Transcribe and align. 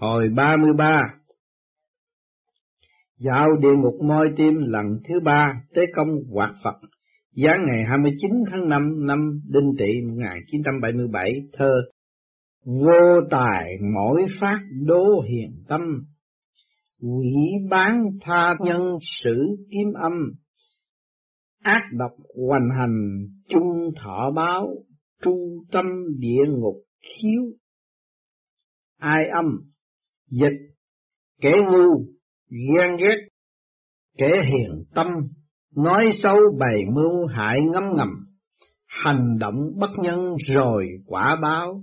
Hồi 0.00 0.28
33 0.36 1.00
Dạo 3.18 3.48
địa 3.62 3.76
ngục 3.78 3.94
môi 4.02 4.32
tim 4.36 4.54
lần 4.58 4.86
thứ 5.08 5.20
ba 5.20 5.62
Tế 5.74 5.82
công 5.94 6.08
hoạt 6.32 6.54
Phật. 6.64 6.74
Giáng 7.32 7.64
ngày 7.66 7.84
29 7.88 8.30
tháng 8.50 8.68
5 8.68 9.06
năm 9.06 9.40
Đinh 9.48 9.72
Tỵ 9.78 9.86
1977 10.08 11.32
Thơ 11.52 11.70
Vô 12.64 13.20
tài 13.30 13.72
mỗi 13.94 14.26
phát 14.40 14.58
đố 14.86 15.20
hiền 15.20 15.64
tâm. 15.68 15.80
Quỷ 17.00 17.52
bán 17.70 18.04
tha 18.20 18.54
nhân 18.60 18.98
sử 19.02 19.36
kiếm 19.70 19.92
âm. 19.94 20.12
Ác 21.62 21.82
độc 21.92 22.12
hoành 22.46 22.68
hành 22.78 23.26
chung 23.48 23.90
thọ 24.02 24.30
báo 24.36 24.68
Tru 25.22 25.64
tâm 25.72 25.86
địa 26.18 26.44
ngục 26.48 26.76
khiếu. 27.00 27.42
Ai 28.98 29.24
âm 29.32 29.69
dịch, 30.30 30.58
kẻ 31.40 31.52
ngu, 31.52 32.04
ghen 32.50 32.96
ghét, 32.96 33.16
kẻ 34.18 34.28
hiền 34.28 34.84
tâm, 34.94 35.06
nói 35.76 36.10
xấu 36.22 36.36
bày 36.58 36.78
mưu 36.94 37.26
hại 37.26 37.56
ngấm 37.72 37.84
ngầm, 37.96 38.08
hành 38.86 39.38
động 39.38 39.56
bất 39.78 39.90
nhân 40.02 40.34
rồi 40.54 40.86
quả 41.06 41.36
báo, 41.42 41.82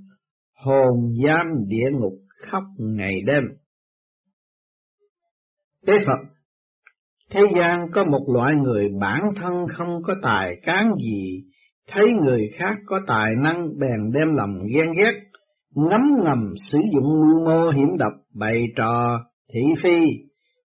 hồn 0.55 1.13
giam 1.25 1.47
địa 1.67 1.91
ngục 1.91 2.13
khóc 2.47 2.63
ngày 2.77 3.21
đêm. 3.25 3.43
Tế 5.85 5.93
phật, 6.05 6.19
thế 7.29 7.41
gian 7.57 7.91
có 7.93 8.03
một 8.03 8.25
loại 8.33 8.53
người 8.55 8.89
bản 9.01 9.21
thân 9.35 9.53
không 9.73 10.03
có 10.03 10.15
tài 10.23 10.55
cán 10.63 10.91
gì, 11.03 11.43
thấy 11.87 12.05
người 12.21 12.49
khác 12.57 12.75
có 12.85 13.01
tài 13.07 13.31
năng 13.43 13.67
bèn 13.79 14.11
đem 14.13 14.27
lòng 14.35 14.59
ghen 14.73 14.91
ghét 14.97 15.26
ngấm 15.77 16.01
ngầm 16.23 16.53
sử 16.55 16.79
dụng 16.93 17.21
mưu 17.21 17.45
mô 17.45 17.69
hiểm 17.69 17.97
độc 17.97 18.13
bày 18.33 18.67
trò, 18.75 19.19
thị 19.53 19.61
phi, 19.83 19.99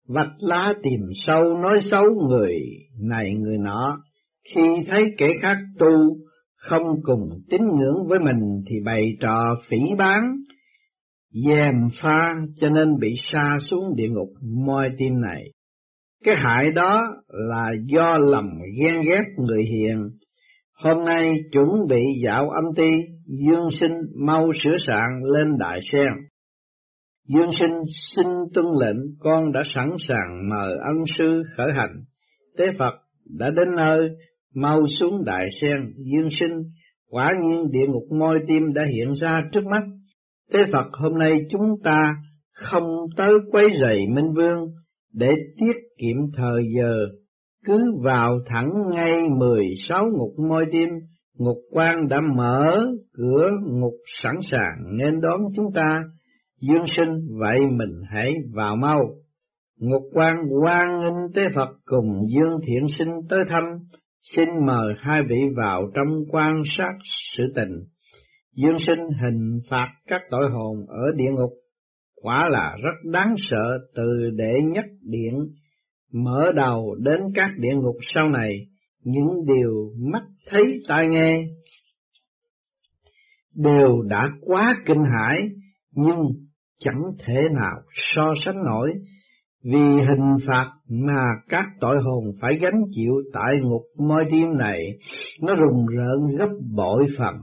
vạch 0.08 0.32
lá 0.38 0.72
tìm 0.82 1.00
sâu 1.14 1.58
nói 1.58 1.80
xấu 1.80 2.04
người 2.28 2.54
này 3.00 3.34
người 3.34 3.58
nọ. 3.58 3.98
Khi 4.54 4.60
thấy 4.86 5.14
kẻ 5.18 5.26
khác 5.42 5.56
tu, 5.78 6.16
không 6.56 7.02
cùng 7.02 7.28
tín 7.50 7.60
ngưỡng 7.60 8.08
với 8.08 8.18
mình 8.18 8.62
thì 8.66 8.76
bày 8.84 9.16
trò 9.20 9.54
phỉ 9.68 9.94
bán 9.98 10.20
dèm 11.46 11.74
pha 12.02 12.34
cho 12.60 12.70
nên 12.70 12.98
bị 13.00 13.14
sa 13.16 13.58
xuống 13.60 13.96
địa 13.96 14.08
ngục 14.08 14.28
moi 14.64 14.88
tim 14.98 15.20
này. 15.20 15.42
Cái 16.24 16.34
hại 16.38 16.72
đó 16.72 17.02
là 17.28 17.70
do 17.86 18.16
lầm 18.16 18.44
ghen 18.80 19.02
ghét 19.06 19.24
người 19.38 19.62
hiền 19.64 20.10
Hôm 20.84 21.04
nay 21.04 21.34
chuẩn 21.52 21.68
bị 21.88 22.02
dạo 22.24 22.50
âm 22.50 22.64
ti, 22.76 22.92
Dương 23.26 23.70
sinh 23.70 23.92
mau 24.26 24.50
sửa 24.64 24.78
sạn 24.78 25.20
lên 25.34 25.58
đại 25.58 25.80
sen. 25.92 26.12
Dương 27.28 27.50
sinh 27.58 27.72
xin 28.14 28.26
tuân 28.54 28.66
lệnh, 28.80 28.96
con 29.20 29.52
đã 29.52 29.62
sẵn 29.64 29.88
sàng 30.08 30.48
mời 30.50 30.72
ân 30.84 30.96
sư 31.18 31.42
khởi 31.56 31.72
hành. 31.74 32.04
Tế 32.58 32.64
Phật 32.78 32.94
đã 33.38 33.50
đến 33.50 33.68
nơi, 33.76 34.08
mau 34.54 34.80
xuống 35.00 35.24
đại 35.24 35.48
sen, 35.60 35.78
Dương 35.96 36.28
sinh, 36.40 36.62
quả 37.10 37.30
nhiên 37.42 37.70
địa 37.70 37.86
ngục 37.86 38.18
môi 38.18 38.38
tim 38.48 38.72
đã 38.74 38.82
hiện 38.94 39.12
ra 39.20 39.42
trước 39.52 39.64
mắt. 39.64 39.82
Tế 40.52 40.58
Phật 40.72 40.86
hôm 40.92 41.18
nay 41.18 41.32
chúng 41.50 41.82
ta 41.84 42.14
không 42.52 42.84
tới 43.16 43.32
quấy 43.52 43.66
rầy 43.80 44.06
Minh 44.14 44.32
Vương 44.36 44.66
để 45.12 45.30
tiết 45.58 45.76
kiệm 45.98 46.16
thời 46.36 46.62
giờ 46.76 47.06
cứ 47.66 47.92
vào 48.02 48.38
thẳng 48.46 48.70
ngay 48.94 49.28
mười 49.38 49.64
sáu 49.88 50.04
ngục 50.04 50.34
môi 50.48 50.66
tim, 50.72 50.88
ngục 51.38 51.58
quan 51.70 52.08
đã 52.08 52.20
mở 52.36 52.80
cửa 53.12 53.48
ngục 53.66 53.94
sẵn 54.22 54.34
sàng 54.42 54.76
nên 54.98 55.20
đón 55.20 55.40
chúng 55.56 55.72
ta. 55.74 56.04
Dương 56.60 56.86
sinh 56.86 57.38
vậy 57.40 57.60
mình 57.70 58.02
hãy 58.10 58.34
vào 58.54 58.76
mau. 58.76 59.00
Ngục 59.78 60.02
quan 60.12 60.36
quan 60.62 61.00
nghênh 61.00 61.32
tế 61.34 61.42
Phật 61.54 61.68
cùng 61.84 62.26
Dương 62.28 62.58
thiện 62.66 62.86
sinh 62.98 63.10
tới 63.28 63.44
thăm, 63.48 63.62
xin 64.22 64.48
mời 64.66 64.94
hai 64.98 65.20
vị 65.28 65.40
vào 65.56 65.82
trong 65.94 66.08
quan 66.30 66.62
sát 66.76 66.92
sự 67.36 67.52
tình. 67.54 67.72
Dương 68.56 68.78
sinh 68.86 69.00
hình 69.22 69.58
phạt 69.70 69.88
các 70.06 70.22
tội 70.30 70.50
hồn 70.50 70.76
ở 70.88 71.12
địa 71.16 71.30
ngục, 71.30 71.50
quả 72.22 72.48
là 72.50 72.76
rất 72.82 73.10
đáng 73.12 73.34
sợ 73.50 73.78
từ 73.94 74.30
đệ 74.36 74.52
nhất 74.74 74.84
điện 75.02 75.34
mở 76.12 76.52
đầu 76.54 76.94
đến 76.98 77.20
các 77.34 77.50
địa 77.58 77.74
ngục 77.74 77.96
sau 78.14 78.28
này, 78.28 78.66
những 79.04 79.46
điều 79.46 79.90
mắt 80.12 80.22
thấy 80.50 80.82
tai 80.88 81.06
nghe 81.10 81.44
đều 83.54 84.02
đã 84.02 84.28
quá 84.40 84.74
kinh 84.86 85.04
hãi, 85.18 85.38
nhưng 85.94 86.18
chẳng 86.78 87.02
thể 87.26 87.42
nào 87.54 87.76
so 87.92 88.34
sánh 88.44 88.62
nổi, 88.64 88.92
vì 89.64 89.82
hình 90.08 90.36
phạt 90.46 90.70
mà 90.88 91.30
các 91.48 91.64
tội 91.80 91.96
hồn 92.02 92.24
phải 92.40 92.50
gánh 92.60 92.82
chịu 92.90 93.12
tại 93.32 93.60
ngục 93.62 93.82
môi 93.98 94.24
tim 94.30 94.48
này, 94.58 94.98
nó 95.42 95.54
rùng 95.54 95.86
rợn 95.86 96.36
gấp 96.38 96.48
bội 96.76 97.06
phần. 97.18 97.34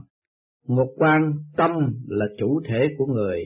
Ngục 0.66 0.88
quan 0.96 1.20
tâm 1.56 1.70
là 2.08 2.26
chủ 2.38 2.60
thể 2.68 2.88
của 2.98 3.06
người, 3.06 3.44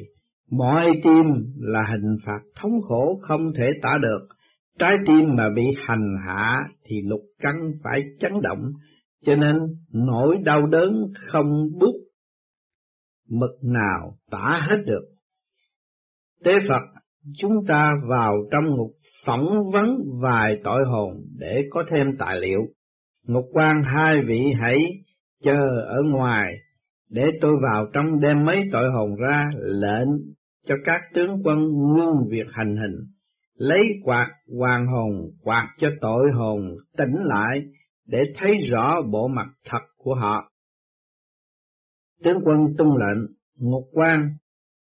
mọi 0.50 0.86
tim 1.04 1.54
là 1.56 1.86
hình 1.90 2.16
phạt 2.26 2.40
thống 2.60 2.72
khổ 2.88 3.18
không 3.22 3.52
thể 3.58 3.70
tả 3.82 3.98
được, 4.02 4.33
Trái 4.78 4.96
tim 5.06 5.36
mà 5.36 5.44
bị 5.56 5.62
hành 5.86 6.16
hạ 6.26 6.64
thì 6.84 6.96
lục 7.04 7.20
căn 7.38 7.54
phải 7.82 8.02
chấn 8.20 8.32
động, 8.42 8.72
cho 9.24 9.36
nên 9.36 9.56
nỗi 9.92 10.36
đau 10.44 10.66
đớn 10.66 10.92
không 11.14 11.68
bút 11.80 11.94
mực 13.28 13.50
nào 13.62 14.16
tả 14.30 14.60
hết 14.68 14.76
được. 14.86 15.04
Tế 16.44 16.52
Phật, 16.68 16.82
chúng 17.38 17.52
ta 17.68 17.94
vào 18.08 18.34
trong 18.50 18.76
ngục 18.76 18.90
phỏng 19.26 19.70
vấn 19.72 19.96
vài 20.22 20.60
tội 20.64 20.84
hồn 20.84 21.12
để 21.38 21.62
có 21.70 21.84
thêm 21.90 22.06
tài 22.18 22.40
liệu. 22.40 22.60
Ngục 23.26 23.44
quan 23.52 23.82
hai 23.84 24.16
vị 24.26 24.40
hãy 24.60 24.78
chờ 25.42 25.84
ở 25.86 26.02
ngoài 26.04 26.54
để 27.10 27.30
tôi 27.40 27.52
vào 27.62 27.86
trong 27.92 28.20
đem 28.20 28.44
mấy 28.44 28.62
tội 28.72 28.90
hồn 28.90 29.14
ra 29.16 29.44
lệnh 29.56 30.08
cho 30.66 30.74
các 30.84 31.00
tướng 31.14 31.42
quân 31.44 31.58
ngưng 31.58 32.28
việc 32.30 32.46
hành 32.52 32.76
hình 32.76 32.94
lấy 33.54 33.82
quạt 34.04 34.28
hoàng 34.58 34.86
hồn 34.86 35.30
quạt 35.42 35.68
cho 35.78 35.88
tội 36.00 36.30
hồn 36.34 36.76
tỉnh 36.96 37.14
lại 37.24 37.62
để 38.06 38.22
thấy 38.36 38.58
rõ 38.70 39.02
bộ 39.12 39.28
mặt 39.28 39.46
thật 39.64 39.82
của 39.96 40.14
họ. 40.14 40.50
Tướng 42.24 42.38
quân 42.44 42.58
tung 42.78 42.96
lệnh, 42.96 43.26
ngục 43.58 43.84
quan, 43.92 44.28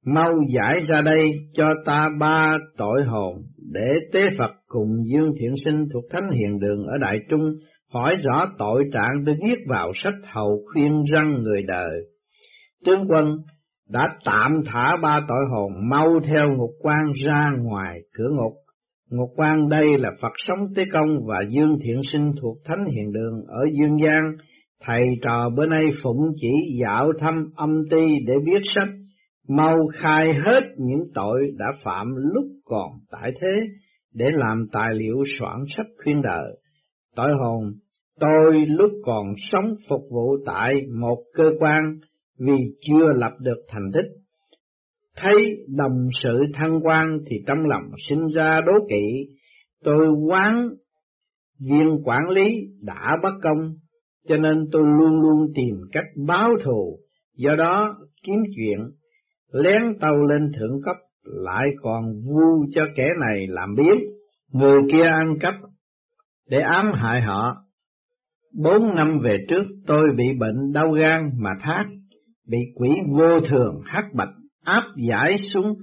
mau 0.06 0.32
giải 0.54 0.80
ra 0.88 1.00
đây 1.00 1.32
cho 1.52 1.64
ta 1.86 2.08
ba 2.20 2.58
tội 2.76 3.04
hồn 3.04 3.42
để 3.72 3.86
tế 4.12 4.20
Phật 4.38 4.52
cùng 4.66 4.88
Dương 5.12 5.32
Thiện 5.40 5.54
Sinh 5.64 5.86
thuộc 5.92 6.04
Thánh 6.10 6.30
Hiền 6.30 6.58
Đường 6.58 6.86
ở 6.86 6.98
Đại 6.98 7.18
Trung 7.28 7.52
hỏi 7.92 8.16
rõ 8.22 8.46
tội 8.58 8.84
trạng 8.92 9.24
để 9.24 9.32
viết 9.42 9.58
vào 9.68 9.92
sách 9.94 10.14
hầu 10.24 10.64
khuyên 10.72 11.04
răng 11.12 11.42
người 11.42 11.62
đời. 11.62 11.90
Tướng 12.84 13.04
quân 13.08 13.36
đã 13.92 14.08
tạm 14.24 14.50
thả 14.66 14.96
ba 15.02 15.20
tội 15.28 15.44
hồn 15.50 15.72
mau 15.90 16.06
theo 16.24 16.44
ngục 16.56 16.70
quan 16.80 17.12
ra 17.26 17.50
ngoài 17.62 17.98
cửa 18.14 18.30
ngục. 18.30 18.52
Ngục 19.10 19.28
quan 19.36 19.68
đây 19.68 19.98
là 19.98 20.10
Phật 20.20 20.32
sống 20.36 20.58
Tế 20.76 20.84
Công 20.92 21.08
và 21.26 21.40
Dương 21.48 21.78
Thiện 21.82 22.00
Sinh 22.02 22.32
thuộc 22.40 22.56
Thánh 22.64 22.84
Hiền 22.94 23.12
Đường 23.12 23.44
ở 23.48 23.60
Dương 23.72 23.98
Giang. 24.04 24.32
Thầy 24.84 25.02
trò 25.22 25.50
bữa 25.56 25.66
nay 25.66 25.84
phụng 26.02 26.20
chỉ 26.40 26.78
dạo 26.82 27.12
thăm 27.18 27.34
âm 27.56 27.70
ti 27.90 28.14
để 28.26 28.34
viết 28.44 28.60
sách, 28.62 28.88
mau 29.48 29.76
khai 29.94 30.32
hết 30.44 30.60
những 30.76 31.02
tội 31.14 31.40
đã 31.56 31.72
phạm 31.84 32.06
lúc 32.16 32.44
còn 32.64 32.90
tại 33.12 33.30
thế 33.40 33.60
để 34.14 34.26
làm 34.32 34.66
tài 34.72 34.88
liệu 34.94 35.16
soạn 35.38 35.58
sách 35.76 35.86
khuyên 36.04 36.22
đời. 36.22 36.56
Tội 37.16 37.30
hồn, 37.40 37.64
tôi 38.20 38.66
lúc 38.66 38.90
còn 39.04 39.26
sống 39.52 39.74
phục 39.88 40.02
vụ 40.10 40.36
tại 40.46 40.74
một 41.00 41.16
cơ 41.34 41.44
quan 41.60 41.84
vì 42.40 42.74
chưa 42.80 43.06
lập 43.14 43.32
được 43.40 43.64
thành 43.68 43.90
tích. 43.94 44.10
Thấy 45.16 45.66
đồng 45.76 46.08
sự 46.22 46.38
thăng 46.54 46.80
quan 46.82 47.18
thì 47.26 47.36
trong 47.46 47.58
lòng 47.68 47.82
sinh 48.08 48.26
ra 48.34 48.60
đố 48.66 48.72
kỵ, 48.88 49.34
tôi 49.84 50.06
quán 50.28 50.68
viên 51.60 52.02
quản 52.04 52.30
lý 52.34 52.54
đã 52.82 53.16
bất 53.22 53.32
công, 53.42 53.58
cho 54.28 54.36
nên 54.36 54.68
tôi 54.72 54.82
luôn 54.82 55.20
luôn 55.20 55.52
tìm 55.54 55.74
cách 55.92 56.04
báo 56.26 56.50
thù, 56.64 56.98
do 57.36 57.54
đó 57.58 57.96
kiếm 58.22 58.38
chuyện, 58.56 58.78
lén 59.52 59.82
tàu 60.00 60.22
lên 60.22 60.50
thượng 60.58 60.82
cấp, 60.84 60.96
lại 61.22 61.66
còn 61.82 62.04
vu 62.24 62.66
cho 62.74 62.82
kẻ 62.96 63.08
này 63.20 63.46
làm 63.48 63.74
biết, 63.74 63.98
người 64.52 64.80
kia 64.92 65.04
ăn 65.04 65.38
cắp, 65.40 65.54
để 66.48 66.58
ám 66.58 66.92
hại 66.94 67.22
họ. 67.22 67.54
Bốn 68.54 68.94
năm 68.96 69.18
về 69.24 69.38
trước 69.48 69.64
tôi 69.86 70.02
bị 70.16 70.24
bệnh 70.38 70.72
đau 70.72 70.92
gan 70.92 71.30
mà 71.38 71.50
thác, 71.60 71.84
bị 72.50 72.58
quỷ 72.74 72.90
vô 73.18 73.40
thường 73.48 73.80
hắc 73.84 74.04
bạch 74.14 74.28
áp 74.64 74.82
giải 75.08 75.38
xuống 75.38 75.74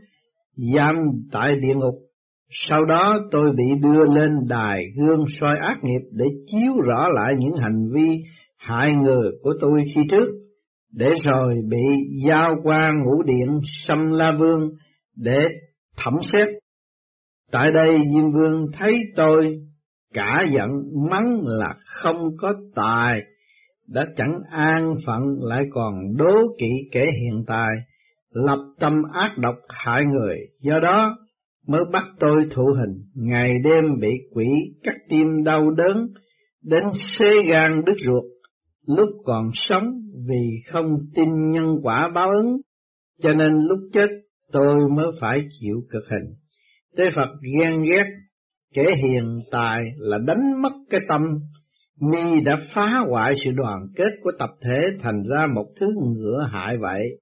giam 0.75 0.95
tại 1.31 1.55
địa 1.61 1.73
ngục. 1.73 1.95
Sau 2.49 2.85
đó 2.85 3.19
tôi 3.31 3.51
bị 3.57 3.63
đưa 3.81 4.13
lên 4.15 4.31
đài 4.47 4.83
gương 4.97 5.25
soi 5.27 5.55
ác 5.61 5.77
nghiệp 5.83 6.01
để 6.11 6.25
chiếu 6.45 6.81
rõ 6.85 7.07
lại 7.07 7.33
những 7.39 7.53
hành 7.59 7.89
vi 7.93 8.23
hại 8.57 8.95
người 8.95 9.31
của 9.41 9.53
tôi 9.61 9.83
khi 9.95 10.01
trước, 10.11 10.29
để 10.93 11.09
rồi 11.23 11.55
bị 11.69 11.85
giao 12.27 12.55
qua 12.63 12.91
ngũ 12.91 13.23
điện 13.23 13.59
xâm 13.63 14.11
la 14.11 14.31
vương 14.39 14.69
để 15.15 15.37
thẩm 15.97 16.13
xét. 16.21 16.47
Tại 17.51 17.71
đây 17.71 17.97
Diêm 17.97 18.31
Vương 18.31 18.65
thấy 18.73 18.93
tôi 19.15 19.41
cả 20.13 20.45
giận 20.51 20.69
mắng 21.11 21.41
là 21.43 21.75
không 21.85 22.17
có 22.37 22.53
tài, 22.75 23.21
đã 23.88 24.06
chẳng 24.16 24.42
an 24.51 24.95
phận 25.06 25.22
lại 25.42 25.63
còn 25.72 25.94
đố 26.18 26.56
kỵ 26.60 26.69
kẻ 26.92 27.06
hiện 27.22 27.44
tại, 27.48 27.75
lập 28.31 28.74
tâm 28.80 28.94
ác 29.13 29.38
độc 29.38 29.56
hại 29.69 30.01
người, 30.12 30.38
do 30.62 30.80
đó 30.80 31.18
mới 31.68 31.81
bắt 31.94 32.04
tôi 32.19 32.48
thụ 32.51 32.63
hình, 32.80 33.04
ngày 33.16 33.51
đêm 33.63 33.84
bị 34.01 34.10
quỷ 34.34 34.48
cắt 34.84 34.95
tim 35.10 35.44
đau 35.44 35.72
đớn, 35.72 36.07
đến 36.63 36.84
xê 36.94 37.31
gan 37.51 37.86
đứt 37.86 37.95
ruột, 38.06 38.24
lúc 38.88 39.10
còn 39.24 39.50
sống 39.54 39.84
vì 40.28 40.57
không 40.72 40.86
tin 41.16 41.50
nhân 41.50 41.75
quả 41.84 42.12
báo 42.16 42.30
ứng, 42.30 42.57
cho 43.22 43.34
nên 43.34 43.60
lúc 43.60 43.80
chết 43.94 44.07
tôi 44.51 44.75
mới 44.95 45.06
phải 45.22 45.44
chịu 45.60 45.75
cực 45.89 46.04
hình. 46.10 46.34
Tế 46.98 47.04
Phật 47.16 47.39
ghen 47.54 47.84
ghét, 47.84 48.06
kẻ 48.74 48.84
hiền 49.04 49.36
tài 49.51 49.92
là 49.98 50.18
đánh 50.18 50.62
mất 50.62 50.74
cái 50.89 51.01
tâm, 51.07 51.22
mi 52.01 52.41
đã 52.41 52.55
phá 52.73 52.88
hoại 53.09 53.33
sự 53.45 53.51
đoàn 53.55 53.88
kết 53.95 54.09
của 54.23 54.31
tập 54.39 54.49
thể 54.61 54.97
thành 55.01 55.23
ra 55.29 55.47
một 55.55 55.65
thứ 55.79 55.88
ngựa 56.15 56.47
hại 56.51 56.77
vậy. 56.77 57.19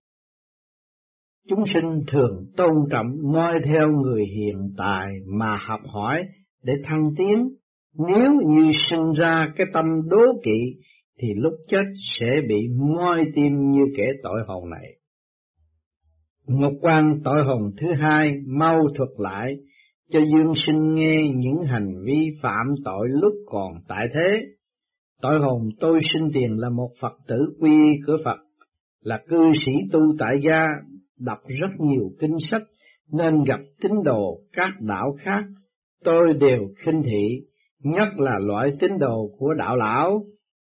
Chúng 1.50 1.66
sinh 1.66 2.04
thường 2.08 2.46
tôn 2.58 2.74
trọng 2.92 3.34
noi 3.34 3.60
theo 3.66 3.88
người 3.88 4.24
hiện 4.36 4.74
tại 4.78 5.08
mà 5.38 5.56
học 5.68 5.80
hỏi 5.94 6.24
để 6.64 6.74
thăng 6.84 7.10
tiến. 7.18 7.50
Nếu 8.08 8.32
như 8.48 8.72
sinh 8.90 9.14
ra 9.18 9.48
cái 9.56 9.68
tâm 9.74 9.86
đố 10.10 10.42
kỵ, 10.44 10.60
thì 11.22 11.28
lúc 11.36 11.54
chết 11.68 11.84
sẽ 12.18 12.42
bị 12.48 12.68
moi 12.96 13.26
tim 13.36 13.70
như 13.70 13.86
kẻ 13.98 14.06
tội 14.24 14.42
hồn 14.48 14.70
này. 14.70 14.96
Ngọc 16.48 16.74
quan 16.82 17.10
tội 17.24 17.44
hồn 17.46 17.72
thứ 17.78 17.88
hai 18.02 18.32
mau 18.48 18.80
thuật 18.96 19.10
lại, 19.18 19.56
cho 20.12 20.20
dương 20.20 20.54
sinh 20.56 20.94
nghe 20.94 21.22
những 21.36 21.64
hành 21.66 22.04
vi 22.06 22.30
phạm 22.42 22.68
tội 22.86 23.08
lúc 23.10 23.34
còn 23.46 23.74
tại 23.88 24.06
thế. 24.14 24.55
Tội 25.22 25.40
hồn 25.40 25.70
tôi 25.80 26.00
sinh 26.14 26.30
tiền 26.34 26.58
là 26.58 26.70
một 26.70 26.90
Phật 27.02 27.14
tử 27.28 27.38
quy 27.60 28.00
cửa 28.06 28.18
Phật, 28.26 28.38
là 29.02 29.20
cư 29.28 29.52
sĩ 29.66 29.72
tu 29.92 30.00
tại 30.20 30.36
gia, 30.48 30.68
đọc 31.20 31.40
rất 31.48 31.70
nhiều 31.80 32.12
kinh 32.20 32.40
sách, 32.40 32.64
nên 33.12 33.44
gặp 33.44 33.60
tín 33.82 33.92
đồ 34.04 34.40
các 34.54 34.70
đạo 34.80 35.16
khác, 35.20 35.44
tôi 36.04 36.34
đều 36.40 36.60
khinh 36.78 37.02
thị, 37.04 37.42
nhất 37.84 38.08
là 38.18 38.40
loại 38.48 38.70
tín 38.80 38.92
đồ 39.00 39.30
của 39.40 39.54
đạo 39.54 39.76
lão, 39.76 40.24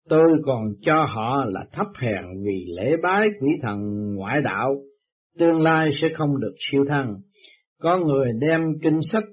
tôi 0.08 0.43
còn 0.44 0.62
cho 0.81 1.06
họ 1.08 1.44
là 1.44 1.64
thấp 1.73 1.87
hèn 2.00 2.25
vì 2.47 2.64
lễ 2.76 2.93
bái 3.02 3.29
quỷ 3.41 3.58
thần 3.62 3.79
ngoại 4.14 4.41
đạo, 4.44 4.75
tương 5.38 5.61
lai 5.61 5.91
sẽ 6.00 6.08
không 6.14 6.41
được 6.41 6.55
siêu 6.70 6.85
thăng. 6.88 7.17
Có 7.81 7.99
người 7.99 8.29
đem 8.41 8.61
kinh 8.82 9.00
sách 9.12 9.25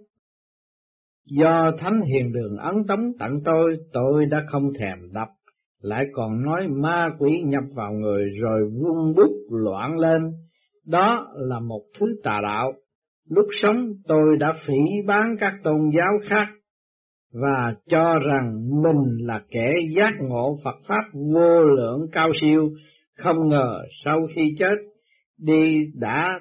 do 1.27 1.71
Thánh 1.79 2.01
Hiền 2.01 2.33
Đường 2.33 2.57
ấn 2.57 2.75
tống 2.88 3.12
tặng 3.19 3.39
tôi, 3.45 3.77
tôi 3.94 4.25
đã 4.25 4.44
không 4.51 4.74
thèm 4.79 4.97
đập 5.13 5.27
lại 5.81 6.06
còn 6.13 6.44
nói 6.44 6.68
ma 6.68 7.09
quỷ 7.19 7.41
nhập 7.45 7.63
vào 7.75 7.94
người 7.94 8.29
rồi 8.41 8.62
vung 8.81 9.15
bút 9.15 9.31
loạn 9.51 10.00
lên, 10.00 10.21
đó 10.85 11.27
là 11.35 11.59
một 11.59 11.81
thứ 12.00 12.06
tà 12.24 12.39
đạo. 12.44 12.74
Lúc 13.29 13.45
sống 13.62 13.75
tôi 14.07 14.38
đã 14.39 14.53
phỉ 14.65 14.74
bán 15.07 15.35
các 15.39 15.53
tôn 15.63 15.89
giáo 15.97 16.12
khác 16.29 16.47
và 17.33 17.73
cho 17.89 18.19
rằng 18.27 18.69
mình 18.83 19.18
là 19.27 19.41
kẻ 19.50 19.71
giác 19.95 20.13
ngộ 20.19 20.57
Phật 20.63 20.75
Pháp 20.88 21.03
vô 21.13 21.63
lượng 21.63 22.07
cao 22.12 22.31
siêu, 22.41 22.69
không 23.18 23.47
ngờ 23.47 23.81
sau 24.03 24.27
khi 24.35 24.56
chết 24.59 24.75
đi 25.38 25.85
đã 25.95 26.39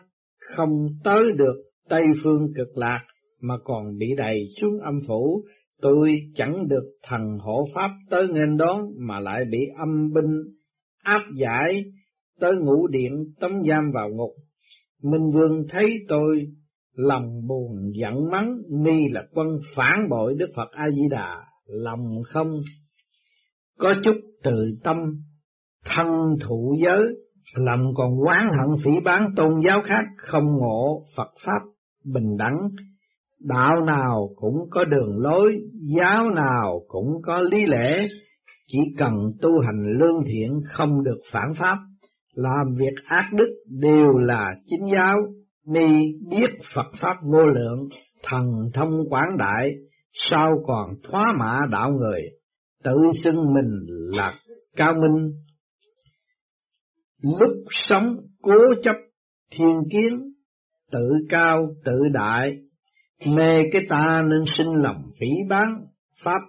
không 0.57 0.89
tới 1.05 1.33
được 1.33 1.57
Tây 1.89 2.03
Phương 2.23 2.53
cực 2.57 2.79
lạc 2.79 3.05
mà 3.41 3.55
còn 3.65 3.99
bị 3.99 4.07
đầy 4.17 4.49
xuống 4.61 4.81
âm 4.85 5.01
phủ, 5.07 5.45
tôi 5.81 6.21
chẳng 6.35 6.69
được 6.69 6.93
thần 7.03 7.39
hộ 7.41 7.67
Pháp 7.75 7.91
tới 8.11 8.29
nghênh 8.29 8.57
đón 8.57 8.81
mà 8.99 9.21
lại 9.21 9.45
bị 9.51 9.59
âm 9.79 10.13
binh 10.13 10.43
áp 11.03 11.23
giải 11.37 11.85
tới 12.41 12.57
ngũ 12.57 12.87
điện 12.87 13.13
tống 13.41 13.63
giam 13.69 13.91
vào 13.95 14.09
ngục. 14.09 14.31
Minh 15.03 15.31
Vương 15.35 15.67
thấy 15.69 15.99
tôi 16.09 16.47
lòng 16.97 17.47
buồn 17.49 17.93
giận 17.95 18.31
mắng 18.31 18.57
mi 18.83 19.09
là 19.09 19.27
quân 19.33 19.49
phản 19.75 20.09
bội 20.11 20.35
Đức 20.39 20.49
Phật 20.57 20.71
A 20.71 20.91
Di 20.91 21.09
Đà, 21.11 21.45
lòng 21.67 22.23
không 22.25 22.61
có 23.79 23.95
chút 24.05 24.17
từ 24.43 24.77
tâm 24.85 24.97
thân 25.85 26.07
thụ 26.41 26.77
giới, 26.83 27.07
lòng 27.55 27.81
còn 27.95 28.17
oán 28.27 28.45
hận 28.45 28.77
phỉ 28.85 28.91
bán 29.05 29.29
tôn 29.37 29.61
giáo 29.65 29.81
khác 29.85 30.05
không 30.17 30.45
ngộ 30.45 31.05
Phật 31.17 31.31
pháp 31.45 31.61
bình 32.05 32.37
đẳng, 32.39 32.69
đạo 33.49 33.85
nào 33.87 34.31
cũng 34.37 34.55
có 34.71 34.85
đường 34.85 35.17
lối, 35.23 35.59
giáo 35.97 36.31
nào 36.31 36.81
cũng 36.89 37.23
có 37.23 37.41
lý 37.41 37.67
lẽ, 37.67 38.07
chỉ 38.67 38.79
cần 38.99 39.13
tu 39.43 39.51
hành 39.61 39.83
lương 39.99 40.25
thiện 40.27 40.61
không 40.65 41.05
được 41.05 41.19
phản 41.33 41.55
pháp, 41.59 41.77
làm 42.35 42.75
việc 42.79 43.05
ác 43.05 43.31
đức 43.33 43.49
đều 43.81 44.19
là 44.19 44.55
chính 44.65 44.85
giáo, 44.95 45.17
Ni 45.67 46.13
biết 46.31 46.51
Phật 46.75 46.87
Pháp 47.01 47.17
vô 47.23 47.43
lượng, 47.47 47.89
thần 48.23 48.45
thông 48.75 49.09
quảng 49.11 49.37
đại, 49.39 49.71
sao 50.13 50.63
còn 50.67 50.91
thoá 51.03 51.33
mạ 51.39 51.59
đạo 51.71 51.91
người, 51.91 52.23
tự 52.85 52.97
xưng 53.25 53.55
mình 53.55 53.87
là 54.17 54.35
cao 54.77 54.93
minh. 54.93 55.33
Lúc 57.23 57.51
sống 57.71 58.17
cố 58.43 58.59
chấp 58.83 58.97
thiên 59.51 59.83
kiến, 59.91 60.33
tự 60.93 61.09
cao 61.29 61.67
tự 61.85 61.99
đại, 62.13 62.57
mê 63.25 63.63
cái 63.73 63.83
ta 63.89 64.23
nên 64.31 64.45
sinh 64.47 64.73
lòng 64.75 65.03
phỉ 65.21 65.29
bán 65.49 65.69
Pháp, 66.25 66.41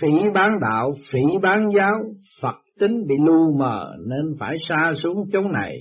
phỉ 0.00 0.08
bán 0.34 0.50
đạo, 0.60 0.92
phỉ 1.12 1.20
bán 1.42 1.68
giáo, 1.74 1.94
Phật 2.40 2.56
tính 2.78 3.06
bị 3.08 3.14
lu 3.24 3.56
mờ 3.58 3.94
nên 4.06 4.36
phải 4.40 4.56
xa 4.68 4.92
xuống 4.94 5.28
chỗ 5.32 5.40
này, 5.40 5.78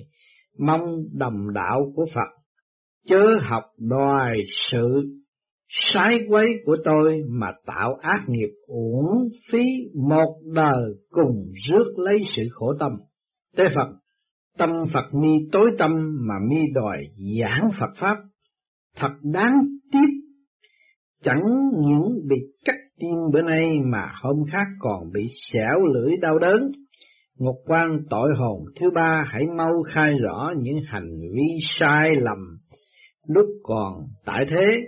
mong 0.59 0.81
đồng 1.13 1.53
đạo 1.53 1.91
của 1.95 2.05
Phật, 2.13 2.41
chớ 3.07 3.39
học 3.41 3.63
đòi 3.77 4.37
sự 4.71 5.03
sái 5.67 6.19
quấy 6.29 6.53
của 6.65 6.77
tôi 6.83 7.21
mà 7.29 7.47
tạo 7.65 7.93
ác 8.01 8.23
nghiệp 8.27 8.49
uổng 8.67 9.29
phí 9.51 9.63
một 10.07 10.41
đời 10.53 10.93
cùng 11.09 11.51
rước 11.67 11.93
lấy 11.97 12.19
sự 12.25 12.47
khổ 12.51 12.73
tâm. 12.79 12.91
Tế 13.57 13.63
Phật, 13.75 13.97
tâm 14.57 14.69
Phật 14.93 15.13
mi 15.13 15.31
tối 15.51 15.69
tâm 15.77 15.91
mà 16.27 16.35
mi 16.49 16.59
đòi 16.73 16.97
giảng 17.39 17.69
Phật 17.79 17.91
Pháp, 17.95 18.17
thật 18.95 19.11
đáng 19.23 19.53
tiếp 19.91 20.21
chẳng 21.23 21.43
những 21.73 22.19
bị 22.29 22.35
cắt 22.65 22.75
tim 22.99 23.15
bữa 23.33 23.41
nay 23.41 23.79
mà 23.85 24.11
hôm 24.21 24.35
khác 24.51 24.67
còn 24.79 25.11
bị 25.13 25.27
xẻo 25.51 25.85
lưỡi 25.93 26.17
đau 26.21 26.39
đớn. 26.39 26.71
Ngục 27.37 27.55
quan 27.65 27.87
tội 28.09 28.29
hồn 28.37 28.65
thứ 28.79 28.89
ba 28.95 29.23
hãy 29.27 29.43
mau 29.57 29.83
khai 29.93 30.11
rõ 30.23 30.53
những 30.57 30.77
hành 30.87 31.09
vi 31.33 31.57
sai 31.61 32.15
lầm 32.15 32.37
lúc 33.27 33.45
còn 33.63 33.93
tại 34.25 34.45
thế. 34.49 34.81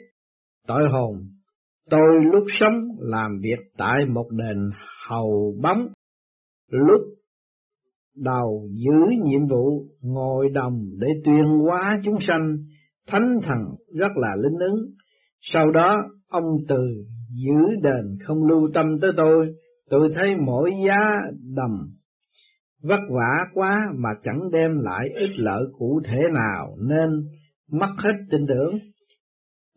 Tội 0.68 0.90
hồn, 0.92 1.16
tôi 1.90 2.26
lúc 2.32 2.44
sống 2.60 2.74
làm 3.00 3.40
việc 3.42 3.60
tại 3.78 4.06
một 4.10 4.26
đền 4.32 4.70
hầu 5.08 5.56
bóng, 5.64 5.88
lúc 6.72 7.02
đầu 8.16 8.68
giữ 8.72 9.16
nhiệm 9.26 9.48
vụ 9.48 9.86
ngồi 10.02 10.50
đồng 10.50 10.86
để 11.00 11.08
tuyên 11.26 11.44
hóa 11.62 12.00
chúng 12.04 12.18
sanh, 12.20 12.58
thánh 13.08 13.40
thần 13.44 13.60
rất 14.00 14.12
là 14.16 14.36
linh 14.38 14.60
ứng. 14.60 14.86
Sau 15.42 15.72
đó 15.72 16.04
ông 16.28 16.44
từ 16.68 16.88
giữ 17.30 17.76
đền 17.84 18.18
không 18.24 18.48
lưu 18.48 18.68
tâm 18.74 18.86
tới 19.02 19.12
tôi, 19.18 19.48
tôi 19.90 20.10
thấy 20.16 20.36
mỗi 20.46 20.72
giá 20.88 21.22
đầm 21.56 21.72
vất 22.84 23.00
vả 23.10 23.46
quá 23.54 23.82
mà 23.96 24.10
chẳng 24.24 24.40
đem 24.52 24.72
lại 24.80 25.10
ích 25.16 25.40
lợi 25.40 25.64
cụ 25.78 26.02
thể 26.06 26.20
nào 26.34 26.76
nên 26.90 27.10
mất 27.72 27.90
hết 27.98 28.14
tin 28.32 28.42
tưởng. 28.48 28.80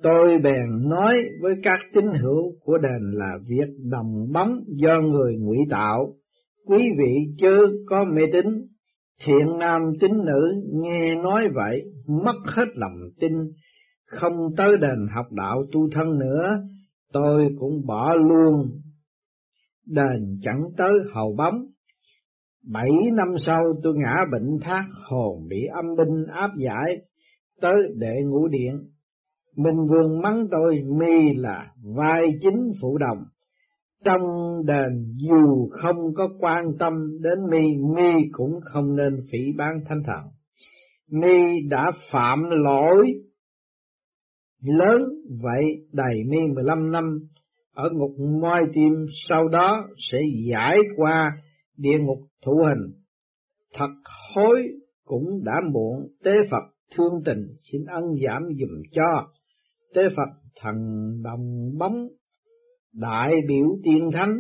Tôi 0.03 0.39
bèn 0.43 0.89
nói 0.89 1.15
với 1.41 1.55
các 1.63 1.81
tín 1.95 2.05
hữu 2.23 2.53
của 2.61 2.79
đền 2.79 3.13
là 3.13 3.39
việc 3.49 3.75
đồng 3.91 4.33
bóng 4.33 4.61
do 4.67 5.01
người 5.01 5.37
ngụy 5.39 5.59
tạo. 5.71 6.15
Quý 6.67 6.89
vị 6.99 7.35
chớ 7.39 7.57
có 7.87 8.05
mê 8.05 8.23
tín, 8.33 8.45
thiện 9.25 9.59
nam 9.59 9.83
tín 10.01 10.11
nữ 10.25 10.63
nghe 10.73 11.15
nói 11.15 11.49
vậy, 11.55 11.83
mất 12.07 12.37
hết 12.57 12.67
lòng 12.75 12.99
tin, 13.21 13.33
không 14.07 14.35
tới 14.57 14.77
đền 14.81 15.07
học 15.15 15.27
đạo 15.33 15.65
tu 15.73 15.89
thân 15.93 16.19
nữa, 16.19 16.59
tôi 17.13 17.49
cũng 17.59 17.87
bỏ 17.87 18.15
luôn 18.15 18.71
đền 19.87 20.39
chẳng 20.43 20.63
tới 20.77 20.93
hầu 21.15 21.35
bóng 21.39 21.67
Bảy 22.73 22.91
năm 23.13 23.29
sau 23.39 23.63
tôi 23.83 23.95
ngã 23.97 24.15
bệnh 24.33 24.59
thác 24.61 24.85
hồn 25.11 25.49
bị 25.49 25.57
âm 25.75 25.85
binh 25.97 26.27
áp 26.33 26.51
giải 26.59 26.97
tới 27.61 27.75
đệ 27.97 28.15
ngũ 28.25 28.49
điện. 28.49 28.75
Minh 29.57 29.87
Vương 29.91 30.23
mắng 30.23 30.47
tôi 30.51 30.83
mi 30.99 31.35
là 31.37 31.73
vai 31.97 32.23
chính 32.41 32.73
phụ 32.81 32.99
đồng. 32.99 33.25
Trong 34.07 34.23
đền 34.67 35.17
dù 35.17 35.69
không 35.71 36.15
có 36.15 36.29
quan 36.39 36.65
tâm 36.79 36.93
đến 37.21 37.51
mi, 37.51 37.67
mi 37.97 38.29
cũng 38.33 38.61
không 38.65 38.97
nên 38.97 39.17
phỉ 39.33 39.39
bán 39.57 39.81
thánh 39.89 40.03
thần. 40.05 40.23
Mi 41.11 41.61
đã 41.69 41.91
phạm 42.13 42.43
lỗi 42.51 43.13
lớn 44.63 45.03
vậy 45.43 45.65
đầy 45.93 46.15
mi 46.29 46.39
15 46.55 46.91
năm 46.91 47.19
ở 47.75 47.91
ngục 47.93 48.13
moi 48.41 48.61
tim 48.75 48.93
sau 49.29 49.49
đó 49.49 49.89
sẽ 49.97 50.19
giải 50.51 50.77
qua 50.97 51.33
địa 51.77 51.99
ngục 51.99 52.19
thủ 52.45 52.53
hình. 52.53 52.93
Thật 53.75 53.91
hối 54.35 54.63
cũng 55.05 55.45
đã 55.45 55.53
muộn, 55.73 56.09
tế 56.25 56.33
Phật 56.51 56.65
thương 56.97 57.23
tình 57.25 57.47
xin 57.73 57.85
ân 57.85 58.05
giảm 58.27 58.43
dùm 58.43 58.83
cho. 58.91 59.29
Tế 59.95 60.03
Phật 60.17 60.51
thần 60.61 60.75
đồng 61.23 61.79
bóng, 61.79 62.09
đại 63.01 63.35
biểu 63.49 63.67
tiên 63.85 64.11
thánh, 64.15 64.39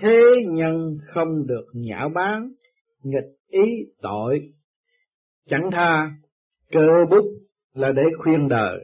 thế 0.00 0.20
nhân 0.48 0.98
không 1.06 1.46
được 1.46 1.64
nhạo 1.74 2.08
bán, 2.14 2.48
nghịch 3.02 3.36
ý 3.48 3.62
tội. 4.02 4.40
Chẳng 5.48 5.70
tha, 5.72 6.10
cơ 6.72 6.86
bút 7.10 7.24
là 7.74 7.92
để 7.96 8.02
khuyên 8.18 8.48
đời, 8.48 8.78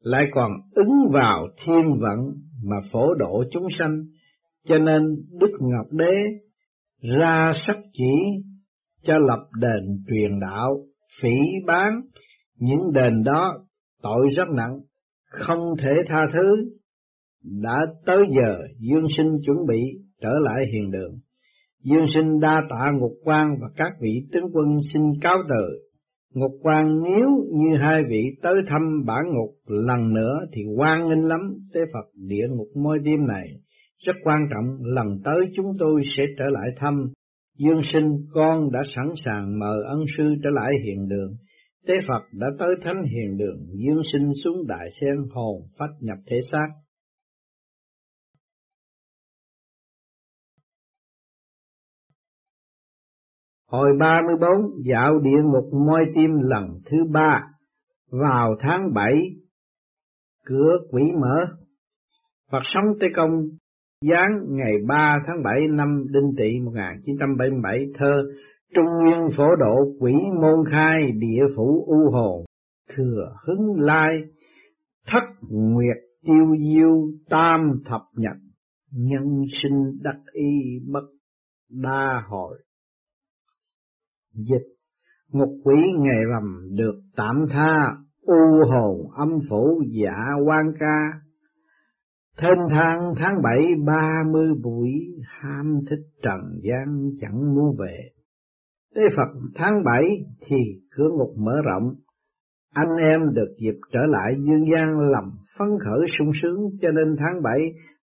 lại 0.00 0.26
còn 0.30 0.52
ứng 0.74 1.10
vào 1.12 1.48
thiên 1.64 2.00
vận 2.00 2.18
mà 2.64 2.76
phổ 2.92 3.14
độ 3.14 3.44
chúng 3.50 3.66
sanh, 3.78 4.04
cho 4.64 4.78
nên 4.78 5.02
Đức 5.40 5.52
Ngọc 5.60 5.86
Đế 5.90 6.22
ra 7.18 7.52
sắc 7.66 7.76
chỉ 7.92 8.42
cho 9.02 9.18
lập 9.18 9.48
đền 9.60 10.04
truyền 10.08 10.40
đạo, 10.40 10.76
phỉ 11.22 11.38
bán, 11.66 12.00
những 12.56 12.92
đền 12.92 13.22
đó 13.24 13.66
tội 14.02 14.26
rất 14.36 14.48
nặng, 14.56 14.80
không 15.24 15.58
thể 15.78 15.90
tha 16.08 16.26
thứ. 16.32 16.70
Đã 17.42 17.86
tới 18.06 18.22
giờ 18.36 18.58
Dương 18.78 19.06
Sinh 19.16 19.30
chuẩn 19.46 19.56
bị 19.68 19.80
trở 20.20 20.32
lại 20.42 20.64
hiền 20.72 20.90
đường. 20.90 21.18
Dương 21.84 22.06
Sinh 22.06 22.40
đa 22.40 22.62
tạ 22.70 22.90
Ngục 22.98 23.12
quan 23.24 23.46
và 23.60 23.68
các 23.76 23.92
vị 24.00 24.26
tướng 24.32 24.44
quân 24.52 24.66
xin 24.92 25.02
cáo 25.20 25.36
từ. 25.48 25.78
Ngục 26.34 26.52
quan 26.62 27.02
nếu 27.02 27.28
như 27.52 27.76
hai 27.80 28.02
vị 28.08 28.24
tới 28.42 28.54
thăm 28.66 28.82
bản 29.06 29.24
ngục 29.34 29.54
lần 29.66 30.14
nữa 30.14 30.40
thì 30.52 30.62
quan 30.76 31.08
nghênh 31.08 31.28
lắm 31.28 31.40
tế 31.74 31.80
Phật 31.92 32.10
địa 32.14 32.48
ngục 32.50 32.68
môi 32.74 32.98
tim 33.04 33.26
này. 33.26 33.48
Rất 34.06 34.16
quan 34.24 34.38
trọng 34.50 34.78
lần 34.82 35.06
tới 35.24 35.40
chúng 35.56 35.66
tôi 35.78 36.00
sẽ 36.16 36.22
trở 36.38 36.44
lại 36.50 36.68
thăm. 36.76 36.94
Dương 37.58 37.82
sinh 37.82 38.26
con 38.32 38.72
đã 38.72 38.82
sẵn 38.84 39.06
sàng 39.16 39.58
mời 39.58 39.78
ân 39.88 39.98
sư 40.16 40.34
trở 40.44 40.50
lại 40.50 40.72
hiện 40.84 41.08
đường. 41.08 41.36
Tế 41.86 41.94
Phật 42.08 42.22
đã 42.32 42.46
tới 42.58 42.68
thánh 42.82 43.02
hiền 43.02 43.36
đường, 43.36 43.66
dương 43.72 44.02
sinh 44.12 44.28
xuống 44.44 44.66
đại 44.66 44.88
sen 45.00 45.16
hồn 45.30 45.62
phách 45.78 45.90
nhập 46.00 46.18
thể 46.26 46.36
xác. 46.52 46.66
Hồi 53.72 53.88
34 54.00 54.50
dạo 54.84 55.18
địa 55.18 55.42
ngục 55.44 55.72
môi 55.86 56.00
tim 56.14 56.30
lần 56.40 56.80
thứ 56.90 57.04
ba. 57.12 57.42
Vào 58.10 58.56
tháng 58.60 58.94
7 58.94 59.30
cửa 60.46 60.78
quỷ 60.90 61.02
mở. 61.20 61.46
Phật 62.50 62.62
sống 62.62 62.84
Tây 63.00 63.10
Công, 63.14 63.30
giáng 64.10 64.30
ngày 64.48 64.72
3 64.88 65.18
tháng 65.26 65.42
7 65.42 65.68
năm 65.68 66.04
Đinh 66.10 66.32
Tỵ 66.36 66.60
1977 66.60 67.86
thơ 67.98 68.22
Trung 68.74 68.86
nguyên 69.02 69.28
phổ 69.36 69.56
độ 69.56 69.76
quỷ 70.00 70.14
môn 70.40 70.64
khai 70.70 71.12
địa 71.12 71.42
phủ 71.56 71.84
u 71.86 72.10
hồn 72.12 72.44
thừa 72.96 73.34
hứng 73.46 73.76
lai, 73.78 74.22
thất 75.06 75.24
nguyệt 75.50 75.96
tiêu 76.26 76.56
diêu 76.58 77.10
tam 77.30 77.60
thập 77.84 78.00
nhật, 78.16 78.36
nhân 78.90 79.44
sinh 79.62 79.98
đắc 80.02 80.18
y 80.32 80.78
bất 80.92 81.04
đa 81.70 82.22
hội 82.28 82.58
dịch. 84.34 84.66
Ngục 85.32 85.50
quỷ 85.64 85.92
ngày 85.98 86.24
rằm 86.32 86.68
được 86.70 87.00
tạm 87.16 87.36
tha 87.50 87.78
u 88.22 88.70
hồn 88.70 89.10
âm 89.16 89.28
phủ 89.50 89.82
giả 90.02 90.14
quan 90.46 90.66
ca. 90.78 91.20
Thênh 92.38 92.68
thang 92.70 93.14
tháng 93.16 93.42
bảy 93.42 93.74
ba 93.86 94.18
mươi 94.32 94.48
buổi 94.62 94.90
ham 95.24 95.80
thích 95.90 96.06
trần 96.22 96.40
gian 96.62 97.10
chẳng 97.20 97.54
muốn 97.54 97.76
về. 97.78 97.96
Tế 98.94 99.02
Phật 99.16 99.40
tháng 99.54 99.84
bảy 99.84 100.02
thì 100.46 100.56
cửa 100.96 101.08
ngục 101.18 101.34
mở 101.38 101.52
rộng, 101.64 101.94
anh 102.72 102.96
em 103.12 103.34
được 103.34 103.54
dịp 103.62 103.78
trở 103.92 104.00
lại 104.06 104.32
dương 104.38 104.70
gian 104.72 104.98
lầm 104.98 105.24
phấn 105.58 105.68
khởi 105.84 106.06
sung 106.18 106.30
sướng 106.42 106.58
cho 106.80 106.88
nên 106.90 107.16
tháng 107.18 107.42
bảy 107.42 107.60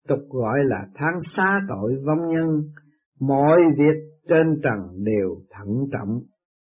tục 0.08 0.20
gọi 0.30 0.58
là 0.64 0.86
tháng 0.94 1.18
xá 1.36 1.60
tội 1.68 1.92
vong 2.06 2.28
nhân, 2.28 2.48
mọi 3.20 3.58
việc 3.78 4.13
trên 4.28 4.60
trần 4.62 5.04
đều 5.04 5.36
thận 5.50 5.68
trọng, 5.92 6.20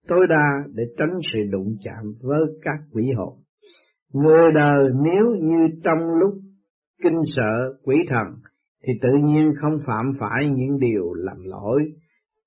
tối 0.08 0.28
đa 0.30 0.72
để 0.74 0.84
tránh 0.98 1.20
sự 1.34 1.40
đụng 1.52 1.76
chạm 1.84 2.14
với 2.22 2.42
các 2.62 2.78
quỷ 2.92 3.12
hồn. 3.16 3.38
Người 4.14 4.52
đời 4.54 4.90
nếu 5.04 5.36
như 5.42 5.68
trong 5.84 6.00
lúc 6.20 6.34
kinh 7.04 7.20
sợ 7.36 7.74
quỷ 7.84 7.96
thần 8.10 8.28
thì 8.88 8.94
tự 9.02 9.10
nhiên 9.24 9.52
không 9.62 9.80
phạm 9.86 10.06
phải 10.20 10.50
những 10.56 10.80
điều 10.80 11.14
làm 11.14 11.38
lỗi. 11.44 11.82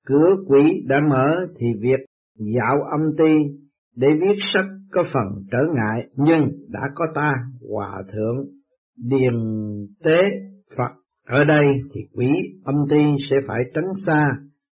Cửa 0.06 0.36
quỷ 0.46 0.84
đã 0.86 0.96
mở 1.10 1.46
thì 1.58 1.66
việc 1.80 2.00
dạo 2.38 2.82
âm 2.90 3.00
ti 3.18 3.64
để 3.96 4.08
viết 4.20 4.36
sách 4.52 4.66
có 4.92 5.02
phần 5.12 5.44
trở 5.52 5.58
ngại, 5.74 6.06
nhưng 6.16 6.48
đã 6.68 6.80
có 6.94 7.06
ta, 7.14 7.32
Hòa 7.70 8.02
Thượng, 8.12 8.46
Điền 8.96 9.34
Tế 10.04 10.20
Phật. 10.76 10.90
Ở 11.26 11.44
đây 11.44 11.80
thì 11.94 12.00
quỷ 12.12 12.32
âm 12.64 12.74
ti 12.90 13.14
sẽ 13.30 13.36
phải 13.48 13.64
tránh 13.74 13.92
xa, 14.06 14.26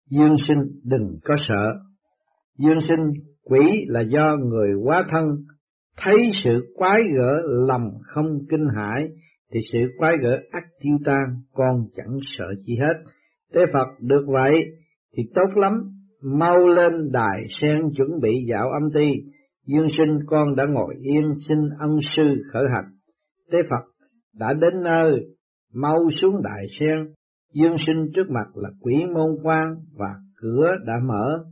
dương 0.09 0.35
sinh 0.47 0.59
đừng 0.83 1.19
có 1.23 1.35
sợ. 1.47 1.73
Dương 2.57 2.79
sinh 2.79 3.23
quỷ 3.43 3.85
là 3.87 4.01
do 4.01 4.37
người 4.45 4.69
quá 4.83 5.03
thân, 5.11 5.25
thấy 5.97 6.29
sự 6.43 6.73
quái 6.75 7.01
gở 7.15 7.41
lầm 7.67 7.81
không 8.03 8.25
kinh 8.49 8.65
hãi, 8.75 9.07
thì 9.53 9.59
sự 9.71 9.79
quái 9.97 10.13
gở 10.23 10.39
ắt 10.51 10.63
tiêu 10.81 10.97
tan, 11.05 11.41
con 11.53 11.75
chẳng 11.95 12.17
sợ 12.21 12.45
chi 12.65 12.77
hết. 12.81 12.93
Tế 13.53 13.61
Phật 13.73 13.87
được 14.01 14.25
vậy 14.27 14.65
thì 15.17 15.23
tốt 15.35 15.49
lắm, 15.55 15.73
mau 16.21 16.67
lên 16.67 17.11
đài 17.11 17.47
sen 17.61 17.79
chuẩn 17.95 18.09
bị 18.21 18.45
dạo 18.49 18.69
âm 18.69 18.91
ti, 18.93 19.11
dương 19.65 19.89
sinh 19.89 20.17
con 20.25 20.55
đã 20.55 20.65
ngồi 20.65 20.95
yên 21.01 21.33
xin 21.47 21.57
ân 21.79 21.99
sư 22.15 22.23
khởi 22.53 22.63
hạch. 22.73 22.85
Tế 23.51 23.59
Phật 23.69 23.83
đã 24.39 24.53
đến 24.53 24.83
nơi, 24.83 25.11
mau 25.73 25.97
xuống 26.21 26.41
đài 26.43 26.65
sen, 26.79 27.13
dương 27.53 27.75
sinh 27.87 28.11
trước 28.15 28.29
mặt 28.29 28.47
là 28.55 28.69
quỷ 28.81 29.05
môn 29.13 29.37
quan 29.43 29.75
và 29.97 30.15
cửa 30.41 30.75
đã 30.85 30.93
mở. 31.03 31.43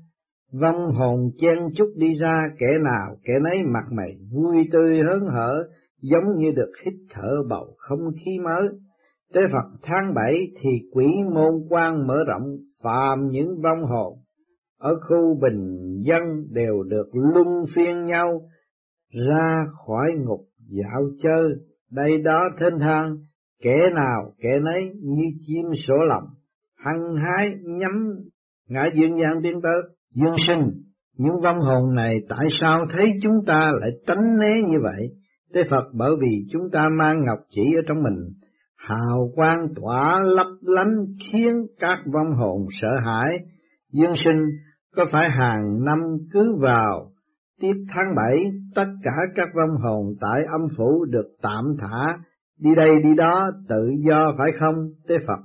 Vong 0.61 0.91
hồn 0.93 1.31
chen 1.37 1.57
chúc 1.75 1.87
đi 1.95 2.17
ra 2.21 2.49
kẻ 2.59 2.67
nào 2.83 3.15
kẻ 3.23 3.33
nấy 3.43 3.63
mặt 3.73 3.85
mày 3.91 4.17
vui 4.31 4.57
tươi 4.71 5.01
hớn 5.03 5.19
hở, 5.33 5.63
giống 6.01 6.37
như 6.37 6.51
được 6.55 6.71
hít 6.85 6.93
thở 7.11 7.35
bầu 7.49 7.75
không 7.77 8.11
khí 8.25 8.39
mới. 8.43 8.67
Tế 9.33 9.41
Phật 9.51 9.79
tháng 9.83 10.13
bảy 10.15 10.39
thì 10.61 10.69
quỷ 10.91 11.07
môn 11.33 11.53
quan 11.69 12.07
mở 12.07 12.17
rộng 12.27 12.57
phàm 12.83 13.27
những 13.29 13.61
vong 13.61 13.83
hồn 13.89 14.17
ở 14.79 14.95
khu 15.09 15.39
bình 15.41 15.99
dân 15.99 16.21
đều 16.49 16.83
được 16.83 17.09
luân 17.13 17.47
phiên 17.75 18.05
nhau 18.05 18.41
ra 19.27 19.65
khỏi 19.85 20.11
ngục 20.17 20.41
dạo 20.69 21.01
chơi, 21.23 21.49
đây 21.91 22.17
đó 22.17 22.49
thênh 22.59 22.79
thang, 22.79 23.17
kẻ 23.65 23.89
nào 23.93 24.31
kẻ 24.41 24.49
nấy 24.63 24.91
như 25.03 25.23
chim 25.47 25.65
sổ 25.87 25.93
lòng, 26.07 26.23
hăng 26.77 27.15
hái 27.15 27.49
nhắm 27.63 28.15
ngã 28.69 28.81
dương 28.95 29.11
gian 29.21 29.43
tiến 29.43 29.59
tới, 29.63 29.81
dương 30.13 30.35
sinh. 30.47 30.71
Những 31.17 31.41
vong 31.43 31.59
hồn 31.59 31.95
này 31.95 32.19
tại 32.29 32.45
sao 32.61 32.85
thấy 32.89 33.13
chúng 33.21 33.45
ta 33.47 33.71
lại 33.81 33.89
tránh 34.07 34.37
né 34.39 34.61
như 34.67 34.77
vậy? 34.83 35.07
Tế 35.53 35.63
Phật 35.69 35.85
bởi 35.93 36.11
vì 36.21 36.45
chúng 36.51 36.69
ta 36.71 36.89
mang 36.99 37.25
ngọc 37.25 37.39
chỉ 37.49 37.75
ở 37.75 37.81
trong 37.87 38.03
mình, 38.03 38.33
hào 38.77 39.31
quang 39.35 39.67
tỏa 39.75 40.19
lấp 40.19 40.47
lánh 40.61 41.05
khiến 41.31 41.53
các 41.79 41.99
vong 42.13 42.33
hồn 42.37 42.67
sợ 42.81 42.89
hãi. 43.05 43.31
Dương 43.91 44.13
sinh 44.25 44.41
có 44.95 45.05
phải 45.11 45.29
hàng 45.29 45.83
năm 45.85 45.99
cứ 46.33 46.55
vào 46.61 47.11
tiếp 47.61 47.73
tháng 47.89 48.15
bảy 48.15 48.45
tất 48.75 48.87
cả 49.03 49.11
các 49.35 49.49
vong 49.55 49.81
hồn 49.83 50.13
tại 50.21 50.39
âm 50.51 50.61
phủ 50.77 51.05
được 51.05 51.27
tạm 51.41 51.63
thả 51.79 52.17
đi 52.59 52.75
đây 52.75 52.89
đi 53.03 53.15
đó, 53.15 53.45
tự 53.69 53.89
do 54.09 54.33
phải 54.37 54.51
không 54.59 54.89
tế 55.07 55.15
Phật, 55.27 55.39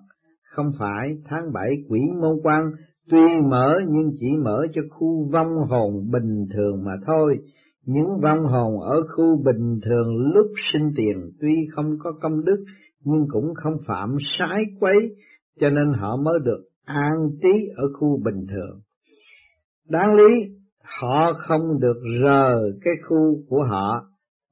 không 0.51 0.71
phải 0.79 1.09
tháng 1.25 1.53
bảy 1.53 1.71
quỷ 1.89 2.01
môn 2.21 2.37
quan, 2.43 2.71
tuy 3.11 3.23
mở 3.51 3.75
nhưng 3.89 4.11
chỉ 4.21 4.29
mở 4.45 4.67
cho 4.73 4.83
khu 4.91 5.31
vong 5.33 5.57
hồn 5.69 6.11
bình 6.13 6.47
thường 6.55 6.85
mà 6.85 6.93
thôi 7.07 7.37
những 7.87 8.21
vong 8.23 8.45
hồn 8.45 8.81
ở 8.81 8.97
khu 9.17 9.43
bình 9.45 9.81
thường 9.85 10.33
lúc 10.35 10.47
sinh 10.73 10.93
tiền 10.97 11.31
tuy 11.41 11.57
không 11.75 11.97
có 11.99 12.13
công 12.21 12.45
đức, 12.45 12.65
nhưng 13.05 13.27
cũng 13.29 13.55
không 13.55 13.75
phạm 13.87 14.17
sái 14.39 14.65
quấy, 14.81 14.97
cho 15.61 15.71
nên 15.71 15.93
họ 15.93 16.17
mới 16.17 16.39
được 16.45 16.61
an 16.85 17.13
trí 17.43 17.69
ở 17.77 17.85
khu 18.01 18.21
bình 18.25 18.47
thường. 18.51 18.81
Đáng 19.89 20.15
lý, 20.15 20.35
họ 21.01 21.33
không 21.37 21.81
được 21.81 21.97
rời 22.23 22.73
cái 22.85 22.95
khu 23.09 23.43
của 23.49 23.65
họ, 23.71 24.05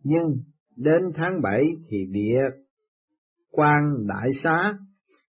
nhưng 0.04 0.36
đến 0.78 1.02
tháng 1.14 1.40
7 1.42 1.64
thì 1.88 1.96
địa 2.10 2.40
quan 3.50 4.06
đại 4.06 4.30
xá, 4.42 4.78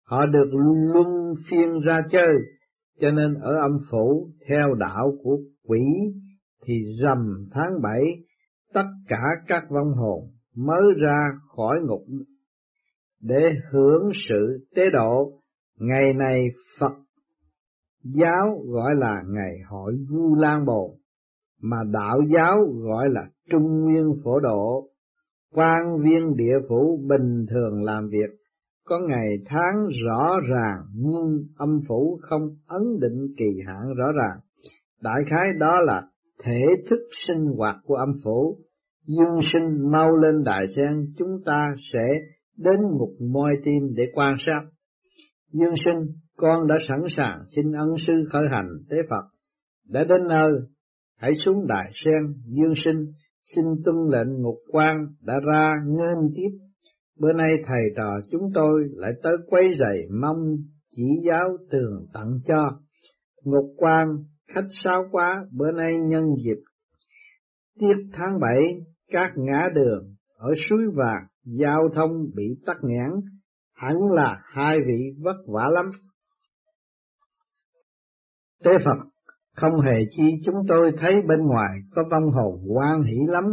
họ 0.05 0.27
được 0.27 0.51
luân 0.93 1.35
phiên 1.51 1.81
ra 1.87 2.03
chơi 2.11 2.39
cho 3.01 3.11
nên 3.11 3.35
ở 3.35 3.55
âm 3.63 3.79
phủ, 3.91 4.29
theo 4.49 4.75
đạo 4.75 5.13
của 5.23 5.39
quỷ, 5.69 5.81
thì 6.67 6.75
rằm 7.03 7.49
tháng 7.53 7.83
bảy, 7.83 8.03
tất 8.75 8.87
cả 9.09 9.23
các 9.47 9.63
vong 9.71 9.93
hồn 9.97 10.21
mới 10.57 10.83
ra 11.03 11.19
khỏi 11.57 11.77
ngục 11.87 12.03
để 13.21 13.51
hưởng 13.71 14.11
sự 14.29 14.67
tế 14.77 14.91
độ. 14.93 15.33
Ngày 15.79 16.15
này 16.15 16.47
Phật 16.81 16.93
giáo 18.05 18.63
gọi 18.67 18.95
là 18.95 19.23
ngày 19.29 19.57
hội 19.69 19.93
Vu 20.11 20.35
Lan 20.35 20.65
bồ 20.67 20.97
mà 21.63 21.77
đạo 21.93 22.21
giáo 22.35 22.59
gọi 22.83 23.09
là 23.09 23.23
Trung 23.51 23.81
Nguyên 23.85 24.05
Phổ 24.25 24.41
Độ 24.41 24.89
quan 25.53 26.01
viên 26.05 26.37
địa 26.37 26.67
phủ 26.69 27.01
bình 27.09 27.47
thường 27.51 27.83
làm 27.83 28.09
việc, 28.09 28.37
có 28.85 29.01
ngày 29.09 29.29
tháng 29.47 29.89
rõ 30.07 30.41
ràng 30.51 30.79
nhưng 30.95 31.45
âm 31.57 31.81
phủ 31.89 32.19
không 32.23 32.43
ấn 32.67 32.83
định 33.01 33.35
kỳ 33.37 33.61
hạn 33.67 33.95
rõ 33.97 34.13
ràng. 34.13 34.39
Đại 35.03 35.23
khái 35.31 35.47
đó 35.59 35.81
là 35.81 36.03
thể 36.45 36.65
thức 36.91 37.01
sinh 37.27 37.45
hoạt 37.57 37.77
của 37.85 37.95
âm 37.95 38.13
phủ. 38.25 38.59
Dương 39.07 39.41
sinh 39.53 39.91
mau 39.93 40.17
lên 40.17 40.45
đại 40.45 40.67
sen 40.77 41.13
chúng 41.19 41.43
ta 41.45 41.75
sẽ 41.93 42.09
đến 42.57 42.81
một 42.99 43.11
môi 43.33 43.53
tim 43.65 43.95
để 43.95 44.05
quan 44.15 44.35
sát. 44.39 44.61
Dương 45.53 45.75
sinh, 45.85 46.15
con 46.37 46.67
đã 46.67 46.79
sẵn 46.89 46.99
sàng 47.17 47.45
xin 47.57 47.73
ân 47.73 47.89
sư 48.07 48.13
khởi 48.31 48.47
hành 48.51 48.69
tế 48.91 48.97
Phật. 49.11 49.25
Đã 49.89 50.05
đến 50.05 50.29
nơi, 50.29 50.53
hãy 51.19 51.33
xuống 51.45 51.67
đại 51.67 51.91
sen, 52.05 52.35
dương 52.47 52.75
sinh, 52.77 53.13
xin 53.45 53.65
tuân 53.85 53.97
lệnh 54.11 54.43
ngục 54.43 54.59
quan 54.69 55.07
đã 55.21 55.41
ra 55.41 55.71
nghênh 55.87 56.35
tiếp. 56.35 56.59
Bữa 57.19 57.33
nay 57.33 57.51
thầy 57.67 57.83
trò 57.97 58.21
chúng 58.31 58.51
tôi 58.55 58.83
lại 58.93 59.13
tới 59.23 59.33
quấy 59.47 59.65
rầy 59.79 60.19
mong 60.21 60.57
chỉ 60.91 61.03
giáo 61.27 61.57
tường 61.71 62.07
tặng 62.13 62.39
cho. 62.47 62.81
Ngục 63.45 63.75
quan 63.77 64.09
khách 64.55 64.67
sao 64.69 65.05
quá, 65.11 65.47
bữa 65.53 65.71
nay 65.73 65.93
nhân 66.09 66.25
dịp 66.45 66.63
tiết 67.81 68.11
tháng 68.13 68.41
bảy 68.41 68.61
các 69.11 69.31
ngã 69.37 69.69
đường 69.75 70.15
ở 70.37 70.55
suối 70.69 70.83
vàng 70.95 71.27
giao 71.45 71.89
thông 71.95 72.11
bị 72.35 72.45
tắc 72.67 72.77
nghẽn, 72.83 73.11
hẳn 73.75 73.97
là 74.11 74.43
hai 74.45 74.79
vị 74.87 75.23
vất 75.23 75.37
vả 75.47 75.69
lắm. 75.71 75.87
Tế 78.65 78.71
Phật, 78.85 79.12
không 79.57 79.81
hề 79.81 80.05
chi 80.11 80.41
chúng 80.45 80.55
tôi 80.69 80.93
thấy 80.97 81.15
bên 81.29 81.47
ngoài 81.47 81.79
có 81.95 82.03
vong 82.11 82.31
hồn 82.31 82.61
quan 82.77 83.03
hỷ 83.03 83.17
lắm, 83.29 83.45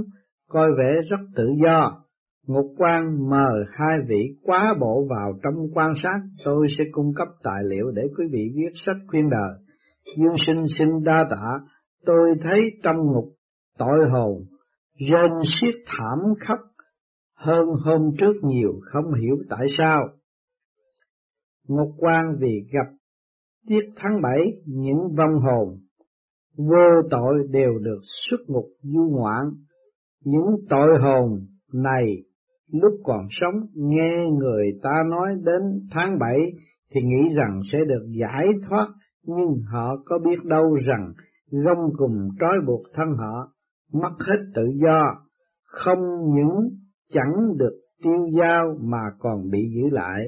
coi 0.50 0.68
vẻ 0.78 1.02
rất 1.10 1.20
tự 1.36 1.48
do. 1.64 2.04
Ngục 2.48 2.66
quan 2.78 3.30
mời 3.30 3.66
hai 3.72 3.98
vị 4.08 4.38
quá 4.44 4.76
bộ 4.80 5.08
vào 5.10 5.34
trong 5.44 5.54
quan 5.74 5.94
sát, 6.04 6.20
tôi 6.46 6.68
sẽ 6.78 6.84
cung 6.92 7.14
cấp 7.16 7.28
tài 7.44 7.64
liệu 7.70 7.92
để 7.96 8.02
quý 8.18 8.26
vị 8.32 8.52
viết 8.56 8.72
sách 8.74 8.98
khuyên 9.08 9.30
đời. 9.30 9.54
Dương 10.18 10.38
sinh 10.38 10.64
xin 10.78 10.88
đa 11.04 11.26
tạ, 11.30 11.60
tôi 12.06 12.30
thấy 12.44 12.62
trong 12.84 12.98
ngục 12.98 13.34
tội 13.78 14.10
hồn, 14.12 14.44
rên 15.10 15.32
xiết 15.44 15.76
thảm 15.86 16.20
khắp 16.40 16.60
hơn 17.36 17.66
hôm 17.86 18.02
trước 18.18 18.34
nhiều 18.44 18.72
không 18.82 19.14
hiểu 19.22 19.36
tại 19.50 19.66
sao. 19.78 20.00
Ngục 21.68 21.90
quan 21.98 22.36
vì 22.40 22.68
gặp 22.72 22.88
tiết 23.68 23.90
tháng 23.96 24.22
bảy 24.22 24.40
những 24.66 25.16
vong 25.18 25.42
hồn 25.42 25.80
vô 26.68 27.08
tội 27.12 27.48
đều 27.50 27.80
được 27.80 28.00
xuất 28.30 28.40
ngục 28.48 28.66
du 28.82 29.10
ngoạn. 29.12 29.46
Những 30.26 30.56
tội 30.70 30.88
hồn 31.02 31.40
này 31.74 32.24
lúc 32.72 32.94
còn 33.04 33.28
sống 33.30 33.54
nghe 33.76 34.26
người 34.40 34.66
ta 34.84 35.04
nói 35.10 35.28
đến 35.44 35.88
tháng 35.92 36.20
bảy 36.20 36.38
thì 36.92 37.02
nghĩ 37.02 37.36
rằng 37.36 37.62
sẽ 37.72 37.80
được 37.88 38.06
giải 38.20 38.48
thoát 38.70 38.88
nhưng 39.26 39.62
họ 39.72 39.96
có 40.06 40.20
biết 40.20 40.44
đâu 40.44 40.78
rằng 40.88 41.14
gông 41.52 41.92
cùng 41.98 42.30
trói 42.40 42.60
buộc 42.68 42.82
thân 42.94 43.08
họ, 43.18 43.52
mất 43.94 44.14
hết 44.20 44.52
tự 44.56 44.64
do, 44.76 45.16
không 45.66 46.00
những 46.36 46.70
chẳng 47.14 47.58
được 47.58 47.80
tiêu 48.04 48.28
giao 48.40 48.78
mà 48.82 49.02
còn 49.20 49.50
bị 49.50 49.60
giữ 49.76 49.90
lại. 49.92 50.20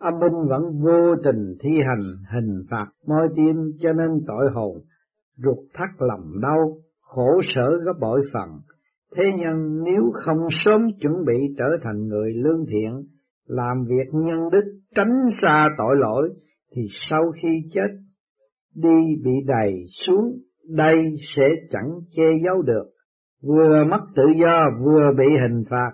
Âm 0.00 0.14
binh 0.20 0.48
vẫn 0.48 0.62
vô 0.82 1.16
tình 1.24 1.54
thi 1.60 1.70
hành 1.86 2.02
hình 2.32 2.62
phạt 2.70 2.86
môi 3.06 3.28
tim 3.36 3.56
cho 3.80 3.92
nên 3.92 4.08
tội 4.26 4.50
hồn, 4.54 4.76
ruột 5.36 5.58
thắt 5.74 5.88
lòng 5.98 6.40
đau, 6.42 6.76
khổ 7.00 7.40
sở 7.42 7.70
gấp 7.84 7.92
bội 8.00 8.20
phần. 8.32 8.48
Thế 9.16 9.24
nhân 9.38 9.82
nếu 9.84 10.02
không 10.24 10.48
sớm 10.50 10.80
chuẩn 11.00 11.12
bị 11.26 11.54
trở 11.58 11.64
thành 11.82 12.06
người 12.08 12.32
lương 12.34 12.66
thiện, 12.66 13.02
làm 13.46 13.84
việc 13.88 14.08
nhân 14.12 14.50
đức 14.52 14.64
tránh 14.94 15.24
xa 15.42 15.68
tội 15.78 15.96
lỗi, 15.98 16.28
thì 16.74 16.82
sau 16.90 17.22
khi 17.42 17.62
chết 17.72 17.88
đi 18.74 19.22
bị 19.24 19.32
đầy 19.46 19.84
xuống, 20.06 20.38
đây 20.68 20.94
sẽ 21.36 21.48
chẳng 21.70 21.90
che 22.10 22.24
giấu 22.44 22.62
được. 22.62 22.84
Vừa 23.42 23.84
mất 23.90 24.00
tự 24.16 24.22
do 24.40 24.62
vừa 24.84 25.10
bị 25.18 25.24
hình 25.42 25.64
phạt, 25.70 25.90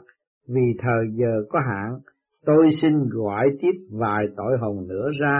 vì 0.48 0.78
thời 0.78 1.05
giờ 1.14 1.44
có 1.48 1.59
hạn, 1.68 1.98
tôi 2.46 2.68
xin 2.83 2.92
gọi 3.11 3.46
tiếp 3.61 3.72
vài 4.00 4.26
tội 4.37 4.59
hồng 4.61 4.88
nữa 4.88 5.09
ra 5.20 5.38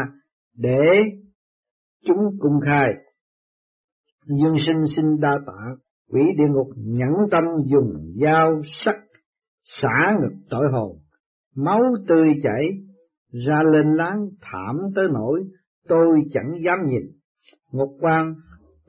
để 0.59 0.81
chúng 2.07 2.39
cung 2.41 2.61
khai. 2.65 2.89
Dương 4.27 4.57
sinh 4.67 4.87
xin 4.97 5.21
đa 5.21 5.39
tạ, 5.47 5.83
quỷ 6.13 6.21
địa 6.37 6.49
ngục 6.55 6.69
nhẫn 6.77 7.13
tâm 7.31 7.45
dùng 7.65 7.93
dao 8.23 8.63
sắc 8.65 8.97
xả 9.65 10.13
ngực 10.21 10.35
tội 10.51 10.67
hồn, 10.73 10.99
máu 11.57 11.81
tươi 12.09 12.29
chảy 12.43 12.71
ra 13.47 13.63
lên 13.63 13.95
láng 13.95 14.29
thảm 14.41 14.77
tới 14.95 15.07
nỗi 15.13 15.45
tôi 15.89 16.23
chẳng 16.33 16.53
dám 16.65 16.79
nhìn. 16.87 17.03
Ngục 17.73 17.91
quan 18.01 18.35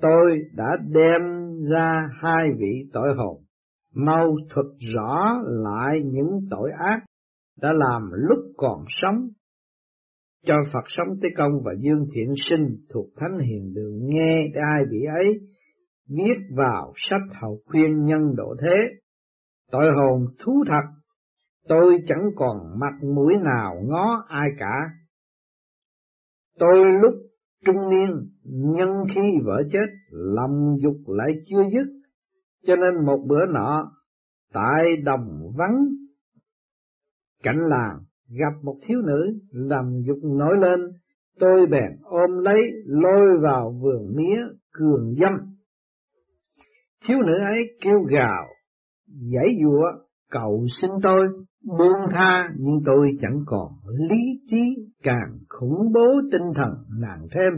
tôi 0.02 0.40
đã 0.56 0.78
đem 0.88 1.22
ra 1.72 2.10
hai 2.22 2.44
vị 2.58 2.90
tội 2.94 3.16
hồn. 3.18 3.44
Mau 3.96 4.36
thuật 4.50 4.66
rõ 4.96 5.34
lại 5.46 6.00
những 6.04 6.40
tội 6.50 6.72
ác 6.80 7.00
đã 7.62 7.74
làm 7.74 8.10
lúc 8.12 8.40
còn 8.58 8.84
sống 8.88 9.30
cho 10.46 10.56
Phật 10.74 10.84
sống 10.88 11.08
tới 11.22 11.32
Công 11.38 11.52
và 11.66 11.72
Dương 11.80 12.06
Thiện 12.16 12.34
Sinh 12.50 12.78
thuộc 12.94 13.06
Thánh 13.16 13.40
Hiền 13.40 13.74
Đường 13.74 14.00
nghe 14.02 14.48
để 14.54 14.62
ai 14.74 14.82
bị 14.92 14.98
ấy 15.22 15.40
viết 16.10 16.56
vào 16.58 16.94
sách 16.96 17.42
hậu 17.42 17.60
khuyên 17.66 18.06
nhân 18.06 18.36
độ 18.36 18.56
thế. 18.62 18.76
Tội 19.72 19.92
hồn 19.96 20.26
thú 20.40 20.64
thật, 20.68 21.02
tôi 21.68 21.98
chẳng 22.08 22.30
còn 22.36 22.58
mặt 22.80 22.94
mũi 23.16 23.34
nào 23.44 23.76
ngó 23.88 24.26
ai 24.28 24.48
cả. 24.60 24.76
Tôi 26.60 26.78
lúc 27.02 27.14
trung 27.66 27.90
niên, 27.90 28.10
nhân 28.44 28.90
khi 29.16 29.22
vợ 29.46 29.64
chết, 29.72 29.86
lòng 30.12 30.78
dục 30.84 30.98
lại 31.08 31.34
chưa 31.46 31.64
dứt, 31.74 31.88
cho 32.64 32.76
nên 32.76 33.06
một 33.06 33.26
bữa 33.28 33.46
nọ, 33.46 33.92
tại 34.54 34.98
đồng 35.04 35.52
vắng 35.58 35.86
cảnh 37.44 37.58
làng 37.60 38.00
gặp 38.40 38.64
một 38.64 38.76
thiếu 38.88 39.02
nữ 39.02 39.40
làm 39.52 40.02
dục 40.08 40.18
nổi 40.24 40.58
lên, 40.62 40.80
tôi 41.40 41.66
bèn 41.72 41.92
ôm 42.04 42.40
lấy 42.44 42.62
lôi 42.86 43.40
vào 43.44 43.76
vườn 43.82 44.16
mía 44.16 44.42
cường 44.72 45.16
dâm. 45.22 45.32
Thiếu 47.08 47.18
nữ 47.28 47.38
ấy 47.38 47.78
kêu 47.82 48.00
gào, 48.10 48.46
giãy 49.08 49.58
giụa 49.64 49.92
cầu 50.32 50.66
xin 50.82 50.92
tôi 51.04 51.28
buông 51.78 52.10
tha 52.12 52.50
nhưng 52.58 52.80
tôi 52.86 53.12
chẳng 53.22 53.40
còn 53.46 53.72
lý 54.10 54.22
trí 54.48 54.76
càng 55.04 55.38
khủng 55.50 55.92
bố 55.94 56.08
tinh 56.32 56.54
thần 56.56 56.70
nàng 57.00 57.28
thêm. 57.32 57.54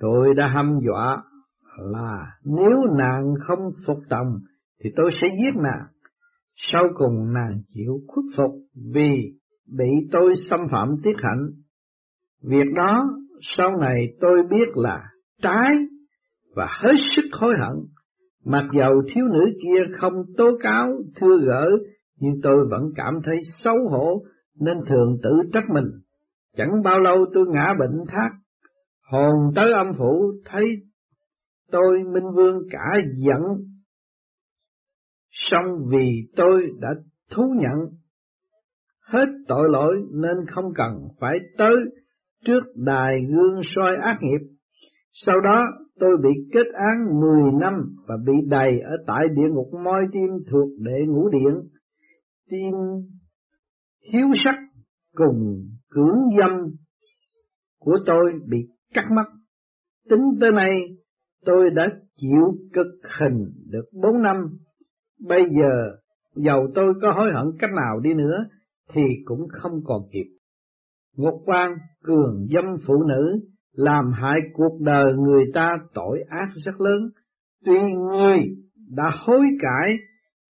Tôi 0.00 0.34
đã 0.34 0.48
hăm 0.54 0.78
dọa 0.86 1.22
là 1.92 2.26
nếu 2.44 2.76
nàng 2.98 3.34
không 3.40 3.70
phục 3.86 3.98
tòng 4.08 4.38
thì 4.84 4.90
tôi 4.96 5.10
sẽ 5.20 5.28
giết 5.42 5.56
nàng. 5.56 5.86
Sau 6.56 6.82
cùng 6.94 7.32
nàng 7.32 7.62
chịu 7.74 8.00
khuất 8.06 8.24
phục 8.36 8.50
vì 8.94 9.32
bị 9.66 10.08
tôi 10.12 10.34
xâm 10.50 10.60
phạm 10.72 10.88
tiết 11.04 11.16
hạnh. 11.22 11.46
Việc 12.42 12.66
đó 12.76 13.04
sau 13.40 13.76
này 13.80 14.06
tôi 14.20 14.42
biết 14.50 14.68
là 14.74 15.02
trái 15.42 15.70
và 16.54 16.66
hết 16.82 16.94
sức 17.16 17.22
hối 17.32 17.54
hận. 17.60 17.76
Mặc 18.44 18.64
dầu 18.72 19.02
thiếu 19.08 19.24
nữ 19.32 19.52
kia 19.62 19.94
không 19.98 20.12
tố 20.36 20.50
cáo, 20.62 20.86
thưa 21.16 21.38
gỡ, 21.46 21.70
nhưng 22.18 22.32
tôi 22.42 22.56
vẫn 22.70 22.82
cảm 22.96 23.14
thấy 23.24 23.40
xấu 23.64 23.76
hổ 23.90 24.22
nên 24.60 24.78
thường 24.86 25.18
tự 25.22 25.30
trách 25.52 25.64
mình. 25.74 25.86
Chẳng 26.56 26.82
bao 26.84 26.98
lâu 26.98 27.16
tôi 27.34 27.44
ngã 27.48 27.74
bệnh 27.78 28.04
thác, 28.08 28.30
hồn 29.02 29.34
tới 29.54 29.72
âm 29.72 29.86
phủ 29.98 30.32
thấy 30.44 30.82
tôi 31.70 32.02
Minh 32.12 32.34
Vương 32.34 32.62
cả 32.70 33.00
giận. 33.16 33.42
Xong 35.30 35.64
vì 35.88 36.28
tôi 36.36 36.70
đã 36.80 36.88
thú 37.30 37.42
nhận 37.56 37.74
hết 39.06 39.26
tội 39.48 39.68
lỗi 39.72 39.94
nên 40.12 40.46
không 40.48 40.64
cần 40.74 41.08
phải 41.20 41.38
tới 41.58 41.74
trước 42.44 42.62
đài 42.74 43.20
gương 43.28 43.60
soi 43.62 43.96
ác 43.96 44.18
nghiệp. 44.20 44.46
Sau 45.12 45.40
đó 45.40 45.64
tôi 46.00 46.10
bị 46.22 46.30
kết 46.52 46.66
án 46.72 47.20
10 47.20 47.52
năm 47.60 47.72
và 48.08 48.14
bị 48.26 48.32
đầy 48.50 48.80
ở 48.80 48.96
tại 49.06 49.24
địa 49.34 49.48
ngục 49.48 49.68
môi 49.84 50.02
tim 50.12 50.30
thuộc 50.50 50.68
đệ 50.78 51.06
ngũ 51.08 51.28
điện. 51.28 51.54
Tim 52.50 52.72
thiếu 54.12 54.26
sắc 54.44 54.54
cùng 55.14 55.64
cưỡng 55.90 56.18
dâm 56.38 56.50
của 57.80 57.98
tôi 58.06 58.32
bị 58.48 58.58
cắt 58.94 59.04
mất. 59.16 59.24
Tính 60.10 60.22
tới 60.40 60.52
nay 60.52 60.70
tôi 61.44 61.70
đã 61.70 61.88
chịu 62.16 62.58
cực 62.72 62.86
hình 63.20 63.44
được 63.70 63.84
bốn 64.02 64.22
năm, 64.22 64.36
bây 65.28 65.42
giờ 65.60 65.90
dầu 66.34 66.66
tôi 66.74 66.94
có 67.02 67.12
hối 67.12 67.32
hận 67.34 67.46
cách 67.58 67.70
nào 67.72 68.00
đi 68.00 68.14
nữa, 68.14 68.46
thì 68.92 69.02
cũng 69.24 69.48
không 69.48 69.80
còn 69.84 70.02
kịp. 70.12 70.26
Ngục 71.16 71.42
quan 71.46 71.72
cường 72.02 72.46
dâm 72.50 72.64
phụ 72.86 73.02
nữ, 73.02 73.40
làm 73.72 74.12
hại 74.12 74.38
cuộc 74.52 74.80
đời 74.80 75.12
người 75.14 75.44
ta 75.54 75.78
tội 75.94 76.24
ác 76.28 76.48
rất 76.64 76.80
lớn. 76.80 77.02
Tuy 77.64 77.78
người 77.80 78.38
đã 78.96 79.10
hối 79.26 79.46
cải, 79.60 79.96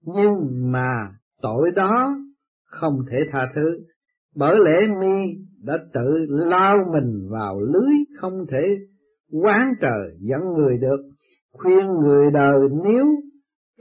nhưng 0.03 0.73
mà 0.73 0.95
tội 1.43 1.71
đó 1.75 2.17
không 2.65 2.99
thể 3.11 3.19
tha 3.33 3.49
thứ. 3.55 3.85
Bởi 4.35 4.57
lẽ 4.65 4.87
mi 5.01 5.27
đã 5.63 5.79
tự 5.93 6.27
lao 6.29 6.77
mình 6.93 7.29
vào 7.31 7.61
lưới 7.61 7.95
không 8.21 8.47
thể 8.51 8.69
quán 9.33 9.73
trời 9.81 10.17
dẫn 10.21 10.41
người 10.57 10.79
được. 10.79 11.11
Khuyên 11.53 11.87
người 12.03 12.31
đời 12.33 12.61
nếu 12.85 13.07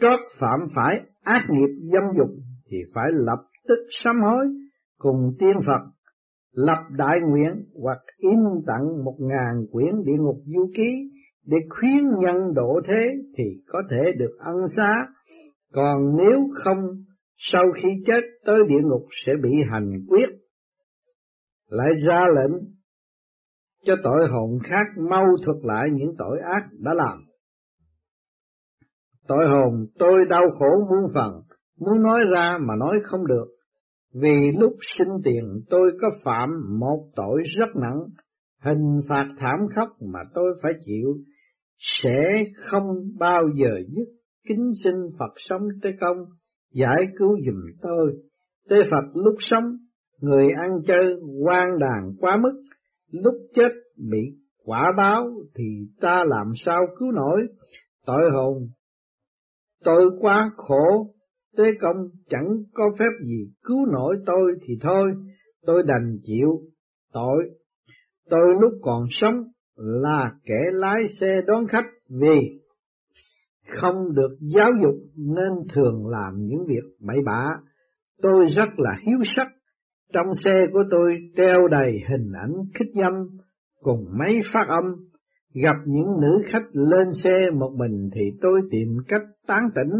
trót 0.01 0.19
phạm 0.39 0.59
phải 0.75 0.99
ác 1.23 1.45
nghiệp 1.49 1.89
dâm 1.93 2.03
dục 2.17 2.29
thì 2.69 2.77
phải 2.93 3.11
lập 3.11 3.39
tức 3.67 3.79
sám 4.03 4.15
hối 4.21 4.45
cùng 4.97 5.35
tiên 5.39 5.53
Phật 5.67 5.95
lập 6.51 6.83
đại 6.97 7.17
nguyện 7.29 7.65
hoặc 7.83 7.99
in 8.17 8.39
tặng 8.67 9.03
một 9.03 9.15
ngàn 9.19 9.65
quyển 9.71 10.03
địa 10.05 10.17
ngục 10.19 10.37
du 10.45 10.71
ký 10.75 11.11
để 11.45 11.57
khuyến 11.69 12.19
nhân 12.19 12.53
độ 12.55 12.79
thế 12.87 13.05
thì 13.37 13.43
có 13.67 13.81
thể 13.91 14.11
được 14.17 14.37
ân 14.39 14.55
xá, 14.75 15.07
còn 15.73 16.17
nếu 16.17 16.39
không 16.63 16.77
sau 17.37 17.63
khi 17.75 17.89
chết 18.05 18.21
tới 18.45 18.59
địa 18.67 18.81
ngục 18.83 19.05
sẽ 19.25 19.33
bị 19.43 19.63
hành 19.71 19.91
quyết. 20.07 20.29
Lại 21.69 21.93
ra 22.07 22.19
lệnh 22.35 22.61
cho 23.85 23.95
tội 24.03 24.27
hồn 24.27 24.59
khác 24.63 25.01
mau 25.09 25.25
thuật 25.45 25.57
lại 25.63 25.87
những 25.93 26.15
tội 26.17 26.39
ác 26.39 26.63
đã 26.71 26.93
làm. 26.93 27.17
Tội 29.27 29.47
hồn 29.49 29.85
tôi 29.99 30.25
đau 30.29 30.43
khổ 30.59 30.69
muôn 30.89 31.13
phần, 31.13 31.41
muốn 31.79 32.03
nói 32.03 32.19
ra 32.33 32.57
mà 32.61 32.75
nói 32.75 32.99
không 33.03 33.27
được, 33.27 33.47
vì 34.21 34.51
lúc 34.59 34.73
sinh 34.97 35.13
tiền 35.23 35.43
tôi 35.69 35.91
có 36.01 36.07
phạm 36.23 36.49
một 36.79 37.09
tội 37.15 37.41
rất 37.57 37.75
nặng, 37.81 37.99
hình 38.63 39.01
phạt 39.09 39.27
thảm 39.39 39.59
khốc 39.75 39.89
mà 40.13 40.19
tôi 40.33 40.59
phải 40.63 40.71
chịu, 40.85 41.17
sẽ 41.77 42.43
không 42.55 42.85
bao 43.19 43.43
giờ 43.55 43.71
dứt 43.87 44.07
kính 44.47 44.71
xin 44.83 44.93
Phật 45.19 45.33
sống 45.37 45.61
tới 45.81 45.93
công, 46.01 46.17
giải 46.73 47.05
cứu 47.19 47.37
giùm 47.45 47.55
tôi. 47.81 48.13
Tế 48.69 48.75
Phật 48.91 49.05
lúc 49.13 49.35
sống, 49.39 49.63
người 50.19 50.47
ăn 50.57 50.69
chơi 50.87 51.13
quan 51.43 51.67
đàn 51.79 52.15
quá 52.19 52.37
mức, 52.37 52.63
lúc 53.11 53.33
chết 53.53 53.69
bị 54.11 54.37
quả 54.63 54.83
báo 54.97 55.29
thì 55.55 55.63
ta 56.01 56.23
làm 56.27 56.47
sao 56.65 56.85
cứu 56.99 57.11
nổi, 57.11 57.41
tội 58.05 58.29
hồn. 58.33 58.69
Tôi 59.83 60.09
quá 60.19 60.51
khổ, 60.55 61.14
Tế 61.57 61.63
công 61.81 61.97
chẳng 62.29 62.47
có 62.73 62.83
phép 62.99 63.25
gì 63.25 63.51
cứu 63.63 63.85
nổi 63.85 64.17
tôi 64.25 64.53
thì 64.67 64.73
thôi, 64.81 65.11
tôi 65.65 65.83
đành 65.87 66.17
chịu 66.23 66.61
tội. 67.13 67.49
Tôi 68.29 68.45
lúc 68.61 68.71
còn 68.81 69.03
sống 69.09 69.43
là 69.75 70.31
kẻ 70.43 70.61
lái 70.73 71.07
xe 71.19 71.27
đón 71.47 71.67
khách 71.67 71.85
vì 72.09 72.59
không 73.67 74.15
được 74.15 74.37
giáo 74.39 74.69
dục 74.83 74.95
nên 75.15 75.67
thường 75.73 76.03
làm 76.07 76.33
những 76.37 76.65
việc 76.67 76.83
bậy 76.99 77.17
bạ. 77.25 77.45
Tôi 78.21 78.45
rất 78.55 78.69
là 78.77 78.91
hiếu 79.07 79.19
sắc. 79.23 79.47
Trong 80.13 80.27
xe 80.43 80.65
của 80.73 80.83
tôi 80.91 81.11
treo 81.37 81.67
đầy 81.67 81.91
hình 82.09 82.31
ảnh 82.41 82.53
khích 82.73 82.89
dâm 82.95 83.13
cùng 83.81 84.05
máy 84.19 84.39
phát 84.53 84.67
âm. 84.67 84.83
Gặp 85.53 85.75
những 85.85 86.07
nữ 86.21 86.41
khách 86.45 86.65
lên 86.71 87.13
xe 87.23 87.49
một 87.59 87.71
mình 87.75 88.09
thì 88.13 88.21
tôi 88.41 88.61
tìm 88.71 88.97
cách 89.07 89.21
tán 89.47 89.63
tỉnh 89.75 89.91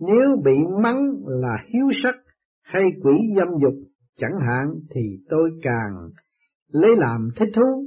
nếu 0.00 0.36
bị 0.44 0.56
mắng 0.82 1.12
là 1.26 1.56
hiếu 1.68 1.86
sắc 2.02 2.14
hay 2.62 2.84
quỷ 3.02 3.18
dâm 3.36 3.48
dục 3.62 3.74
chẳng 4.16 4.38
hạn 4.46 4.66
thì 4.94 5.00
tôi 5.28 5.50
càng 5.62 6.10
lấy 6.72 6.96
làm 6.96 7.28
thích 7.36 7.48
thú, 7.54 7.84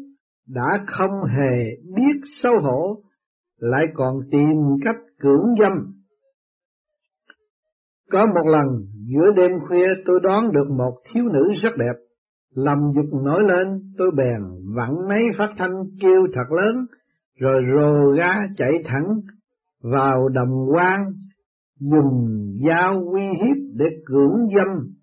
đã 0.47 0.85
không 0.87 1.23
hề 1.23 1.75
biết 1.95 2.19
xấu 2.41 2.53
hổ, 2.61 3.03
lại 3.57 3.85
còn 3.93 4.15
tìm 4.31 4.57
cách 4.83 4.95
cưỡng 5.19 5.45
dâm. 5.59 5.93
Có 8.11 8.25
một 8.25 8.47
lần 8.51 8.65
giữa 8.93 9.31
đêm 9.35 9.51
khuya 9.67 9.87
tôi 10.05 10.19
đón 10.23 10.51
được 10.51 10.69
một 10.77 10.93
thiếu 11.13 11.23
nữ 11.23 11.51
rất 11.61 11.69
đẹp, 11.77 11.93
lầm 12.55 12.77
dục 12.95 13.21
nổi 13.25 13.43
lên 13.43 13.93
tôi 13.97 14.11
bèn 14.17 14.41
vặn 14.75 14.89
máy 15.09 15.23
phát 15.37 15.49
thanh 15.57 15.83
kêu 16.01 16.27
thật 16.33 16.51
lớn, 16.51 16.85
rồi 17.39 17.61
rồ 17.75 18.11
ga 18.17 18.47
chạy 18.57 18.71
thẳng 18.85 19.05
vào 19.81 20.29
đồng 20.29 20.65
quan 20.75 21.03
dùng 21.79 22.27
dao 22.67 23.03
uy 23.13 23.21
hiếp 23.21 23.57
để 23.73 23.85
cưỡng 24.05 24.47
dâm 24.55 24.93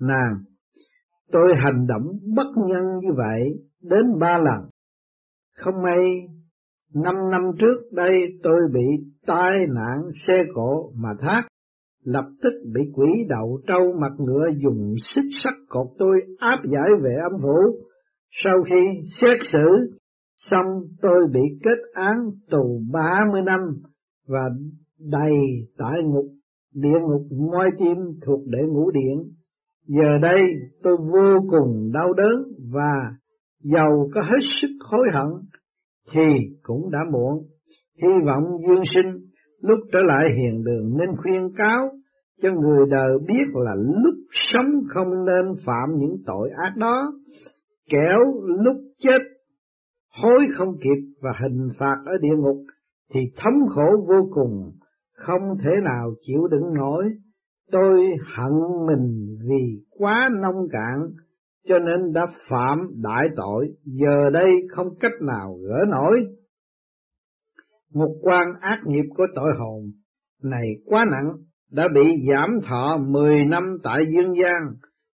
nàng. 0.00 0.34
Tôi 1.32 1.52
hành 1.56 1.86
động 1.86 2.02
bất 2.36 2.46
nhân 2.68 2.82
như 3.00 3.08
vậy 3.16 3.40
đến 3.82 4.18
ba 4.20 4.38
lần. 4.38 4.70
Không 5.56 5.82
may, 5.82 5.98
năm 6.94 7.14
năm 7.30 7.40
trước 7.58 7.92
đây 7.92 8.12
tôi 8.42 8.60
bị 8.72 9.12
tai 9.26 9.66
nạn 9.66 9.98
xe 10.26 10.44
cộ 10.54 10.92
mà 10.96 11.08
thác, 11.20 11.42
lập 12.04 12.24
tức 12.42 12.52
bị 12.74 12.80
quỷ 12.94 13.08
đầu 13.28 13.60
trâu 13.66 13.92
mặt 14.00 14.12
ngựa 14.18 14.48
dùng 14.62 14.94
xích 15.04 15.30
sắt 15.44 15.54
cột 15.68 15.86
tôi 15.98 16.20
áp 16.38 16.58
giải 16.72 16.88
về 17.02 17.14
âm 17.22 17.32
phủ. 17.42 17.78
Sau 18.30 18.54
khi 18.70 18.86
xét 19.20 19.38
xử, 19.42 19.96
xong 20.36 20.66
tôi 21.02 21.26
bị 21.32 21.40
kết 21.62 21.78
án 21.94 22.16
tù 22.50 22.80
ba 22.92 23.14
mươi 23.32 23.42
năm 23.42 23.60
và 24.28 24.42
đầy 25.10 25.32
tại 25.78 26.02
ngục, 26.04 26.26
địa 26.74 26.98
ngục 27.00 27.22
moi 27.52 27.70
tim 27.78 27.96
thuộc 28.26 28.40
để 28.46 28.58
ngũ 28.68 28.90
điện. 28.90 29.32
Giờ 29.86 30.18
đây 30.22 30.42
tôi 30.82 30.96
vô 30.96 31.48
cùng 31.50 31.92
đau 31.92 32.12
đớn 32.12 32.42
và 32.72 33.16
giàu 33.62 34.08
có 34.14 34.20
hết 34.20 34.40
sức 34.60 34.70
hối 34.90 35.06
hận 35.12 35.28
thì 36.12 36.54
cũng 36.62 36.90
đã 36.90 36.98
muộn. 37.12 37.44
Hy 38.02 38.26
vọng 38.26 38.44
dương 38.68 38.84
sinh 38.94 39.32
lúc 39.60 39.78
trở 39.92 39.98
lại 40.06 40.24
hiền 40.36 40.64
đường 40.64 40.96
nên 40.98 41.08
khuyên 41.16 41.48
cáo 41.56 41.88
cho 42.42 42.50
người 42.50 42.86
đời 42.90 43.18
biết 43.28 43.44
là 43.54 43.74
lúc 43.74 44.14
sống 44.30 44.70
không 44.88 45.24
nên 45.24 45.54
phạm 45.66 45.88
những 45.98 46.16
tội 46.26 46.50
ác 46.64 46.76
đó, 46.76 47.12
kẻo 47.90 48.18
lúc 48.64 48.76
chết 48.98 49.18
hối 50.22 50.46
không 50.54 50.74
kịp 50.82 51.14
và 51.22 51.30
hình 51.42 51.68
phạt 51.78 51.96
ở 52.06 52.12
địa 52.20 52.36
ngục 52.36 52.56
thì 53.14 53.20
thống 53.36 53.68
khổ 53.74 54.06
vô 54.08 54.28
cùng 54.30 54.70
không 55.22 55.42
thể 55.64 55.70
nào 55.82 56.14
chịu 56.22 56.46
đựng 56.50 56.74
nổi. 56.74 57.04
Tôi 57.72 58.00
hận 58.36 58.52
mình 58.86 59.36
vì 59.48 59.82
quá 59.90 60.30
nông 60.40 60.68
cạn, 60.72 60.98
cho 61.68 61.78
nên 61.78 62.12
đã 62.12 62.26
phạm 62.48 62.78
đại 63.02 63.26
tội, 63.36 63.68
giờ 63.84 64.30
đây 64.32 64.50
không 64.70 64.88
cách 65.00 65.12
nào 65.20 65.56
gỡ 65.68 65.84
nổi. 65.90 66.26
Một 67.94 68.14
quan 68.22 68.42
ác 68.60 68.78
nghiệp 68.86 69.04
của 69.16 69.26
tội 69.34 69.52
hồn 69.58 69.90
này 70.42 70.68
quá 70.84 71.04
nặng, 71.10 71.32
đã 71.70 71.88
bị 71.94 72.14
giảm 72.30 72.60
thọ 72.68 72.96
10 72.96 73.44
năm 73.44 73.76
tại 73.82 74.04
dương 74.14 74.34
gian, 74.42 74.62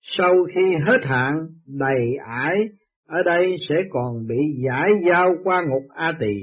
sau 0.02 0.34
khi 0.56 0.76
hết 0.86 1.00
hạn 1.04 1.48
đầy 1.66 2.16
ải, 2.28 2.70
ở 3.08 3.24
đây 3.24 3.56
sẽ 3.70 3.76
còn 3.90 4.28
bị 4.28 4.38
giải 4.66 4.92
giao 5.08 5.30
qua 5.44 5.62
ngục 5.70 5.84
A 5.96 6.14
Tỳ 6.20 6.34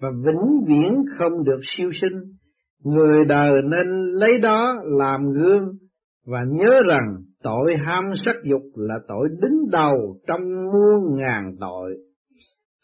và 0.00 0.08
vĩnh 0.24 0.64
viễn 0.66 1.04
không 1.18 1.44
được 1.44 1.60
siêu 1.76 1.90
sinh 2.00 2.31
Người 2.84 3.24
đời 3.28 3.62
nên 3.62 3.86
lấy 4.06 4.38
đó 4.38 4.74
làm 4.84 5.32
gương 5.32 5.68
và 6.26 6.38
nhớ 6.48 6.82
rằng 6.88 7.16
tội 7.42 7.76
ham 7.86 8.04
sắc 8.14 8.36
dục 8.44 8.62
là 8.74 8.98
tội 9.08 9.28
đứng 9.40 9.70
đầu 9.70 10.16
trong 10.26 10.40
muôn 10.42 11.16
ngàn 11.16 11.56
tội. 11.60 11.96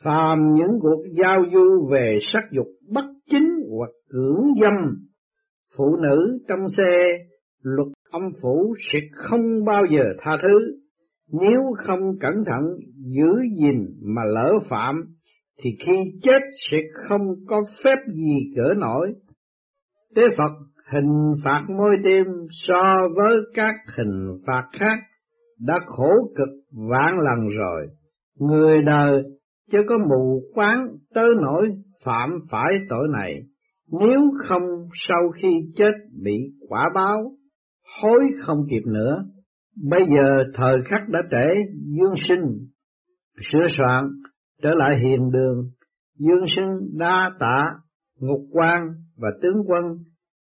Phàm 0.05 0.39
những 0.55 0.79
cuộc 0.81 1.05
giao 1.19 1.43
du 1.53 1.89
về 1.93 2.19
sắc 2.23 2.45
dục 2.53 2.67
bất 2.93 3.05
chính 3.31 3.49
hoặc 3.79 3.91
cưỡng 4.09 4.45
dâm, 4.61 4.95
phụ 5.77 5.97
nữ 5.97 6.39
trong 6.49 6.69
xe, 6.69 7.19
luật 7.63 7.89
âm 8.11 8.23
phủ 8.43 8.75
sẽ 8.93 8.99
không 9.15 9.65
bao 9.65 9.85
giờ 9.91 10.05
tha 10.19 10.33
thứ. 10.43 10.79
Nếu 11.41 11.63
không 11.79 12.19
cẩn 12.21 12.35
thận 12.47 12.65
giữ 12.97 13.33
gìn 13.59 13.87
mà 14.03 14.23
lỡ 14.35 14.53
phạm, 14.69 14.95
thì 15.63 15.71
khi 15.87 16.13
chết 16.23 16.43
sẽ 16.71 16.79
không 17.09 17.35
có 17.47 17.63
phép 17.85 17.97
gì 18.15 18.53
cỡ 18.57 18.75
nổi 18.77 19.13
Tế 20.14 20.23
Phật 20.38 20.53
hình 20.92 21.35
phạt 21.44 21.64
môi 21.79 21.97
đêm 22.05 22.27
so 22.51 23.09
với 23.16 23.37
các 23.55 23.75
hình 23.99 24.42
phạt 24.47 24.62
khác 24.73 24.99
đã 25.61 25.75
khổ 25.87 26.11
cực 26.37 26.49
vạn 26.90 27.14
lần 27.16 27.49
rồi. 27.59 27.87
Người 28.38 28.83
đời 28.83 29.23
chưa 29.73 29.83
có 29.88 29.99
mù 29.99 30.42
quáng 30.55 30.87
tới 31.14 31.31
nỗi 31.42 31.68
phạm 32.05 32.31
phải 32.51 32.73
tội 32.88 33.09
này, 33.12 33.35
nếu 34.01 34.21
không 34.44 34.62
sau 34.94 35.31
khi 35.42 35.49
chết 35.77 35.92
bị 36.23 36.53
quả 36.68 36.88
báo, 36.94 37.33
hối 38.03 38.21
không 38.40 38.59
kịp 38.71 38.83
nữa. 38.87 39.25
Bây 39.90 40.01
giờ 40.16 40.44
thời 40.55 40.83
khắc 40.85 41.09
đã 41.09 41.18
trễ, 41.31 41.55
dương 41.99 42.16
sinh, 42.16 42.68
sửa 43.53 43.66
soạn, 43.68 44.05
trở 44.62 44.71
lại 44.75 44.99
hiền 44.99 45.31
đường, 45.31 45.71
dương 46.18 46.47
sinh 46.47 46.99
đa 46.99 47.31
tạ, 47.40 47.71
ngục 48.21 48.40
quan 48.53 48.83
và 49.19 49.29
tướng 49.43 49.63
quân, 49.67 49.83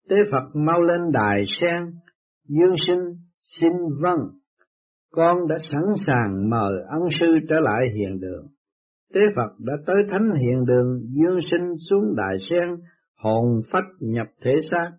tế 0.09 0.17
Phật 0.33 0.51
mau 0.55 0.81
lên 0.81 1.01
đài 1.13 1.43
sen, 1.61 1.83
Dương 2.49 2.75
sinh 2.87 3.17
xin 3.39 3.73
vâng, 4.03 4.19
con 5.13 5.49
đã 5.49 5.57
sẵn 5.59 5.83
sàng 6.07 6.51
mời 6.51 6.73
ân 6.89 7.11
sư 7.11 7.27
trở 7.49 7.57
lại 7.61 7.85
hiện 7.97 8.21
đường. 8.21 8.47
Tế 9.15 9.21
Phật 9.37 9.53
đã 9.59 9.75
tới 9.87 9.97
thánh 10.11 10.31
hiện 10.41 10.65
đường, 10.67 11.01
dương 11.01 11.41
sinh 11.51 11.77
xuống 11.91 12.17
đại 12.17 12.37
sen, 12.51 12.69
hồn 13.17 13.63
phách 13.71 13.85
nhập 14.01 14.27
thể 14.45 14.53
xác. 14.71 14.91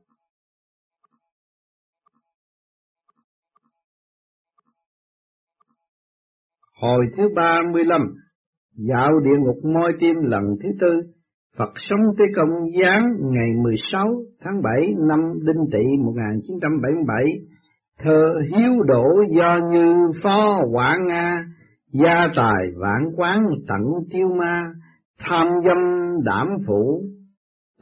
Hồi 6.81 7.05
thứ 7.17 7.23
ba 7.35 7.59
mươi 7.73 7.83
lăm, 7.85 8.01
dạo 8.71 9.11
địa 9.23 9.39
ngục 9.39 9.57
môi 9.73 9.93
tim 9.99 10.15
lần 10.21 10.43
thứ 10.63 10.69
tư, 10.79 11.13
Phật 11.57 11.73
sống 11.75 11.99
Tế 12.19 12.25
Công 12.35 12.49
Giáng 12.81 13.03
ngày 13.19 13.47
16 13.63 14.07
tháng 14.41 14.61
7 14.61 14.93
năm 15.07 15.19
Đinh 15.45 15.65
Tỵ 15.71 15.97
1977, 16.05 17.25
thơ 17.99 18.21
hiếu 18.51 18.71
đổ 18.87 19.05
do 19.37 19.59
như 19.71 20.11
phó 20.23 20.61
quả 20.71 20.97
Nga, 21.07 21.45
gia 21.91 22.27
tài 22.35 22.63
vạn 22.75 23.03
quán 23.15 23.43
tận 23.67 23.81
tiêu 24.11 24.27
ma, 24.39 24.63
tham 25.19 25.47
dâm 25.65 25.77
đảm 26.23 26.47
phủ 26.67 27.03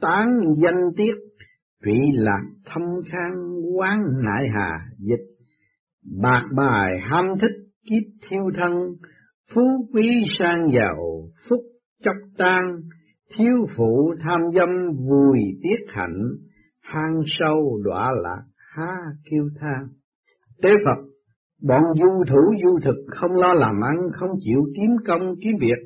tán 0.00 0.28
danh 0.56 0.90
tiết, 0.96 1.14
trị 1.84 2.12
lạc 2.14 2.42
thâm 2.64 2.82
khang 3.10 3.32
quán 3.78 3.98
nại 4.24 4.48
hà 4.54 4.70
dịch, 4.98 5.24
bạc 6.22 6.44
bài 6.56 7.00
ham 7.02 7.26
thích 7.40 7.56
kiếp 7.90 8.28
thiêu 8.28 8.50
thân, 8.54 8.72
phú 9.54 9.62
quý 9.94 10.24
sang 10.38 10.70
giàu, 10.70 11.28
phúc 11.48 11.60
chốc 12.04 12.16
tan, 12.38 12.62
thiếu 13.36 13.66
phụ 13.76 14.14
tham 14.20 14.40
dâm 14.54 14.68
vùi 15.08 15.38
tiết 15.62 15.86
hạnh, 15.88 16.22
hang 16.80 17.22
sâu 17.26 17.78
đọa 17.84 18.12
lạc 18.22 18.42
ha 18.76 18.92
kêu 19.30 19.48
than. 19.60 19.88
Tế 20.62 20.70
Phật, 20.84 21.02
bọn 21.68 21.82
du 21.94 22.24
thủ 22.28 22.54
du 22.62 22.78
thực 22.84 22.96
không 23.06 23.32
lo 23.32 23.52
làm 23.52 23.74
ăn, 23.82 23.96
không 24.12 24.30
chịu 24.40 24.60
kiếm 24.76 24.90
công 25.06 25.34
kiếm 25.42 25.56
việc, 25.60 25.78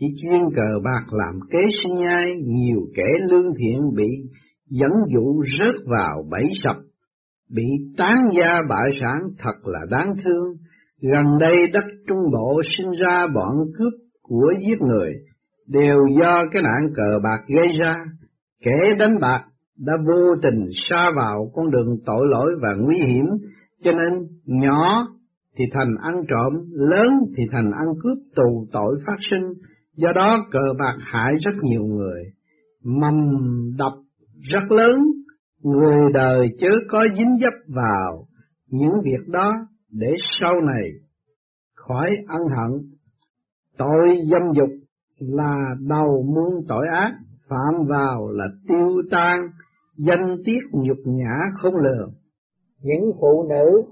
chỉ 0.00 0.06
chuyên 0.22 0.40
cờ 0.56 0.80
bạc 0.84 1.04
làm 1.10 1.34
kế 1.50 1.58
sinh 1.82 1.94
nhai, 1.94 2.32
nhiều 2.46 2.80
kẻ 2.96 3.08
lương 3.30 3.54
thiện 3.58 3.80
bị 3.96 4.08
dẫn 4.70 4.92
dụ 5.08 5.42
rớt 5.58 5.74
vào 5.86 6.24
bẫy 6.30 6.44
sập, 6.62 6.76
bị 7.50 7.64
tán 7.96 8.16
gia 8.36 8.62
bại 8.68 8.90
sản 9.00 9.18
thật 9.38 9.54
là 9.64 9.80
đáng 9.90 10.14
thương. 10.24 10.56
Gần 11.02 11.24
đây 11.40 11.56
đất 11.72 11.84
Trung 12.08 12.18
Bộ 12.32 12.60
sinh 12.76 12.90
ra 13.00 13.26
bọn 13.26 13.52
cướp 13.78 13.92
của 14.22 14.52
giết 14.66 14.80
người, 14.80 15.12
đều 15.66 15.98
do 16.20 16.44
cái 16.52 16.62
nạn 16.62 16.92
cờ 16.94 17.18
bạc 17.22 17.44
gây 17.48 17.68
ra. 17.78 17.96
Kẻ 18.64 18.94
đánh 18.98 19.14
bạc 19.20 19.44
đã 19.78 19.92
vô 20.06 20.34
tình 20.42 20.68
xa 20.72 21.10
vào 21.16 21.50
con 21.54 21.70
đường 21.70 21.96
tội 22.06 22.26
lỗi 22.30 22.52
và 22.62 22.68
nguy 22.78 22.98
hiểm, 22.98 23.24
cho 23.82 23.92
nên 23.92 24.28
nhỏ 24.44 25.06
thì 25.58 25.64
thành 25.72 25.94
ăn 26.02 26.14
trộm, 26.28 26.52
lớn 26.72 27.08
thì 27.36 27.42
thành 27.52 27.70
ăn 27.70 27.86
cướp 28.02 28.18
tù 28.36 28.66
tội 28.72 28.98
phát 29.06 29.16
sinh. 29.30 29.52
Do 29.96 30.12
đó 30.12 30.46
cờ 30.50 30.62
bạc 30.78 30.96
hại 31.00 31.34
rất 31.44 31.54
nhiều 31.62 31.82
người, 31.82 32.22
mầm 32.84 33.14
đập 33.78 33.92
rất 34.52 34.72
lớn, 34.72 35.00
người 35.62 36.12
đời 36.14 36.48
chớ 36.58 36.68
có 36.88 37.04
dính 37.18 37.36
dấp 37.42 37.52
vào 37.66 38.26
những 38.70 38.92
việc 39.04 39.28
đó 39.28 39.52
để 39.90 40.14
sau 40.40 40.60
này 40.60 40.90
khỏi 41.74 42.10
ân 42.28 42.40
hận. 42.56 42.70
Tội 43.78 44.16
dâm 44.30 44.42
dục 44.56 44.85
là 45.18 45.54
đầu 45.88 46.22
muôn 46.34 46.64
tội 46.68 46.86
ác, 46.96 47.12
phạm 47.48 47.86
vào 47.88 48.28
là 48.30 48.44
tiêu 48.68 49.02
tan, 49.10 49.38
danh 49.96 50.36
tiết 50.44 50.60
nhục 50.72 50.98
nhã 51.04 51.34
không 51.60 51.76
lường. 51.76 52.10
Những 52.82 53.12
phụ 53.20 53.48
nữ, 53.50 53.82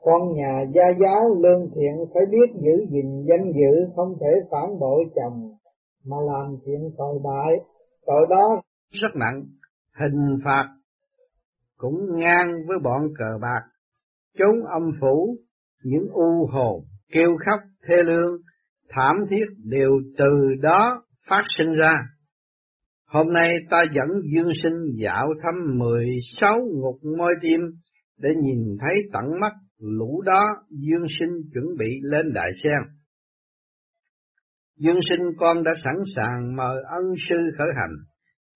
con 0.00 0.34
nhà 0.34 0.64
gia 0.74 0.84
giáo 1.00 1.34
lương 1.42 1.70
thiện 1.74 1.94
phải 2.14 2.22
biết 2.30 2.60
giữ 2.60 2.86
gìn 2.90 3.24
danh 3.28 3.52
dự, 3.52 3.92
không 3.96 4.14
thể 4.20 4.48
phản 4.50 4.78
bội 4.80 5.04
chồng, 5.14 5.52
mà 6.04 6.16
làm 6.26 6.56
chuyện 6.64 6.90
tội 6.98 7.18
bại, 7.24 7.52
tội 8.06 8.26
đó 8.30 8.62
rất 8.90 9.08
nặng, 9.14 9.42
hình 10.00 10.38
phạt 10.44 10.68
cũng 11.76 12.18
ngang 12.18 12.52
với 12.68 12.78
bọn 12.84 13.02
cờ 13.18 13.38
bạc, 13.42 13.62
chống 14.38 14.66
âm 14.72 14.90
phủ, 15.00 15.36
những 15.84 16.08
u 16.12 16.46
hồn 16.52 16.84
kêu 17.12 17.30
khóc 17.46 17.60
thê 17.88 17.94
lương, 18.04 18.36
thảm 18.92 19.16
thiết 19.30 19.44
đều 19.64 19.90
từ 20.18 20.54
đó 20.62 21.02
phát 21.28 21.42
sinh 21.58 21.72
ra. 21.72 21.94
Hôm 23.06 23.32
nay 23.32 23.50
ta 23.70 23.84
dẫn 23.94 24.08
Dương 24.34 24.50
Sinh 24.62 24.76
dạo 25.02 25.28
thăm 25.42 25.78
mười 25.78 26.06
sáu 26.40 26.58
ngục 26.72 26.96
môi 27.18 27.34
tim 27.42 27.60
để 28.18 28.30
nhìn 28.42 28.76
thấy 28.80 28.94
tận 29.12 29.24
mắt 29.40 29.52
lũ 29.78 30.22
đó 30.26 30.42
Dương 30.70 31.06
Sinh 31.20 31.50
chuẩn 31.54 31.64
bị 31.78 31.98
lên 32.02 32.32
đại 32.34 32.50
sen. 32.62 32.94
Dương 34.78 34.98
Sinh 35.08 35.26
con 35.38 35.62
đã 35.64 35.72
sẵn 35.84 35.94
sàng 36.16 36.56
mời 36.56 36.82
ân 36.88 37.04
sư 37.28 37.36
khởi 37.58 37.68
hành. 37.76 37.94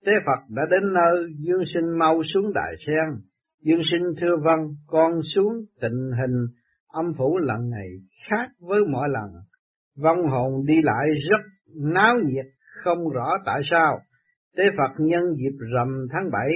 Tế 0.07 0.12
Phật 0.27 0.55
đã 0.55 0.62
đến 0.70 0.92
nơi, 0.92 1.27
Dương 1.38 1.64
Sinh 1.75 1.99
mau 1.99 2.22
xuống 2.35 2.53
đại 2.55 2.75
sen. 2.87 3.22
Dương 3.62 3.83
Sinh 3.90 4.03
thưa 4.20 4.37
vâng, 4.44 4.61
con 4.87 5.12
xuống 5.35 5.53
tình 5.81 6.11
hình 6.20 6.46
âm 6.88 7.05
phủ 7.18 7.38
lần 7.38 7.70
này 7.70 7.88
khác 8.31 8.51
với 8.61 8.81
mọi 8.92 9.09
lần 9.09 9.42
vong 9.96 10.26
hồn 10.30 10.64
đi 10.66 10.74
lại 10.82 11.06
rất 11.30 11.40
náo 11.74 12.14
nhiệt, 12.24 12.46
không 12.85 13.09
rõ 13.14 13.30
tại 13.46 13.61
sao. 13.70 13.98
Tế 14.56 14.64
Phật 14.78 14.94
nhân 14.98 15.22
dịp 15.37 15.56
rằm 15.74 16.06
tháng 16.12 16.30
bảy 16.32 16.52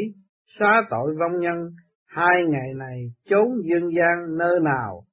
xá 0.58 0.82
tội 0.90 1.14
vong 1.20 1.40
nhân, 1.40 1.56
hai 2.06 2.40
ngày 2.48 2.74
này 2.76 3.12
trốn 3.30 3.48
dương 3.64 3.90
gian 3.96 4.36
nơi 4.38 4.60
nào, 4.64 5.04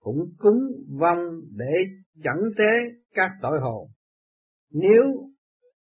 cũng 0.00 0.18
cúng 0.38 0.60
vong 1.00 1.18
để 1.56 1.84
chẳng 2.24 2.42
tế 2.58 2.70
các 3.14 3.30
tội 3.42 3.58
hồn. 3.62 3.88
Nếu 4.72 5.04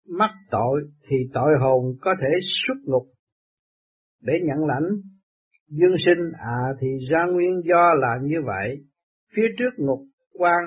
mắc 0.08 0.30
tội 0.50 0.82
thì 1.08 1.16
tội 1.34 1.52
hồn 1.60 1.84
có 2.00 2.14
thể 2.20 2.38
xuất 2.66 2.76
ngục 2.84 3.06
để 4.22 4.32
nhận 4.42 4.66
lãnh. 4.66 4.88
Dương 5.68 5.94
sinh 6.06 6.32
à 6.38 6.60
thì 6.80 6.88
ra 7.10 7.24
nguyên 7.32 7.60
do 7.64 7.94
là 7.94 8.18
như 8.22 8.36
vậy. 8.46 8.76
Phía 9.36 9.46
trước 9.58 9.70
ngục 9.76 10.00
quan 10.38 10.64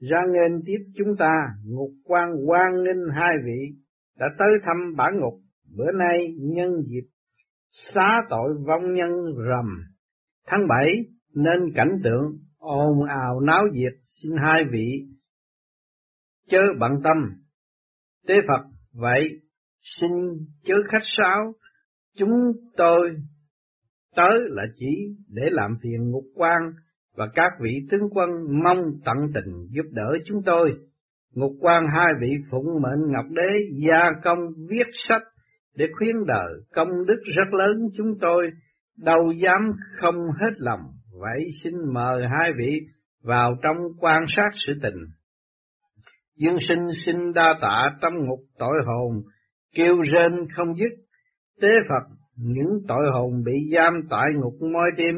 ra 0.00 0.18
nghênh 0.32 0.62
tiếp 0.66 0.78
chúng 0.96 1.16
ta, 1.18 1.32
ngục 1.64 1.90
quan 2.04 2.28
quan 2.46 2.84
ninh 2.84 3.02
hai 3.14 3.34
vị, 3.44 3.78
đã 4.18 4.26
tới 4.38 4.48
thăm 4.62 4.96
bản 4.96 5.12
ngục, 5.20 5.34
bữa 5.76 5.92
nay 5.92 6.34
nhân 6.38 6.70
dịp 6.86 7.08
xá 7.70 8.08
tội 8.30 8.54
vong 8.66 8.94
nhân 8.94 9.10
rầm. 9.36 9.66
Tháng 10.46 10.68
bảy 10.68 11.04
nên 11.34 11.72
cảnh 11.74 11.98
tượng 12.04 12.38
ồn 12.58 13.04
ào 13.08 13.40
náo 13.40 13.62
nhiệt 13.72 13.92
xin 14.04 14.32
hai 14.46 14.62
vị 14.72 15.06
chớ 16.48 16.58
bận 16.80 16.92
tâm. 17.04 17.16
Tế 18.26 18.34
Phật 18.48 18.64
vậy 18.92 19.40
xin 19.80 20.10
chớ 20.64 20.74
khách 20.88 21.06
sáo, 21.16 21.52
chúng 22.16 22.52
tôi 22.76 23.16
tới 24.16 24.40
là 24.48 24.66
chỉ 24.76 25.16
để 25.28 25.42
làm 25.50 25.76
phiền 25.82 26.10
ngục 26.10 26.24
quan 26.34 26.62
và 27.16 27.26
các 27.34 27.52
vị 27.60 27.70
tướng 27.90 28.08
quân 28.10 28.30
mong 28.64 28.78
tận 29.04 29.16
tình 29.34 29.66
giúp 29.70 29.86
đỡ 29.92 30.18
chúng 30.24 30.42
tôi. 30.46 30.72
Ngục 31.34 31.52
quan 31.60 31.84
hai 31.94 32.12
vị 32.20 32.28
phụng 32.50 32.66
mệnh 32.82 33.12
Ngọc 33.12 33.24
Đế 33.30 33.50
gia 33.88 34.10
công 34.24 34.38
viết 34.68 34.86
sách 35.08 35.22
để 35.76 35.88
khuyến 35.98 36.14
đời 36.26 36.52
công 36.74 36.88
đức 37.06 37.22
rất 37.36 37.52
lớn 37.52 37.76
chúng 37.96 38.18
tôi 38.20 38.50
đâu 38.98 39.32
dám 39.32 39.72
không 40.00 40.14
hết 40.14 40.52
lòng. 40.56 40.80
Vậy 41.20 41.44
xin 41.64 41.72
mời 41.94 42.22
hai 42.22 42.50
vị 42.58 42.80
vào 43.22 43.54
trong 43.62 43.76
quan 44.00 44.24
sát 44.36 44.50
sự 44.66 44.72
tình. 44.82 44.96
Dương 46.36 46.58
sinh 46.68 46.86
xin 47.06 47.32
đa 47.34 47.54
tạ 47.60 47.96
trong 48.00 48.14
ngục 48.26 48.40
tội 48.58 48.76
hồn, 48.86 49.12
kêu 49.74 49.96
rên 50.12 50.32
không 50.56 50.74
dứt. 50.74 50.92
Tế 51.60 51.68
Phật, 51.88 52.16
những 52.36 52.70
tội 52.88 53.04
hồn 53.12 53.42
bị 53.44 53.52
giam 53.74 53.92
tại 54.10 54.28
ngục 54.34 54.54
môi 54.72 54.90
tim, 54.96 55.14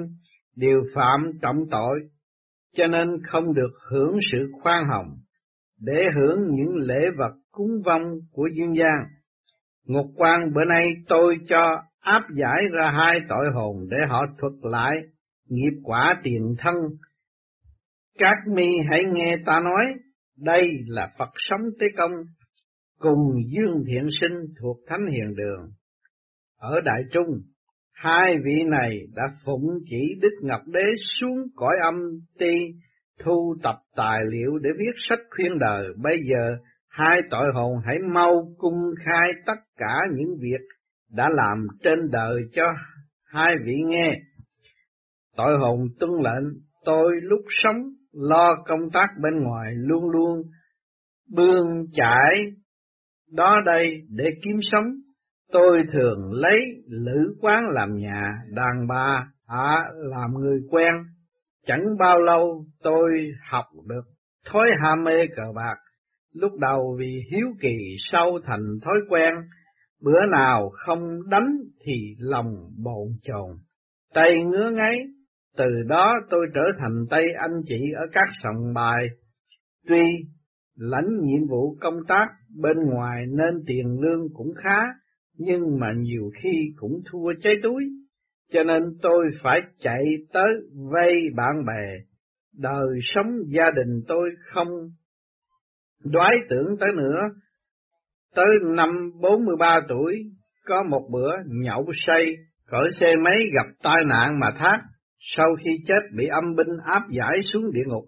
đều 0.58 0.82
phạm 0.94 1.32
trọng 1.42 1.56
tội, 1.70 1.98
cho 2.76 2.86
nên 2.86 3.08
không 3.26 3.54
được 3.54 3.70
hưởng 3.90 4.18
sự 4.32 4.38
khoan 4.62 4.84
hồng, 4.84 5.08
để 5.80 6.02
hưởng 6.16 6.38
những 6.50 6.76
lễ 6.76 7.10
vật 7.18 7.34
cúng 7.50 7.82
vong 7.84 8.02
của 8.32 8.48
dương 8.56 8.76
gian. 8.76 8.96
Ngục 9.84 10.06
quan 10.16 10.40
bữa 10.54 10.64
nay 10.68 10.88
tôi 11.08 11.36
cho 11.48 11.82
áp 12.00 12.22
giải 12.40 12.62
ra 12.72 12.90
hai 12.98 13.20
tội 13.28 13.46
hồn 13.54 13.76
để 13.90 14.06
họ 14.08 14.26
thuật 14.38 14.52
lại 14.62 14.96
nghiệp 15.48 15.80
quả 15.84 16.20
tiền 16.22 16.54
thân. 16.58 16.74
Các 18.18 18.36
mi 18.54 18.68
hãy 18.90 19.04
nghe 19.12 19.36
ta 19.46 19.60
nói, 19.60 19.94
đây 20.36 20.84
là 20.86 21.12
Phật 21.18 21.30
sống 21.34 21.60
tế 21.80 21.86
công, 21.96 22.12
cùng 22.98 23.18
dương 23.48 23.84
thiện 23.86 24.08
sinh 24.20 24.54
thuộc 24.60 24.76
thánh 24.88 25.06
hiền 25.06 25.34
đường. 25.36 25.70
Ở 26.56 26.80
Đại 26.84 27.02
Trung, 27.12 27.26
Hai 28.00 28.36
vị 28.44 28.64
này 28.66 28.98
đã 29.14 29.22
phụng 29.44 29.66
chỉ 29.90 30.18
Đức 30.22 30.30
Ngọc 30.42 30.60
Đế 30.66 30.84
xuống 31.20 31.38
cõi 31.56 31.76
âm 31.82 31.94
ti, 32.38 32.54
thu 33.24 33.56
tập 33.62 33.74
tài 33.96 34.18
liệu 34.24 34.58
để 34.58 34.70
viết 34.78 34.92
sách 35.08 35.18
khuyên 35.30 35.58
đời. 35.58 35.84
Bây 36.02 36.16
giờ 36.30 36.56
hai 36.88 37.20
tội 37.30 37.46
hồn 37.54 37.72
hãy 37.86 37.96
mau 38.14 38.54
cung 38.58 38.80
khai 39.04 39.32
tất 39.46 39.60
cả 39.76 39.94
những 40.12 40.36
việc 40.40 40.66
đã 41.10 41.28
làm 41.32 41.66
trên 41.82 41.98
đời 42.10 42.42
cho 42.52 42.62
hai 43.24 43.52
vị 43.64 43.76
nghe. 43.86 44.20
Tội 45.36 45.58
hồn 45.58 45.88
tuân 46.00 46.10
lệnh, 46.10 46.54
tôi 46.84 47.12
lúc 47.22 47.40
sống 47.48 47.76
lo 48.12 48.54
công 48.66 48.90
tác 48.92 49.08
bên 49.22 49.42
ngoài 49.42 49.72
luôn 49.76 50.10
luôn 50.10 50.42
bươn 51.34 51.66
chải 51.92 52.34
đó 53.32 53.62
đây 53.66 54.00
để 54.08 54.24
kiếm 54.42 54.56
sống. 54.62 54.84
Tôi 55.52 55.84
thường 55.92 56.32
lấy 56.32 56.56
lữ 56.86 57.34
quán 57.40 57.64
làm 57.68 57.94
nhà, 57.96 58.28
đàn 58.54 58.86
bà 58.88 59.24
à, 59.46 59.84
làm 59.94 60.30
người 60.40 60.60
quen. 60.70 60.94
Chẳng 61.66 61.84
bao 61.98 62.18
lâu 62.18 62.64
tôi 62.82 63.30
học 63.50 63.64
được 63.86 64.04
thói 64.46 64.68
ham 64.82 65.04
mê 65.04 65.26
cờ 65.36 65.52
bạc. 65.54 65.76
Lúc 66.34 66.52
đầu 66.58 66.96
vì 66.98 67.22
hiếu 67.32 67.46
kỳ 67.60 67.76
sau 68.12 68.38
thành 68.46 68.78
thói 68.82 68.96
quen, 69.08 69.34
bữa 70.02 70.26
nào 70.30 70.70
không 70.72 71.30
đánh 71.30 71.56
thì 71.84 72.16
lòng 72.18 72.54
bồn 72.84 73.08
chồn, 73.22 73.50
tay 74.14 74.44
ngứa 74.44 74.70
ngáy. 74.70 74.98
Từ 75.56 75.64
đó 75.88 76.12
tôi 76.30 76.46
trở 76.54 76.72
thành 76.78 77.06
tay 77.10 77.24
anh 77.38 77.60
chị 77.66 77.80
ở 78.00 78.06
các 78.12 78.28
sòng 78.42 78.74
bài. 78.74 79.06
Tuy 79.88 80.04
lãnh 80.76 81.08
nhiệm 81.22 81.48
vụ 81.48 81.76
công 81.80 81.98
tác 82.08 82.26
bên 82.62 82.76
ngoài 82.90 83.22
nên 83.28 83.64
tiền 83.66 84.00
lương 84.00 84.28
cũng 84.34 84.52
khá, 84.64 84.78
nhưng 85.38 85.78
mà 85.80 85.92
nhiều 85.96 86.30
khi 86.42 86.72
cũng 86.76 87.00
thua 87.10 87.32
cháy 87.42 87.54
túi, 87.62 87.84
cho 88.52 88.62
nên 88.62 88.82
tôi 89.02 89.24
phải 89.42 89.60
chạy 89.80 90.04
tới 90.32 90.48
vay 90.92 91.12
bạn 91.36 91.64
bè. 91.66 92.04
Đời 92.58 92.98
sống 93.02 93.26
gia 93.46 93.70
đình 93.70 94.02
tôi 94.08 94.30
không 94.52 94.68
đoái 96.04 96.36
tưởng 96.50 96.76
tới 96.80 96.88
nữa. 96.96 97.20
Tới 98.34 98.46
năm 98.76 98.90
43 99.20 99.80
tuổi, 99.88 100.14
có 100.64 100.84
một 100.90 101.08
bữa 101.12 101.32
nhậu 101.46 101.86
say, 102.06 102.24
cởi 102.66 102.90
xe 103.00 103.16
máy 103.24 103.36
gặp 103.54 103.66
tai 103.82 104.04
nạn 104.04 104.38
mà 104.40 104.46
thác, 104.58 104.78
sau 105.18 105.56
khi 105.64 105.70
chết 105.86 106.00
bị 106.16 106.26
âm 106.26 106.54
binh 106.56 106.76
áp 106.84 107.02
giải 107.10 107.42
xuống 107.42 107.72
địa 107.72 107.84
ngục 107.86 108.04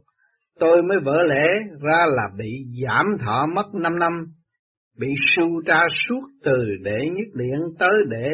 tôi 0.60 0.82
mới 0.82 0.98
vỡ 1.00 1.22
lẽ 1.26 1.46
ra 1.82 2.06
là 2.08 2.30
bị 2.38 2.64
giảm 2.86 3.06
thọ 3.20 3.46
mất 3.54 3.74
5 3.74 3.98
năm, 3.98 4.12
bị 5.00 5.08
sưu 5.36 5.62
tra 5.66 5.80
suốt 5.88 6.22
từ 6.44 6.76
đệ 6.82 7.08
nhất 7.08 7.26
điện 7.34 7.58
tới 7.78 8.04
đệ 8.08 8.28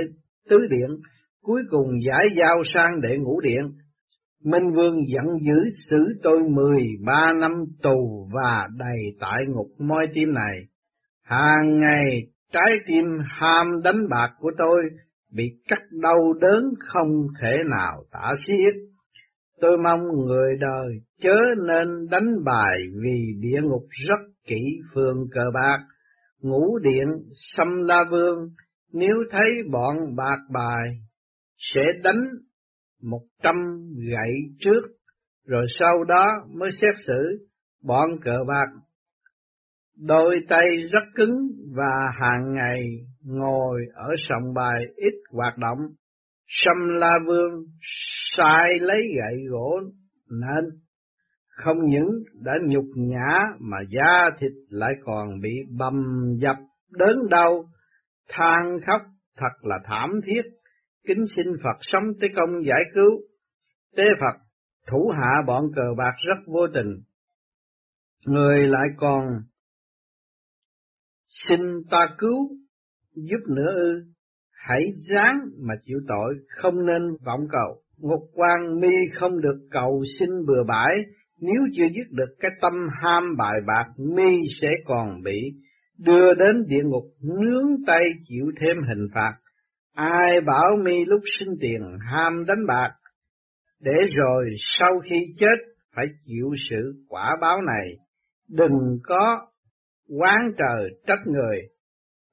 tứ 0.51 0.67
điện, 0.71 0.89
cuối 1.43 1.63
cùng 1.71 1.89
giải 2.07 2.29
giao 2.37 2.63
sang 2.65 3.01
đệ 3.01 3.19
ngũ 3.19 3.41
điện. 3.41 3.63
Minh 4.45 4.73
Vương 4.75 4.97
giận 5.09 5.25
dữ 5.47 5.71
xử 5.89 6.21
tôi 6.23 6.39
13 6.49 7.33
năm 7.41 7.53
tù 7.83 8.29
và 8.33 8.69
đầy 8.79 8.99
tại 9.21 9.45
ngục 9.47 9.67
môi 9.79 10.07
tim 10.15 10.35
này. 10.35 10.57
Hàng 11.23 11.81
ngày 11.81 12.23
trái 12.53 12.79
tim 12.87 13.05
ham 13.29 13.67
đánh 13.85 14.09
bạc 14.11 14.31
của 14.39 14.51
tôi 14.59 14.83
bị 15.33 15.45
cắt 15.69 15.83
đau 15.91 16.33
đớn 16.41 16.65
không 16.79 17.27
thể 17.43 17.63
nào 17.71 18.05
tả 18.13 18.31
xiết. 18.47 18.75
Tôi 19.61 19.79
mong 19.85 20.01
người 20.27 20.57
đời 20.61 21.01
chớ 21.23 21.37
nên 21.67 21.89
đánh 22.11 22.45
bài 22.45 22.79
vì 23.03 23.33
địa 23.41 23.61
ngục 23.63 23.83
rất 24.09 24.21
kỹ 24.47 24.61
phương 24.95 25.17
cờ 25.33 25.45
bạc, 25.55 25.79
ngũ 26.41 26.79
điện 26.79 27.07
xâm 27.57 27.69
la 27.83 28.05
vương, 28.11 28.49
nếu 28.93 29.17
thấy 29.31 29.51
bọn 29.73 29.97
bạc 30.17 30.39
bài, 30.53 30.91
sẽ 31.59 31.85
đánh 32.03 32.23
một 33.03 33.23
trăm 33.43 33.55
gậy 34.11 34.33
trước, 34.61 34.81
rồi 35.47 35.67
sau 35.79 36.05
đó 36.05 36.27
mới 36.55 36.71
xét 36.81 36.95
xử 37.07 37.49
bọn 37.83 38.11
cờ 38.25 38.39
bạc. 38.49 38.81
Đôi 39.97 40.37
tay 40.49 40.65
rất 40.93 41.05
cứng 41.15 41.33
và 41.77 42.13
hàng 42.21 42.53
ngày 42.55 42.83
ngồi 43.23 43.81
ở 43.95 44.11
sòng 44.19 44.55
bài 44.55 44.85
ít 44.97 45.15
hoạt 45.33 45.59
động, 45.59 45.79
sâm 46.47 46.89
la 46.89 47.13
vương 47.27 47.65
sai 48.37 48.79
lấy 48.81 49.01
gậy 49.17 49.37
gỗ 49.51 49.81
nên 50.31 50.65
không 51.57 51.77
những 51.89 52.09
đã 52.35 52.53
nhục 52.63 52.85
nhã 52.95 53.39
mà 53.61 53.77
da 53.91 54.31
thịt 54.41 54.53
lại 54.69 54.93
còn 55.05 55.41
bị 55.41 55.51
bầm 55.79 55.95
dập. 56.39 56.57
Đớn 56.91 57.17
đau, 57.31 57.65
than 58.29 58.79
khóc 58.87 59.01
thật 59.37 59.53
là 59.63 59.79
thảm 59.85 60.11
thiết, 60.27 60.43
kính 61.07 61.27
xin 61.37 61.47
Phật 61.63 61.77
sống 61.81 62.05
tới 62.21 62.31
công 62.37 62.51
giải 62.67 62.83
cứu. 62.95 63.11
Tế 63.97 64.05
Phật 64.21 64.47
thủ 64.91 65.13
hạ 65.15 65.43
bọn 65.47 65.65
cờ 65.77 65.95
bạc 65.99 66.15
rất 66.27 66.39
vô 66.47 66.67
tình, 66.75 67.03
người 68.27 68.67
lại 68.67 68.89
còn 68.97 69.23
xin 71.27 71.61
ta 71.91 72.09
cứu 72.19 72.51
giúp 73.15 73.41
nữa 73.49 73.73
ư, 73.75 74.05
hãy 74.51 74.83
ráng 75.11 75.37
mà 75.59 75.75
chịu 75.85 75.99
tội, 76.09 76.35
không 76.49 76.87
nên 76.87 77.03
vọng 77.27 77.47
cầu. 77.51 77.83
Ngục 77.97 78.31
quan 78.33 78.81
mi 78.81 78.97
không 79.15 79.41
được 79.41 79.69
cầu 79.71 80.03
xin 80.19 80.29
bừa 80.47 80.63
bãi, 80.69 80.95
nếu 81.41 81.63
chưa 81.77 81.87
dứt 81.95 82.07
được 82.11 82.35
cái 82.41 82.51
tâm 82.61 82.73
ham 83.03 83.37
bài 83.39 83.61
bạc, 83.67 83.85
mi 84.15 84.37
sẽ 84.61 84.69
còn 84.85 85.23
bị 85.23 85.41
đưa 85.99 86.35
đến 86.35 86.67
địa 86.67 86.83
ngục 86.85 87.05
nướng 87.23 87.85
tay 87.87 88.03
chịu 88.29 88.47
thêm 88.61 88.77
hình 88.89 89.07
phạt. 89.15 89.33
Ai 89.95 90.41
bảo 90.41 90.77
mi 90.85 91.05
lúc 91.05 91.21
sinh 91.39 91.55
tiền 91.61 91.81
ham 92.13 92.45
đánh 92.47 92.67
bạc, 92.69 92.93
để 93.81 93.97
rồi 94.09 94.51
sau 94.59 95.01
khi 95.11 95.35
chết 95.37 95.57
phải 95.97 96.07
chịu 96.27 96.51
sự 96.71 97.05
quả 97.09 97.37
báo 97.41 97.63
này, 97.67 97.89
đừng 98.49 98.99
có 99.03 99.47
quán 100.09 100.39
trời 100.59 100.91
trách 101.07 101.27
người. 101.27 101.59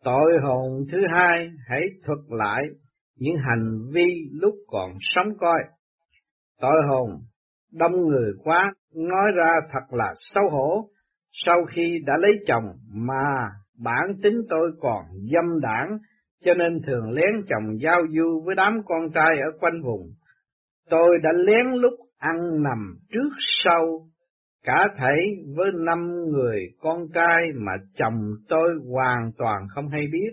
Tội 0.04 0.32
hồn 0.44 0.86
thứ 0.92 0.98
hai 1.14 1.50
hãy 1.70 1.82
thuật 2.06 2.20
lại 2.30 2.62
những 3.18 3.36
hành 3.38 3.80
vi 3.94 4.30
lúc 4.32 4.54
còn 4.68 4.92
sống 5.00 5.28
coi. 5.40 5.60
Tội 6.62 6.82
hồn 6.90 7.10
đông 7.74 8.08
người 8.08 8.32
quá, 8.44 8.74
nói 8.96 9.32
ra 9.36 9.52
thật 9.72 9.98
là 9.98 10.14
xấu 10.16 10.50
hổ, 10.50 10.90
sau 11.32 11.66
khi 11.66 12.00
đã 12.06 12.14
lấy 12.20 12.32
chồng 12.48 12.64
mà 12.94 13.50
bản 13.80 14.06
tính 14.24 14.38
tôi 14.50 14.72
còn 14.80 15.06
dâm 15.34 15.60
đảng, 15.62 15.98
cho 16.44 16.54
nên 16.54 16.82
thường 16.88 17.12
lén 17.12 17.34
chồng 17.48 17.80
giao 17.82 18.02
du 18.10 18.42
với 18.46 18.56
đám 18.56 18.74
con 18.86 19.12
trai 19.16 19.40
ở 19.40 19.58
quanh 19.60 19.82
vùng. 19.84 20.14
Tôi 20.90 21.18
đã 21.24 21.30
lén 21.46 21.82
lúc 21.82 21.94
ăn 22.18 22.36
nằm 22.64 22.98
trước 23.12 23.30
sau, 23.64 24.10
cả 24.64 24.88
thảy 24.98 25.20
với 25.56 25.72
năm 25.74 26.00
người 26.32 26.60
con 26.80 26.98
trai 27.14 27.42
mà 27.56 27.72
chồng 27.96 28.34
tôi 28.50 28.70
hoàn 28.92 29.32
toàn 29.38 29.68
không 29.70 29.90
hay 29.90 30.08
biết. 30.12 30.30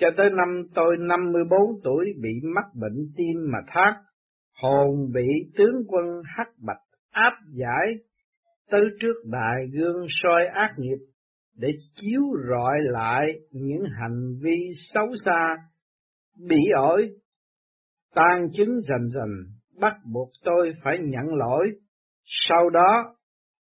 Cho 0.00 0.08
tới 0.16 0.30
năm 0.30 0.48
tôi 0.74 0.96
54 1.00 1.60
tuổi 1.84 2.06
bị 2.22 2.30
mắc 2.54 2.64
bệnh 2.74 3.12
tim 3.16 3.36
mà 3.52 3.58
thác, 3.66 3.94
hồn 4.62 5.12
bị 5.14 5.28
tướng 5.56 5.84
quân 5.88 6.04
hắc 6.36 6.48
bạch 6.58 6.82
áp 7.10 7.32
giải 7.52 7.94
tới 8.70 8.84
trước 9.00 9.14
đại 9.24 9.56
gương 9.72 10.06
soi 10.08 10.46
ác 10.46 10.70
nghiệp 10.78 10.98
để 11.58 11.68
chiếu 11.94 12.22
rọi 12.50 12.76
lại 12.80 13.26
những 13.50 13.82
hành 14.00 14.34
vi 14.42 14.70
xấu 14.94 15.06
xa, 15.24 15.56
bị 16.48 16.58
ổi, 16.76 17.10
tan 18.14 18.48
chứng 18.52 18.80
dần 18.80 19.10
dần, 19.10 19.28
bắt 19.80 19.94
buộc 20.12 20.30
tôi 20.44 20.72
phải 20.84 20.98
nhận 21.00 21.26
lỗi. 21.34 21.66
Sau 22.24 22.70
đó, 22.70 23.14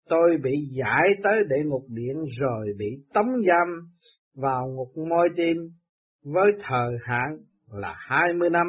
tôi 0.09 0.31
bị 0.43 0.53
giải 0.79 1.07
tới 1.25 1.45
địa 1.49 1.65
ngục 1.65 1.85
điện 1.89 2.17
rồi 2.41 2.67
bị 2.79 2.87
tống 3.15 3.43
giam 3.47 3.69
vào 4.35 4.67
ngục 4.69 5.09
môi 5.09 5.29
tim 5.37 5.57
với 6.25 6.53
thời 6.63 6.93
hạn 7.05 7.37
là 7.73 7.95
hai 7.99 8.33
mươi 8.33 8.51
năm 8.51 8.67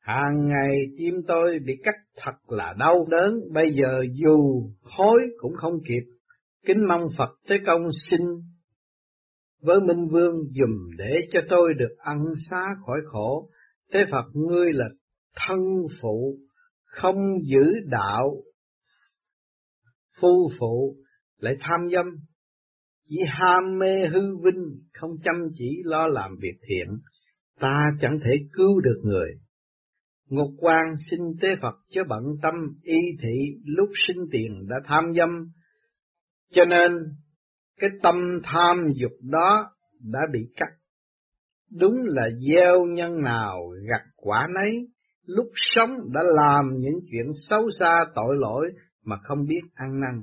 Hàng 0.00 0.48
ngày 0.48 0.86
tim 0.98 1.14
tôi 1.28 1.58
bị 1.64 1.72
cắt 1.84 1.94
thật 2.16 2.32
là 2.48 2.74
đau 2.78 3.06
đớn, 3.10 3.34
bây 3.52 3.72
giờ 3.72 4.04
dù 4.12 4.70
hối 4.82 5.20
cũng 5.38 5.52
không 5.56 5.74
kịp. 5.88 6.04
Kính 6.66 6.78
mong 6.88 7.02
Phật 7.16 7.30
tới 7.48 7.58
công 7.66 7.82
xin 8.10 8.20
với 9.62 9.80
Minh 9.80 10.08
Vương 10.08 10.34
dùm 10.54 10.96
để 10.98 11.16
cho 11.30 11.40
tôi 11.48 11.74
được 11.78 11.96
ăn 11.98 12.18
xá 12.50 12.64
khỏi 12.86 13.00
khổ. 13.04 13.50
Thế 13.92 14.04
Phật 14.10 14.24
ngươi 14.34 14.72
là 14.72 14.86
thân 15.36 15.58
phụ, 16.00 16.38
không 16.84 17.16
giữ 17.42 17.72
đạo, 17.86 18.42
phu 20.20 20.50
phụ, 20.58 20.96
lại 21.38 21.56
tham 21.60 21.80
dâm, 21.92 22.06
chỉ 23.04 23.16
ham 23.26 23.78
mê 23.78 24.08
hư 24.12 24.20
vinh, 24.20 24.80
không 24.92 25.10
chăm 25.22 25.34
chỉ 25.54 25.82
lo 25.84 26.06
làm 26.06 26.36
việc 26.40 26.58
thiện, 26.68 26.88
ta 27.60 27.90
chẳng 28.00 28.18
thể 28.24 28.30
cứu 28.52 28.80
được 28.80 29.00
người. 29.04 29.30
Ngục 30.30 30.50
quan 30.58 30.94
xin 31.10 31.20
tế 31.40 31.48
Phật 31.62 31.74
chớ 31.88 32.02
bận 32.08 32.22
tâm 32.42 32.54
y 32.82 32.98
thị 33.22 33.60
lúc 33.64 33.88
sinh 34.06 34.26
tiền 34.32 34.66
đã 34.68 34.76
tham 34.84 35.04
dâm, 35.14 35.28
cho 36.52 36.64
nên 36.64 36.92
cái 37.80 37.90
tâm 38.02 38.16
tham 38.42 38.76
dục 38.94 39.12
đó 39.30 39.70
đã 40.00 40.20
bị 40.32 40.40
cắt. 40.56 40.68
Đúng 41.70 41.94
là 42.04 42.28
gieo 42.48 42.86
nhân 42.86 43.22
nào 43.22 43.60
gặt 43.90 44.06
quả 44.16 44.46
nấy, 44.54 44.88
lúc 45.24 45.46
sống 45.54 45.90
đã 46.14 46.20
làm 46.36 46.70
những 46.78 47.00
chuyện 47.10 47.32
xấu 47.48 47.70
xa 47.78 48.04
tội 48.14 48.36
lỗi 48.38 48.70
mà 49.04 49.16
không 49.22 49.46
biết 49.46 49.62
ăn 49.74 50.00
năn. 50.00 50.22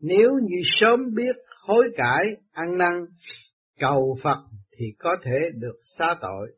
Nếu 0.00 0.30
như 0.30 0.60
sớm 0.64 1.14
biết 1.14 1.36
hối 1.66 1.90
cải, 1.96 2.24
ăn 2.52 2.78
năn, 2.78 3.04
cầu 3.80 4.16
Phật 4.22 4.38
thì 4.78 4.86
có 4.98 5.16
thể 5.24 5.38
được 5.54 5.76
xa 5.98 6.14
tội 6.20 6.50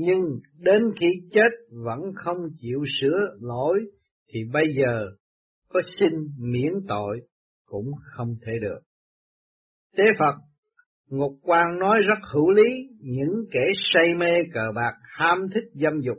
nhưng 0.00 0.22
đến 0.58 0.82
khi 1.00 1.06
chết 1.32 1.50
vẫn 1.70 2.00
không 2.14 2.36
chịu 2.60 2.84
sửa 3.00 3.36
lỗi 3.40 3.80
thì 4.32 4.40
bây 4.52 4.74
giờ 4.74 5.06
có 5.68 5.80
xin 5.98 6.12
miễn 6.38 6.72
tội 6.88 7.20
cũng 7.66 7.92
không 8.16 8.36
thể 8.46 8.52
được. 8.62 8.78
Tế 9.96 10.04
Phật 10.18 10.34
Ngục 11.08 11.32
Quang 11.42 11.78
nói 11.78 12.00
rất 12.08 12.18
hữu 12.32 12.50
lý, 12.50 12.88
những 13.00 13.44
kẻ 13.52 13.66
say 13.74 14.14
mê 14.14 14.32
cờ 14.52 14.72
bạc, 14.74 14.92
ham 15.02 15.38
thích 15.54 15.64
dâm 15.74 16.00
dục, 16.00 16.18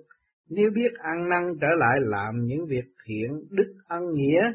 nếu 0.50 0.70
biết 0.76 0.92
ăn 0.98 1.30
năn 1.30 1.42
trở 1.62 1.76
lại 1.76 2.00
làm 2.00 2.36
những 2.46 2.66
việc 2.70 2.86
thiện, 3.06 3.30
đức 3.50 3.74
ân 3.88 4.04
nghĩa, 4.14 4.52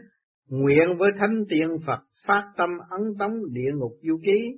nguyện 0.49 0.97
với 0.99 1.12
thánh 1.18 1.45
tiền 1.49 1.68
Phật 1.87 2.01
phát 2.27 2.43
tâm 2.57 2.70
ấn 2.91 3.01
tống 3.18 3.33
địa 3.53 3.70
ngục 3.75 3.93
du 4.03 4.20
ký, 4.25 4.55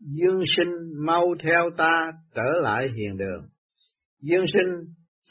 dương 0.00 0.40
sinh 0.56 0.72
mau 1.06 1.34
theo 1.42 1.70
ta 1.76 2.12
trở 2.34 2.60
lại 2.62 2.88
hiền 2.96 3.16
đường. 3.16 3.48
Dương 4.28 4.44
sinh 4.46 4.68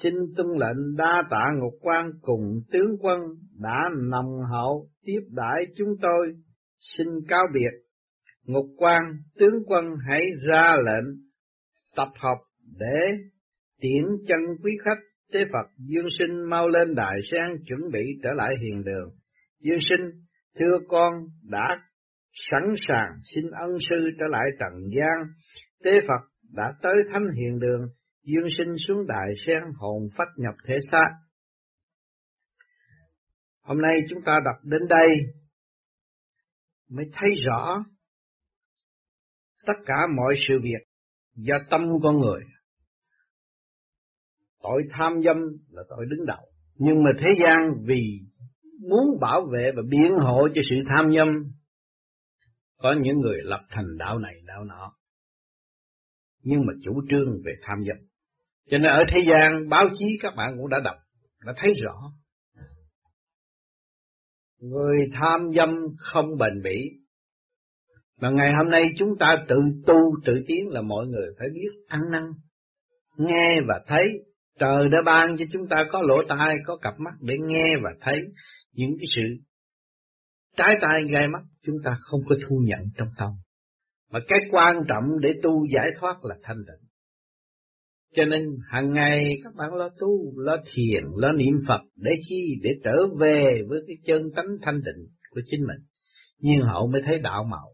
xin 0.01 0.13
tuân 0.37 0.47
lệnh 0.47 0.95
đa 0.97 1.23
tạ 1.29 1.45
ngục 1.59 1.73
quan 1.81 2.09
cùng 2.21 2.41
tướng 2.71 2.97
quân 3.01 3.19
đã 3.59 3.89
nồng 4.09 4.39
hậu 4.51 4.89
tiếp 5.03 5.19
đãi 5.29 5.65
chúng 5.75 5.89
tôi, 6.01 6.27
xin 6.79 7.07
cáo 7.27 7.43
biệt. 7.53 7.85
Ngục 8.43 8.65
quan, 8.77 9.01
tướng 9.39 9.55
quân 9.67 9.85
hãy 10.07 10.25
ra 10.47 10.75
lệnh 10.85 11.05
tập 11.95 12.09
hợp 12.19 12.37
để 12.79 13.17
tiễn 13.81 14.03
chân 14.27 14.39
quý 14.63 14.71
khách 14.85 15.01
tế 15.33 15.45
Phật 15.45 15.71
Dương 15.77 16.09
sinh 16.19 16.49
mau 16.49 16.67
lên 16.67 16.95
đại 16.95 17.15
sen 17.31 17.45
chuẩn 17.67 17.79
bị 17.93 18.03
trở 18.23 18.29
lại 18.33 18.55
hiền 18.61 18.83
đường. 18.83 19.09
Dương 19.59 19.79
sinh, 19.81 20.11
thưa 20.59 20.77
con 20.87 21.13
đã 21.43 21.67
sẵn 22.33 22.73
sàng 22.87 23.09
xin 23.35 23.45
ân 23.51 23.77
sư 23.89 24.09
trở 24.19 24.25
lại 24.29 24.45
trần 24.59 24.73
gian. 24.97 25.15
Tế 25.83 25.91
Phật 26.07 26.51
đã 26.53 26.73
tới 26.81 26.93
thánh 27.13 27.25
hiền 27.37 27.59
đường, 27.59 27.81
dương 28.25 28.49
sinh 28.57 28.75
xuống 28.87 29.07
đại 29.07 29.33
sen 29.45 29.63
hồn 29.75 30.09
phách 30.17 30.27
nhập 30.37 30.53
thể 30.67 30.73
xác. 30.91 31.09
Hôm 33.61 33.81
nay 33.81 33.99
chúng 34.09 34.19
ta 34.25 34.33
đọc 34.45 34.55
đến 34.63 34.81
đây 34.89 35.07
mới 36.89 37.05
thấy 37.13 37.29
rõ 37.45 37.85
tất 39.65 39.73
cả 39.85 39.95
mọi 40.17 40.35
sự 40.47 40.53
việc 40.63 40.87
do 41.35 41.55
tâm 41.69 41.81
con 42.03 42.19
người. 42.19 42.41
Tội 44.63 44.83
tham 44.91 45.13
dâm 45.25 45.37
là 45.69 45.83
tội 45.89 46.05
đứng 46.09 46.25
đầu. 46.25 46.51
Nhưng 46.75 47.03
mà 47.03 47.09
thế 47.21 47.29
gian 47.39 47.71
vì 47.85 48.19
muốn 48.89 49.19
bảo 49.21 49.41
vệ 49.53 49.71
và 49.75 49.81
biện 49.89 50.11
hộ 50.17 50.47
cho 50.55 50.61
sự 50.69 50.75
tham 50.89 51.11
dâm, 51.11 51.27
có 52.77 52.95
những 53.01 53.19
người 53.19 53.37
lập 53.43 53.65
thành 53.69 53.97
đạo 53.97 54.19
này, 54.19 54.33
đạo 54.45 54.63
nọ 54.63 54.95
nhưng 56.45 56.65
mà 56.65 56.73
chủ 56.83 57.01
trương 57.09 57.41
về 57.45 57.53
tham 57.61 57.77
dâm 57.87 57.97
cho 58.69 58.77
nên 58.77 58.91
ở 58.91 59.03
thế 59.09 59.19
gian, 59.29 59.69
báo 59.69 59.85
chí 59.97 60.05
các 60.21 60.35
bạn 60.35 60.53
cũng 60.57 60.69
đã 60.69 60.79
đọc, 60.83 60.95
đã 61.45 61.53
thấy 61.57 61.73
rõ 61.83 62.11
người 64.59 65.09
tham 65.13 65.41
dâm 65.55 65.69
không 65.97 66.37
bền 66.39 66.61
bỉ 66.63 66.89
mà 68.21 68.29
ngày 68.29 68.53
hôm 68.57 68.69
nay 68.71 68.89
chúng 68.97 69.17
ta 69.19 69.37
tự 69.47 69.55
tu, 69.87 69.95
tự 70.25 70.43
tiến 70.47 70.69
là 70.69 70.81
mọi 70.81 71.07
người 71.07 71.27
phải 71.39 71.47
biết 71.53 71.69
ăn 71.87 72.01
năn, 72.11 72.23
nghe 73.17 73.61
và 73.67 73.81
thấy 73.87 74.19
trời 74.59 74.89
đã 74.89 75.01
ban 75.05 75.37
cho 75.37 75.45
chúng 75.53 75.67
ta 75.67 75.85
có 75.91 76.01
lỗ 76.01 76.23
tai, 76.29 76.55
có 76.65 76.77
cặp 76.77 76.93
mắt 76.99 77.13
để 77.21 77.37
nghe 77.41 77.65
và 77.83 77.89
thấy 78.01 78.23
những 78.73 78.91
cái 78.99 79.05
sự 79.15 79.21
trái 80.57 80.77
tai 80.81 81.03
gai 81.03 81.27
mắt 81.27 81.41
chúng 81.63 81.75
ta 81.83 81.97
không 82.01 82.21
có 82.29 82.35
thu 82.47 82.61
nhận 82.65 82.79
trong 82.97 83.07
tâm. 83.17 83.29
Mà 84.11 84.19
cái 84.27 84.39
quan 84.51 84.77
trọng 84.87 85.03
để 85.21 85.33
tu 85.43 85.65
giải 85.73 85.91
thoát 85.99 86.15
là 86.23 86.35
thanh 86.43 86.57
tịnh. 86.57 86.89
Cho 88.15 88.25
nên 88.25 88.43
hàng 88.69 88.93
ngày 88.93 89.37
các 89.43 89.55
bạn 89.55 89.73
lo 89.73 89.89
tu, 89.99 90.39
lo 90.39 90.57
thiền, 90.73 91.03
lo 91.15 91.31
niệm 91.31 91.53
Phật 91.67 91.81
để 91.95 92.11
chi? 92.27 92.59
Để 92.61 92.69
trở 92.83 93.07
về 93.19 93.61
với 93.67 93.79
cái 93.87 93.95
chân 94.05 94.21
tánh 94.35 94.57
thanh 94.61 94.81
tịnh 94.85 95.05
của 95.29 95.41
chính 95.45 95.61
mình. 95.61 95.87
Nhưng 96.39 96.61
hậu 96.61 96.87
mới 96.87 97.01
thấy 97.05 97.19
đạo 97.19 97.43
màu. 97.43 97.67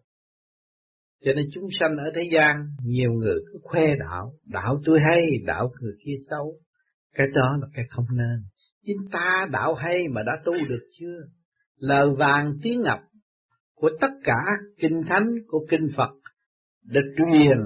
Cho 1.25 1.33
nên 1.33 1.45
chúng 1.53 1.63
sanh 1.79 1.97
ở 1.97 2.11
thế 2.15 2.29
gian, 2.33 2.55
nhiều 2.85 3.11
người 3.11 3.35
cứ 3.53 3.59
khoe 3.63 3.95
đạo, 3.99 4.33
đạo 4.45 4.77
tôi 4.85 4.99
hay, 5.09 5.27
đạo 5.45 5.71
người 5.81 5.93
kia 6.05 6.15
xấu. 6.29 6.55
Cái 7.15 7.27
đó 7.33 7.57
là 7.61 7.67
cái 7.73 7.85
không 7.89 8.05
nên. 8.17 8.43
Chính 8.85 9.09
ta 9.11 9.47
đạo 9.51 9.73
hay 9.73 10.07
mà 10.07 10.23
đã 10.23 10.41
tu 10.45 10.53
được 10.69 10.83
chưa? 10.99 11.17
Lời 11.77 12.09
vàng 12.17 12.53
tiếng 12.63 12.81
ngọc 12.81 12.99
của 13.75 13.89
tất 14.01 14.11
cả 14.23 14.43
kinh 14.77 15.01
thánh 15.07 15.27
của 15.47 15.65
kinh 15.69 15.87
Phật 15.97 16.11
được 16.85 17.13
truyền 17.17 17.57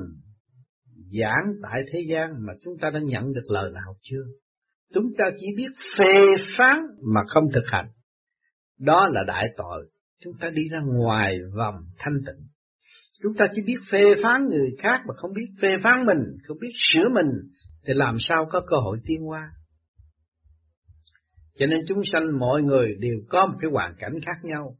giảng 1.21 1.53
tại 1.63 1.83
thế 1.91 1.99
gian 2.09 2.29
mà 2.47 2.53
chúng 2.63 2.73
ta 2.81 2.89
đã 2.89 2.99
nhận 3.03 3.33
được 3.33 3.43
lời 3.49 3.71
nào 3.73 3.95
chưa? 4.01 4.23
Chúng 4.93 5.05
ta 5.17 5.25
chỉ 5.39 5.47
biết 5.57 5.71
phê 5.97 6.43
phán 6.57 6.77
mà 7.13 7.21
không 7.27 7.43
thực 7.53 7.63
hành. 7.65 7.87
Đó 8.79 9.07
là 9.11 9.23
đại 9.23 9.49
tội. 9.57 9.89
Chúng 10.23 10.33
ta 10.39 10.49
đi 10.49 10.69
ra 10.71 10.79
ngoài 10.85 11.37
vòng 11.57 11.75
thanh 11.97 12.13
tịnh. 12.25 12.47
Chúng 13.23 13.33
ta 13.37 13.45
chỉ 13.51 13.61
biết 13.65 13.77
phê 13.91 14.13
phán 14.23 14.47
người 14.49 14.69
khác 14.79 14.99
mà 15.07 15.13
không 15.15 15.33
biết 15.33 15.47
phê 15.61 15.77
phán 15.83 16.05
mình, 16.05 16.37
không 16.47 16.57
biết 16.61 16.71
sửa 16.73 17.09
mình, 17.13 17.27
thì 17.87 17.93
làm 17.93 18.15
sao 18.19 18.45
có 18.51 18.61
cơ 18.67 18.77
hội 18.77 18.99
tiến 19.05 19.21
hóa? 19.21 19.51
Cho 21.57 21.65
nên 21.65 21.79
chúng 21.87 22.01
sanh 22.11 22.39
mọi 22.39 22.61
người 22.61 22.95
đều 22.99 23.15
có 23.29 23.45
một 23.45 23.57
cái 23.61 23.71
hoàn 23.73 23.95
cảnh 23.99 24.13
khác 24.25 24.37
nhau. 24.43 24.77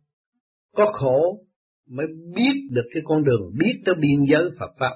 Có 0.75 0.91
khổ 0.93 1.45
mới 1.89 2.05
biết 2.36 2.53
được 2.71 2.86
cái 2.93 3.03
con 3.05 3.23
đường, 3.23 3.51
biết 3.59 3.81
tới 3.86 3.95
biên 4.01 4.19
giới 4.31 4.49
Phật 4.59 4.71
Pháp. 4.79 4.93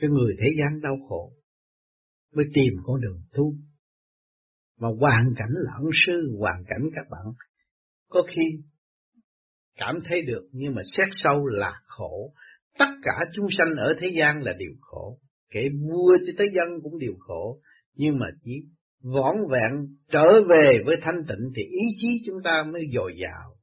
Cái 0.00 0.10
người 0.10 0.34
thế 0.40 0.48
gian 0.58 0.80
đau 0.80 0.96
khổ 1.08 1.32
mới 2.34 2.44
tìm 2.54 2.72
con 2.84 3.00
đường 3.00 3.22
tu. 3.32 3.54
Mà 4.80 4.88
hoàn 5.00 5.34
cảnh 5.36 5.50
là 5.50 5.72
ân 5.76 5.90
sư, 6.06 6.36
hoàn 6.38 6.64
cảnh 6.66 6.82
các 6.94 7.06
bạn 7.10 7.32
có 8.08 8.22
khi 8.28 8.58
cảm 9.76 9.98
thấy 10.04 10.22
được 10.22 10.48
nhưng 10.52 10.74
mà 10.74 10.82
xét 10.96 11.08
sâu 11.10 11.46
là 11.46 11.80
khổ. 11.86 12.32
Tất 12.78 12.90
cả 13.02 13.24
chúng 13.34 13.46
sanh 13.58 13.68
ở 13.78 13.94
thế 14.00 14.08
gian 14.18 14.38
là 14.44 14.52
đều 14.52 14.72
khổ. 14.80 15.18
Kể 15.50 15.68
vua 15.88 16.16
cho 16.26 16.32
tới 16.38 16.48
dân 16.54 16.68
cũng 16.82 16.98
đều 16.98 17.14
khổ. 17.18 17.60
Nhưng 17.94 18.18
mà 18.18 18.26
chỉ 18.44 18.52
võn 19.02 19.36
vẹn 19.50 19.96
trở 20.08 20.24
về 20.50 20.78
với 20.86 20.96
thanh 21.02 21.24
tịnh 21.28 21.52
thì 21.56 21.62
ý 21.62 21.86
chí 21.96 22.22
chúng 22.26 22.42
ta 22.44 22.64
mới 22.72 22.82
dồi 22.94 23.12
dào. 23.22 23.56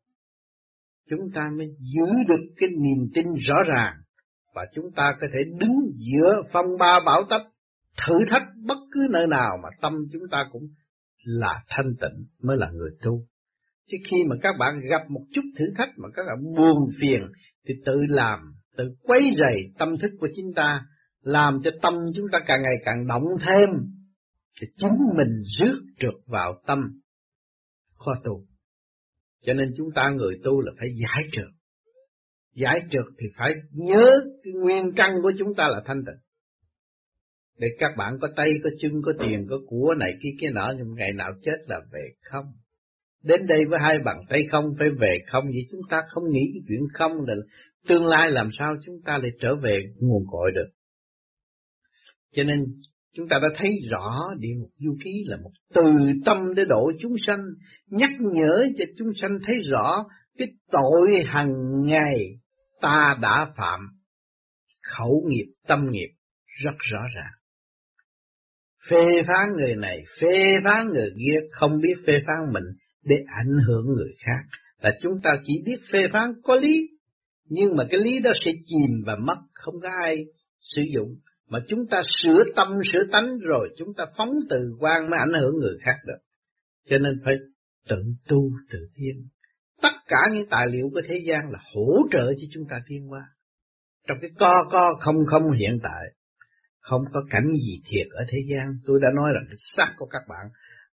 Chúng 1.09 1.31
ta 1.33 1.41
mới 1.57 1.67
giữ 1.79 2.05
được 2.27 2.53
cái 2.57 2.69
niềm 2.69 3.09
tin 3.13 3.25
rõ 3.47 3.63
ràng 3.63 3.93
và 4.59 4.65
chúng 4.75 4.91
ta 4.95 5.15
có 5.21 5.27
thể 5.33 5.43
đứng 5.43 5.75
giữa 5.95 6.41
phong 6.51 6.65
ba 6.79 6.99
bão 7.05 7.23
tấp 7.29 7.41
thử 8.05 8.13
thách 8.29 8.43
bất 8.65 8.77
cứ 8.91 9.07
nơi 9.09 9.27
nào 9.27 9.57
mà 9.63 9.69
tâm 9.81 9.93
chúng 10.11 10.21
ta 10.31 10.47
cũng 10.51 10.63
là 11.23 11.63
thanh 11.69 11.93
tịnh 12.01 12.25
mới 12.43 12.57
là 12.57 12.69
người 12.71 12.91
tu. 13.01 13.25
Chứ 13.91 13.97
khi 14.09 14.17
mà 14.29 14.35
các 14.41 14.55
bạn 14.59 14.79
gặp 14.89 15.09
một 15.09 15.21
chút 15.33 15.41
thử 15.57 15.65
thách 15.77 15.89
mà 15.97 16.09
các 16.15 16.23
bạn 16.27 16.55
buồn 16.57 16.89
phiền 17.01 17.21
thì 17.67 17.73
tự 17.85 18.05
làm, 18.09 18.39
tự 18.77 18.95
quấy 19.01 19.31
rầy 19.37 19.73
tâm 19.79 19.97
thức 19.97 20.11
của 20.19 20.27
chúng 20.35 20.53
ta, 20.55 20.85
làm 21.21 21.59
cho 21.63 21.71
tâm 21.81 21.93
chúng 22.15 22.25
ta 22.31 22.39
càng 22.47 22.61
ngày 22.61 22.75
càng 22.85 23.07
động 23.07 23.25
thêm 23.45 23.69
thì 24.61 24.67
chính 24.77 24.97
mình 25.15 25.41
rước 25.59 25.79
trượt 25.99 26.15
vào 26.25 26.61
tâm 26.67 26.79
khó 27.97 28.11
tu. 28.23 28.45
Cho 29.41 29.53
nên 29.53 29.73
chúng 29.77 29.87
ta 29.95 30.09
người 30.09 30.39
tu 30.43 30.61
là 30.61 30.71
phải 30.79 30.89
giải 31.01 31.23
trượt. 31.31 31.58
Giải 32.61 32.81
trượt 32.91 33.05
thì 33.19 33.27
phải 33.37 33.53
nhớ 33.71 34.19
cái 34.43 34.53
nguyên 34.53 34.91
căn 34.95 35.11
của 35.23 35.31
chúng 35.37 35.55
ta 35.55 35.67
là 35.67 35.81
thanh 35.85 36.03
tịnh. 36.05 36.21
Để 37.57 37.67
các 37.79 37.91
bạn 37.97 38.13
có 38.21 38.27
tay, 38.35 38.53
có 38.63 38.69
chân, 38.79 38.91
có 39.05 39.13
tiền, 39.19 39.47
có 39.49 39.57
của 39.67 39.95
này 39.99 40.13
kia 40.23 40.29
kia 40.41 40.49
nọ, 40.49 40.73
nhưng 40.77 40.87
ngày 40.95 41.13
nào 41.13 41.31
chết 41.41 41.57
là 41.67 41.79
về 41.93 42.09
không. 42.21 42.45
Đến 43.23 43.45
đây 43.47 43.59
với 43.69 43.79
hai 43.81 43.99
bàn 43.99 44.17
tay 44.29 44.47
không 44.51 44.65
phải 44.79 44.89
về 44.89 45.19
không, 45.27 45.45
vì 45.47 45.67
chúng 45.71 45.81
ta 45.89 46.01
không 46.09 46.23
nghĩ 46.31 46.41
cái 46.53 46.61
chuyện 46.67 46.79
không 46.93 47.11
là 47.27 47.35
tương 47.87 48.05
lai 48.05 48.31
làm 48.31 48.49
sao 48.59 48.75
chúng 48.85 49.01
ta 49.05 49.17
lại 49.17 49.31
trở 49.41 49.55
về 49.55 49.83
nguồn 49.99 50.23
cội 50.27 50.51
được. 50.51 50.69
Cho 52.33 52.43
nên 52.43 52.65
Chúng 53.15 53.27
ta 53.27 53.39
đã 53.41 53.47
thấy 53.55 53.79
rõ 53.89 54.33
địa 54.39 54.53
ngục 54.57 54.69
du 54.77 54.97
ký 55.03 55.23
là 55.27 55.37
một 55.43 55.51
từ 55.73 55.81
tâm 56.25 56.37
để 56.55 56.65
độ 56.65 56.91
chúng 56.99 57.13
sanh, 57.17 57.39
nhắc 57.87 58.09
nhở 58.19 58.67
cho 58.77 58.85
chúng 58.97 59.07
sanh 59.15 59.31
thấy 59.45 59.55
rõ 59.69 60.05
cái 60.37 60.47
tội 60.71 61.23
hàng 61.25 61.51
ngày 61.85 62.38
ta 62.81 63.17
đã 63.21 63.51
phạm, 63.57 63.79
khẩu 64.81 65.25
nghiệp, 65.27 65.45
tâm 65.67 65.79
nghiệp 65.91 66.09
rất 66.63 66.75
rõ 66.79 67.01
ràng. 67.15 67.33
Phê 68.89 69.23
phán 69.27 69.49
người 69.57 69.75
này, 69.75 70.03
phê 70.21 70.53
phán 70.65 70.87
người 70.87 71.09
kia, 71.17 71.47
không 71.51 71.81
biết 71.81 71.95
phê 72.07 72.13
phán 72.27 72.53
mình 72.53 72.63
để 73.03 73.15
ảnh 73.37 73.57
hưởng 73.67 73.85
người 73.85 74.13
khác. 74.25 74.59
Là 74.81 74.97
chúng 75.01 75.13
ta 75.23 75.31
chỉ 75.45 75.53
biết 75.65 75.79
phê 75.91 75.99
phán 76.13 76.31
có 76.43 76.55
lý, 76.55 76.89
nhưng 77.45 77.75
mà 77.75 77.83
cái 77.89 77.99
lý 78.03 78.19
đó 78.19 78.31
sẽ 78.45 78.51
chìm 78.65 79.03
và 79.05 79.15
mất, 79.15 79.37
không 79.53 79.75
có 79.81 79.89
ai 80.03 80.25
sử 80.59 80.81
dụng 80.93 81.15
mà 81.49 81.59
chúng 81.67 81.87
ta 81.91 82.01
sửa 82.21 82.43
tâm 82.55 82.67
sửa 82.91 83.05
tánh 83.11 83.37
rồi 83.39 83.69
chúng 83.77 83.93
ta 83.97 84.05
phóng 84.17 84.29
từ 84.49 84.57
quan 84.79 85.09
mới 85.09 85.19
ảnh 85.19 85.41
hưởng 85.41 85.55
người 85.59 85.77
khác 85.81 85.95
được. 86.07 86.17
Cho 86.89 86.97
nên 86.97 87.13
phải 87.25 87.35
tự 87.89 88.03
tu 88.27 88.51
tự 88.71 88.79
tiến. 88.95 89.27
Cả 90.09 90.21
những 90.33 90.49
tài 90.49 90.67
liệu 90.67 90.89
của 90.93 91.01
thế 91.07 91.21
gian 91.25 91.49
là 91.49 91.59
hỗ 91.73 91.87
trợ 92.11 92.33
cho 92.37 92.47
chúng 92.51 92.63
ta 92.69 92.81
tiến 92.87 93.11
qua 93.11 93.21
Trong 94.07 94.17
cái 94.21 94.29
co 94.39 94.67
co 94.71 94.93
không 94.99 95.15
không 95.25 95.51
hiện 95.51 95.79
tại, 95.83 96.03
không 96.79 97.01
có 97.13 97.21
cảnh 97.29 97.53
gì 97.53 97.81
thiệt 97.85 98.07
ở 98.11 98.25
thế 98.29 98.37
gian. 98.51 98.79
Tôi 98.85 98.99
đã 99.01 99.07
nói 99.15 99.31
rằng 99.33 99.43
cái 99.47 99.55
xác 99.57 99.93
của 99.97 100.05
các 100.05 100.21
bạn 100.29 100.51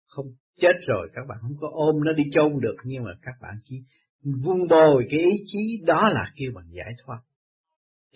không 0.08 0.26
chết 0.62 0.74
rồi 0.88 1.10
các 1.14 1.22
bạn 1.30 1.38
không 1.42 1.58
có 1.60 1.70
ôm 1.72 1.96
nó 2.06 2.14
đi 2.14 2.24
chôn 2.34 2.52
được 2.62 2.76
nhưng 2.84 3.04
mà 3.04 3.12
các 3.22 3.34
bạn 3.42 3.54
chỉ 3.64 3.76
vun 4.24 4.68
bồi 4.70 5.06
cái 5.10 5.20
ý 5.20 5.32
chí 5.46 5.82
đó 5.86 6.10
là 6.14 6.32
kêu 6.36 6.52
bằng 6.56 6.68
giải 6.72 6.94
thoát. 7.06 7.20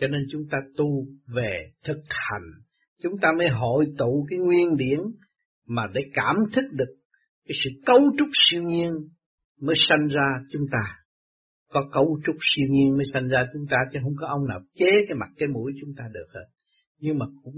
Cho 0.01 0.07
nên 0.07 0.21
chúng 0.31 0.41
ta 0.51 0.61
tu 0.77 1.05
về 1.35 1.71
thực 1.83 2.01
hành, 2.09 2.47
chúng 3.03 3.13
ta 3.21 3.29
mới 3.37 3.47
hội 3.49 3.85
tụ 3.97 4.25
cái 4.29 4.39
nguyên 4.39 4.77
điển 4.77 4.99
mà 5.67 5.83
để 5.93 6.01
cảm 6.13 6.35
thức 6.53 6.65
được 6.71 6.95
cái 7.47 7.55
sự 7.63 7.69
cấu 7.85 7.99
trúc 8.17 8.27
siêu 8.33 8.63
nhiên 8.63 8.91
mới 9.65 9.75
sanh 9.89 10.07
ra 10.07 10.25
chúng 10.49 10.63
ta. 10.71 10.83
Có 11.69 11.89
cấu 11.91 12.19
trúc 12.25 12.35
siêu 12.39 12.67
nhiên 12.69 12.97
mới 12.97 13.05
sanh 13.13 13.27
ra 13.27 13.45
chúng 13.53 13.65
ta 13.69 13.77
chứ 13.93 13.99
không 14.03 14.15
có 14.19 14.27
ông 14.27 14.47
nào 14.47 14.59
chế 14.75 15.05
cái 15.07 15.15
mặt 15.15 15.29
cái 15.37 15.47
mũi 15.47 15.71
chúng 15.81 15.95
ta 15.97 16.03
được 16.13 16.27
hết. 16.33 16.45
Nhưng 16.99 17.17
mà 17.17 17.25
cũng 17.43 17.55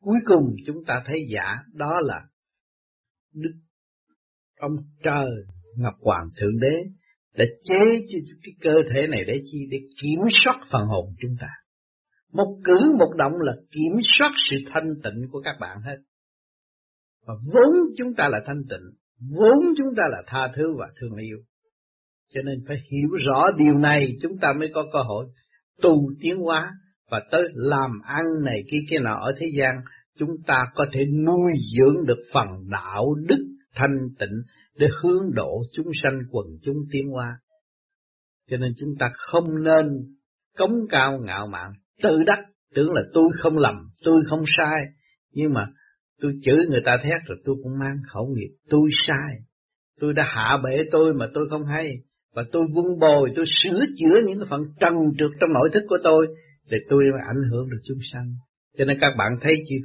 cuối 0.00 0.18
cùng 0.24 0.56
chúng 0.66 0.84
ta 0.86 1.02
thấy 1.06 1.26
giả 1.32 1.56
đó 1.74 2.00
là 2.04 2.20
Đức 3.34 3.52
ông 4.58 4.72
trời 5.02 5.30
Ngọc 5.76 5.94
Hoàng 6.00 6.28
Thượng 6.40 6.58
Đế 6.60 6.76
đã 7.36 7.44
chế 7.64 8.06
cho 8.08 8.18
cái 8.42 8.54
cơ 8.60 8.74
thể 8.94 9.06
này 9.06 9.24
để 9.26 9.42
chi? 9.44 9.58
Để 9.70 9.78
kiểm 10.02 10.20
soát 10.44 10.60
phần 10.70 10.86
hồn 10.86 11.14
chúng 11.20 11.36
ta. 11.40 11.48
Một 12.32 12.60
cử 12.64 12.78
một 12.98 13.12
động 13.16 13.32
là 13.40 13.52
kiểm 13.70 14.00
soát 14.02 14.32
sự 14.50 14.56
thanh 14.74 14.94
tịnh 15.04 15.28
của 15.30 15.40
các 15.40 15.56
bạn 15.60 15.78
hết. 15.84 15.96
Và 17.26 17.34
vốn 17.52 17.94
chúng 17.96 18.14
ta 18.14 18.28
là 18.28 18.38
thanh 18.46 18.62
tịnh, 18.70 18.99
vốn 19.20 19.74
chúng 19.76 19.94
ta 19.96 20.02
là 20.10 20.22
tha 20.26 20.48
thứ 20.56 20.74
và 20.78 20.86
thương 21.00 21.16
yêu. 21.16 21.38
Cho 22.34 22.42
nên 22.42 22.64
phải 22.68 22.76
hiểu 22.90 23.08
rõ 23.26 23.50
điều 23.56 23.74
này 23.74 24.16
chúng 24.22 24.38
ta 24.38 24.48
mới 24.58 24.70
có 24.74 24.84
cơ 24.92 25.02
hội 25.02 25.26
tu 25.82 26.12
tiến 26.20 26.36
hóa 26.36 26.72
và 27.10 27.22
tới 27.30 27.48
làm 27.54 27.90
ăn 28.04 28.24
này 28.44 28.62
kia 28.70 28.80
kia 28.90 28.98
nọ 28.98 29.14
ở 29.14 29.32
thế 29.38 29.46
gian 29.58 29.74
chúng 30.18 30.30
ta 30.46 30.64
có 30.74 30.86
thể 30.92 31.04
nuôi 31.26 31.52
dưỡng 31.76 32.06
được 32.06 32.22
phần 32.32 32.46
đạo 32.70 33.14
đức 33.28 33.46
thanh 33.74 34.08
tịnh 34.18 34.42
để 34.76 34.88
hướng 35.02 35.34
độ 35.34 35.62
chúng 35.72 35.86
sanh 36.02 36.20
quần 36.30 36.46
chúng 36.62 36.76
tiến 36.90 37.08
hóa. 37.08 37.38
Cho 38.50 38.56
nên 38.56 38.72
chúng 38.78 38.90
ta 38.98 39.10
không 39.14 39.62
nên 39.62 39.86
cống 40.56 40.74
cao 40.88 41.18
ngạo 41.18 41.46
mạn, 41.46 41.72
tự 42.02 42.22
đắc, 42.26 42.38
tưởng 42.74 42.90
là 42.90 43.02
tôi 43.12 43.28
không 43.38 43.56
lầm, 43.56 43.74
tôi 44.04 44.22
không 44.28 44.42
sai, 44.56 44.84
nhưng 45.32 45.52
mà 45.52 45.66
tôi 46.20 46.32
chửi 46.42 46.66
người 46.68 46.82
ta 46.84 46.96
thét 47.04 47.22
rồi 47.26 47.38
tôi 47.44 47.56
cũng 47.62 47.78
mang 47.78 47.96
khẩu 48.08 48.26
nghiệp, 48.26 48.50
tôi 48.68 48.90
sai, 49.06 49.34
tôi 50.00 50.14
đã 50.14 50.22
hạ 50.26 50.56
bệ 50.64 50.76
tôi 50.90 51.14
mà 51.14 51.26
tôi 51.34 51.48
không 51.50 51.66
hay, 51.66 51.96
và 52.34 52.44
tôi 52.52 52.66
vun 52.74 52.98
bồi, 53.00 53.32
tôi 53.36 53.44
sửa 53.62 53.84
chữa 53.98 54.20
những 54.26 54.38
cái 54.38 54.46
phần 54.50 54.60
trần 54.80 54.94
trượt 55.18 55.30
trong 55.40 55.52
nội 55.52 55.70
thức 55.72 55.82
của 55.88 55.98
tôi, 56.04 56.26
để 56.70 56.78
tôi 56.88 57.04
ảnh 57.28 57.50
hưởng 57.50 57.70
được 57.70 57.80
chúng 57.84 57.98
sanh. 58.12 58.34
Cho 58.78 58.84
nên 58.84 58.98
các 59.00 59.14
bạn 59.18 59.28
thấy 59.40 59.54
chi 59.68 59.76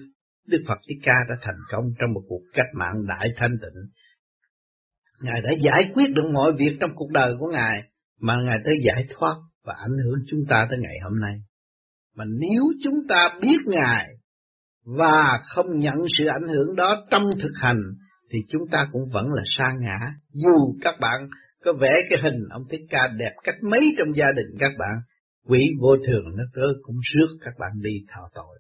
Đức 0.48 0.64
Phật 0.68 0.78
Thích 0.88 1.00
Ca 1.04 1.14
đã 1.30 1.36
thành 1.42 1.60
công 1.72 1.84
trong 2.00 2.14
một 2.14 2.22
cuộc 2.28 2.42
cách 2.54 2.68
mạng 2.74 3.06
đại 3.08 3.30
thanh 3.38 3.58
tịnh. 3.62 3.82
Ngài 5.22 5.42
đã 5.42 5.52
giải 5.62 5.92
quyết 5.94 6.06
được 6.16 6.30
mọi 6.34 6.52
việc 6.58 6.78
trong 6.80 6.92
cuộc 6.96 7.12
đời 7.12 7.34
của 7.40 7.48
Ngài, 7.54 7.82
mà 8.22 8.36
Ngài 8.46 8.60
tới 8.66 8.76
giải 8.86 9.06
thoát 9.10 9.36
và 9.66 9.74
ảnh 9.74 9.98
hưởng 10.06 10.20
chúng 10.28 10.40
ta 10.50 10.68
tới 10.70 10.80
ngày 10.82 10.96
hôm 11.04 11.20
nay. 11.20 11.36
Mà 12.16 12.26
nếu 12.40 12.64
chúng 12.84 13.08
ta 13.10 13.40
biết 13.42 13.58
Ngài 13.66 14.15
và 14.86 15.40
không 15.48 15.80
nhận 15.80 15.96
sự 16.18 16.26
ảnh 16.26 16.48
hưởng 16.48 16.76
đó 16.76 17.06
trong 17.12 17.24
thực 17.42 17.52
hành, 17.62 17.82
thì 18.32 18.40
chúng 18.50 18.62
ta 18.72 18.88
cũng 18.92 19.02
vẫn 19.14 19.26
là 19.26 19.44
sa 19.46 19.74
ngã. 19.80 19.98
Dù 20.34 20.76
các 20.82 20.96
bạn 21.00 21.28
có 21.64 21.74
vẽ 21.82 21.94
cái 22.10 22.20
hình 22.24 22.40
ông 22.50 22.64
Thích 22.72 22.82
Ca 22.90 23.08
đẹp 23.08 23.34
cách 23.44 23.56
mấy 23.72 23.96
trong 23.98 24.16
gia 24.16 24.32
đình 24.36 24.48
các 24.60 24.72
bạn, 24.80 24.96
quỷ 25.48 25.60
vô 25.82 25.96
thường 26.08 26.26
nó 26.38 26.44
cơ 26.54 26.68
cũng 26.82 26.96
rước 27.14 27.38
các 27.42 27.54
bạn 27.60 27.72
đi 27.82 27.94
thọ 28.14 28.30
tội 28.36 28.60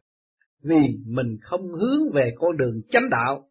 vì 0.65 0.97
mình 1.05 1.38
không 1.41 1.61
hướng 1.61 2.13
về 2.13 2.32
con 2.36 2.57
đường 2.57 2.82
chánh 2.89 3.09
đạo, 3.09 3.49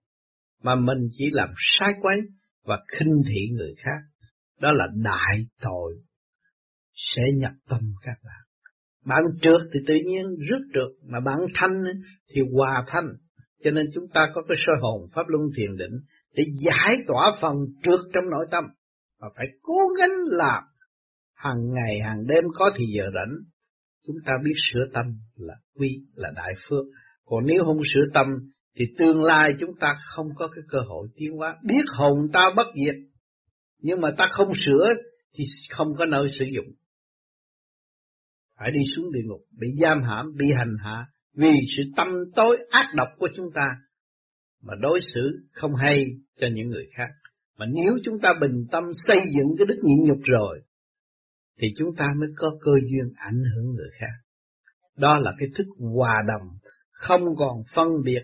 mà 0.62 0.75
mình 0.75 1.09
chỉ 1.12 1.25
làm 1.33 1.49
sai 1.57 1.93
quấy 2.01 2.20
và 2.64 2.81
khinh 2.89 3.22
thị 3.29 3.41
người 3.53 3.75
khác. 3.79 4.27
Đó 4.61 4.72
là 4.72 4.85
đại 5.05 5.39
tội 5.62 5.95
sẽ 6.95 7.22
nhập 7.35 7.53
tâm 7.68 7.81
các 8.03 8.16
bạn. 8.25 8.43
Bạn 9.05 9.22
trượt 9.42 9.61
thì 9.72 9.80
tự 9.86 9.94
nhiên 10.07 10.24
rước 10.48 10.61
trượt, 10.74 11.09
mà 11.11 11.20
bạn 11.20 11.38
thanh 11.55 11.82
thì 12.34 12.40
hòa 12.52 12.84
thanh. 12.86 13.09
Cho 13.64 13.70
nên 13.70 13.86
chúng 13.94 14.05
ta 14.14 14.30
có 14.34 14.42
cái 14.48 14.57
soi 14.66 14.76
hồn 14.80 15.09
pháp 15.14 15.28
luân 15.28 15.42
thiền 15.57 15.76
định 15.76 16.00
để 16.34 16.44
giải 16.59 16.96
tỏa 17.07 17.32
phần 17.40 17.52
trượt 17.82 18.00
trong 18.12 18.24
nội 18.30 18.46
tâm. 18.50 18.64
Và 19.20 19.28
phải 19.36 19.46
cố 19.62 19.78
gắng 19.98 20.12
làm 20.26 20.62
hàng 21.34 21.72
ngày 21.74 22.00
hàng 22.00 22.26
đêm 22.26 22.44
có 22.55 22.70
thì 22.76 22.84
giờ 22.96 23.05
rảnh. 23.14 23.34
Chúng 24.07 24.16
ta 24.26 24.32
biết 24.44 24.55
sửa 24.72 24.86
tâm 24.94 25.05
là 25.36 25.55
quy 25.74 25.88
là 26.14 26.30
đại 26.36 26.52
phước 26.68 26.84
còn 27.24 27.46
nếu 27.46 27.64
không 27.64 27.80
sửa 27.94 28.11
tâm 28.14 28.26
thì 28.76 28.84
tương 28.98 29.22
lai 29.22 29.55
chúng 29.61 29.70
ta 29.80 29.96
không 30.07 30.26
có 30.36 30.48
cái 30.48 30.64
cơ 30.68 30.78
hội 30.88 31.09
tiến 31.16 31.32
hóa. 31.36 31.57
Biết 31.62 31.82
hồn 31.96 32.18
ta 32.32 32.40
bất 32.57 32.66
diệt, 32.84 32.94
nhưng 33.78 34.00
mà 34.00 34.09
ta 34.18 34.28
không 34.30 34.52
sửa 34.55 34.94
thì 35.34 35.44
không 35.70 35.88
có 35.98 36.07
nơi 36.07 36.26
sử 36.38 36.44
dụng. 36.55 36.66
Phải 38.59 38.70
đi 38.70 38.80
xuống 38.96 39.12
địa 39.12 39.22
ngục, 39.24 39.40
bị 39.61 39.68
giam 39.82 40.02
hãm, 40.02 40.26
bị 40.36 40.52
hành 40.52 40.76
hạ 40.84 41.07
vì 41.36 41.52
sự 41.76 41.82
tâm 41.96 42.09
tối 42.36 42.59
ác 42.70 42.86
độc 42.94 43.09
của 43.18 43.28
chúng 43.36 43.46
ta 43.55 43.66
mà 44.62 44.74
đối 44.80 45.00
xử 45.14 45.46
không 45.52 45.74
hay 45.74 46.07
cho 46.40 46.46
những 46.55 46.68
người 46.68 46.86
khác. 46.96 47.09
Mà 47.59 47.66
nếu 47.74 47.98
chúng 48.05 48.20
ta 48.22 48.28
bình 48.40 48.66
tâm 48.70 48.82
xây 49.07 49.18
dựng 49.36 49.46
cái 49.59 49.66
đức 49.66 49.80
nhịn 49.82 50.05
nhục 50.05 50.18
rồi, 50.22 50.61
thì 51.61 51.68
chúng 51.76 51.94
ta 51.96 52.05
mới 52.20 52.28
có 52.36 52.50
cơ 52.61 52.72
duyên 52.90 53.12
ảnh 53.16 53.42
hưởng 53.55 53.74
người 53.74 53.90
khác. 53.98 54.14
Đó 54.96 55.18
là 55.18 55.32
cái 55.38 55.48
thức 55.57 55.66
hòa 55.94 56.22
đồng 56.26 56.48
không 56.90 57.22
còn 57.36 57.62
phân 57.74 57.88
biệt 58.05 58.22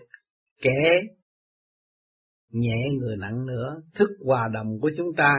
kẻ 0.61 1.01
nhẹ 2.51 2.89
người 2.99 3.17
nặng 3.17 3.45
nữa, 3.45 3.81
thức 3.95 4.09
hòa 4.25 4.49
đồng 4.53 4.79
của 4.81 4.91
chúng 4.97 5.15
ta 5.17 5.33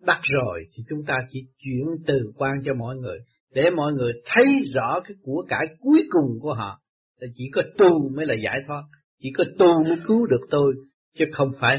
đắc 0.00 0.20
rồi 0.22 0.64
thì 0.72 0.82
chúng 0.88 1.04
ta 1.06 1.18
chỉ 1.30 1.40
chuyển 1.58 2.04
từ 2.06 2.32
quan 2.36 2.52
cho 2.64 2.74
mọi 2.74 2.96
người 2.96 3.18
để 3.54 3.70
mọi 3.76 3.92
người 3.92 4.12
thấy 4.24 4.44
rõ 4.74 5.00
cái 5.04 5.16
của 5.22 5.46
cải 5.48 5.66
cuối 5.80 6.02
cùng 6.10 6.38
của 6.40 6.54
họ 6.54 6.80
là 7.18 7.28
chỉ 7.34 7.44
có 7.52 7.62
tu 7.78 8.08
mới 8.16 8.26
là 8.26 8.34
giải 8.44 8.62
thoát, 8.66 8.82
chỉ 9.18 9.28
có 9.36 9.44
tu 9.58 9.84
mới 9.84 9.96
cứu 10.06 10.26
được 10.26 10.40
tôi 10.50 10.74
chứ 11.18 11.24
không 11.32 11.52
phải 11.60 11.78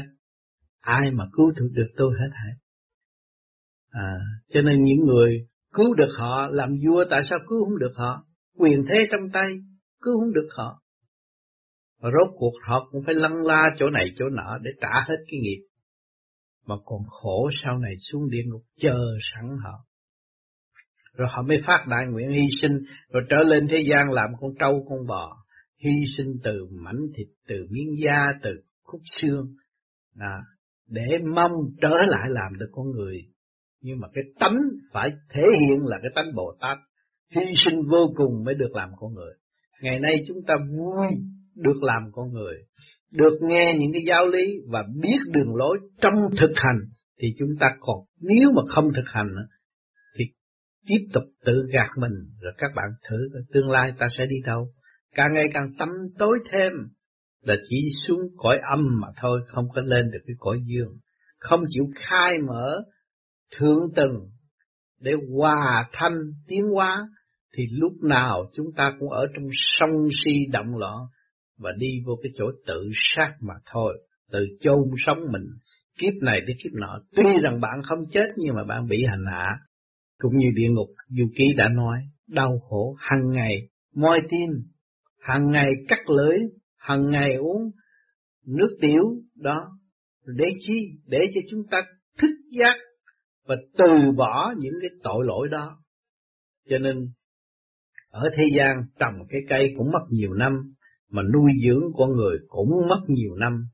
ai 0.80 1.10
mà 1.12 1.24
cứu 1.32 1.50
được 1.56 1.68
được 1.72 1.88
tôi 1.96 2.12
hết 2.20 2.30
hả? 2.32 2.50
À, 3.90 4.18
cho 4.48 4.62
nên 4.62 4.84
những 4.84 5.00
người 5.06 5.46
cứu 5.72 5.94
được 5.94 6.10
họ 6.18 6.48
làm 6.50 6.68
vua 6.86 7.04
tại 7.10 7.20
sao 7.30 7.38
cứu 7.48 7.64
không 7.64 7.78
được 7.78 7.92
họ? 7.96 8.24
Quyền 8.58 8.84
thế 8.88 9.06
trong 9.10 9.30
tay 9.32 9.46
cứu 10.02 10.20
không 10.20 10.32
được 10.32 10.48
họ. 10.56 10.82
Và 12.00 12.10
rốt 12.10 12.34
cuộc 12.36 12.52
họ 12.68 12.88
cũng 12.90 13.02
phải 13.06 13.14
lăn 13.14 13.32
la 13.44 13.64
chỗ 13.78 13.90
này 13.90 14.10
chỗ 14.18 14.28
nọ 14.28 14.58
để 14.62 14.70
trả 14.80 15.00
hết 15.08 15.16
cái 15.30 15.40
nghiệp. 15.40 15.66
Mà 16.66 16.74
còn 16.84 17.02
khổ 17.06 17.50
sau 17.64 17.78
này 17.78 17.94
xuống 18.00 18.30
địa 18.30 18.42
ngục 18.46 18.62
chờ 18.80 18.98
sẵn 19.22 19.44
họ. 19.64 19.85
Rồi 21.16 21.28
họ 21.30 21.42
mới 21.42 21.58
phát 21.66 21.84
đại 21.88 22.06
nguyện 22.06 22.30
hy 22.30 22.46
sinh, 22.62 22.72
rồi 23.12 23.22
trở 23.30 23.36
lên 23.36 23.68
thế 23.68 23.84
gian 23.90 24.10
làm 24.10 24.28
con 24.40 24.50
trâu 24.60 24.86
con 24.88 25.06
bò. 25.06 25.36
Hy 25.84 25.90
sinh 26.16 26.34
từ 26.42 26.66
mảnh 26.70 27.00
thịt, 27.16 27.26
từ 27.48 27.56
miếng 27.70 27.94
da, 28.04 28.32
từ 28.42 28.50
khúc 28.82 29.00
xương. 29.20 29.46
À, 30.18 30.36
để 30.88 31.18
mong 31.34 31.52
trở 31.82 31.96
lại 32.06 32.30
làm 32.30 32.58
được 32.58 32.68
con 32.72 32.90
người. 32.90 33.18
Nhưng 33.80 34.00
mà 34.00 34.08
cái 34.14 34.24
tánh 34.40 34.56
phải 34.92 35.10
thể 35.30 35.42
hiện 35.60 35.78
là 35.84 35.96
cái 36.02 36.10
tánh 36.14 36.34
Bồ 36.34 36.56
Tát. 36.60 36.78
Hy 37.36 37.54
sinh 37.64 37.74
vô 37.90 38.12
cùng 38.16 38.44
mới 38.44 38.54
được 38.54 38.72
làm 38.74 38.90
con 38.96 39.14
người. 39.14 39.34
Ngày 39.82 40.00
nay 40.00 40.14
chúng 40.28 40.38
ta 40.46 40.54
vui 40.70 41.06
được 41.54 41.82
làm 41.82 42.02
con 42.12 42.32
người, 42.32 42.54
được 43.12 43.38
nghe 43.42 43.74
những 43.78 43.92
cái 43.92 44.02
giáo 44.06 44.26
lý 44.26 44.54
và 44.68 44.84
biết 45.02 45.18
đường 45.32 45.56
lối 45.56 45.78
trong 46.00 46.14
thực 46.38 46.50
hành 46.54 46.78
thì 47.20 47.28
chúng 47.38 47.48
ta 47.60 47.70
còn 47.80 47.96
nếu 48.20 48.52
mà 48.56 48.62
không 48.68 48.84
thực 48.96 49.06
hành 49.06 49.28
tiếp 50.86 51.06
tục 51.12 51.24
tự 51.44 51.66
gạt 51.72 51.90
mình 51.96 52.12
rồi 52.40 52.52
các 52.58 52.70
bạn 52.76 52.86
thử 53.08 53.16
tương 53.52 53.68
lai 53.68 53.92
ta 53.98 54.06
sẽ 54.18 54.26
đi 54.26 54.36
đâu 54.46 54.68
càng 55.14 55.34
ngày 55.34 55.44
càng 55.54 55.68
tâm 55.78 55.88
tối 56.18 56.38
thêm 56.52 56.72
là 57.42 57.54
chỉ 57.68 57.76
xuống 58.08 58.20
cõi 58.36 58.58
âm 58.70 59.00
mà 59.00 59.08
thôi 59.20 59.40
không 59.46 59.64
có 59.74 59.82
lên 59.84 60.10
được 60.10 60.20
cái 60.26 60.34
cõi 60.38 60.58
dương 60.66 60.96
không 61.38 61.60
chịu 61.68 61.84
khai 61.94 62.38
mở 62.48 62.82
thượng 63.56 63.82
tầng 63.96 64.14
để 65.00 65.12
hòa 65.32 65.88
thanh 65.92 66.18
tiến 66.46 66.64
hóa 66.74 67.08
thì 67.56 67.66
lúc 67.70 67.92
nào 68.02 68.50
chúng 68.54 68.66
ta 68.76 68.92
cũng 68.98 69.10
ở 69.10 69.26
trong 69.34 69.48
sông 69.52 70.08
si 70.24 70.46
động 70.52 70.76
loạn 70.76 70.96
và 71.58 71.70
đi 71.78 72.02
vô 72.06 72.18
cái 72.22 72.32
chỗ 72.36 72.50
tự 72.66 72.90
sát 72.94 73.34
mà 73.40 73.54
thôi, 73.72 73.98
tự 74.30 74.46
chôn 74.60 74.78
sống 75.06 75.18
mình, 75.32 75.44
kiếp 75.98 76.12
này 76.22 76.40
đến 76.40 76.56
kiếp 76.64 76.72
nọ. 76.72 76.98
Tuy 77.16 77.32
rằng 77.42 77.60
bạn 77.60 77.82
không 77.82 77.98
chết 78.12 78.26
nhưng 78.36 78.54
mà 78.54 78.64
bạn 78.64 78.86
bị 78.86 79.04
hành 79.04 79.24
hạ, 79.26 79.58
cũng 80.18 80.36
như 80.36 80.46
địa 80.54 80.68
ngục 80.68 80.88
Du 81.08 81.24
Ký 81.36 81.52
đã 81.56 81.68
nói, 81.68 81.98
đau 82.28 82.58
khổ 82.68 82.96
hàng 82.98 83.30
ngày, 83.30 83.68
moi 83.94 84.20
tim, 84.30 84.50
hàng 85.20 85.50
ngày 85.50 85.72
cắt 85.88 86.10
lưỡi, 86.10 86.38
hàng 86.76 87.10
ngày 87.10 87.34
uống 87.34 87.70
nước 88.46 88.78
tiểu, 88.80 89.04
đó, 89.34 89.68
để 90.26 90.50
chi? 90.66 90.90
Để 91.06 91.18
cho 91.34 91.40
chúng 91.50 91.62
ta 91.70 91.82
thức 92.18 92.30
giác 92.50 92.76
và 93.46 93.56
từ 93.78 94.12
bỏ 94.16 94.54
những 94.58 94.74
cái 94.80 94.90
tội 95.02 95.24
lỗi 95.26 95.48
đó. 95.50 95.82
Cho 96.68 96.78
nên, 96.78 96.96
ở 98.10 98.30
thế 98.36 98.44
gian 98.56 98.76
trồng 98.98 99.14
cái 99.28 99.40
cây 99.48 99.74
cũng 99.78 99.92
mất 99.92 100.02
nhiều 100.10 100.32
năm, 100.34 100.52
mà 101.10 101.22
nuôi 101.34 101.52
dưỡng 101.66 101.92
con 101.96 102.12
người 102.12 102.38
cũng 102.48 102.68
mất 102.88 103.00
nhiều 103.08 103.34
năm, 103.34 103.64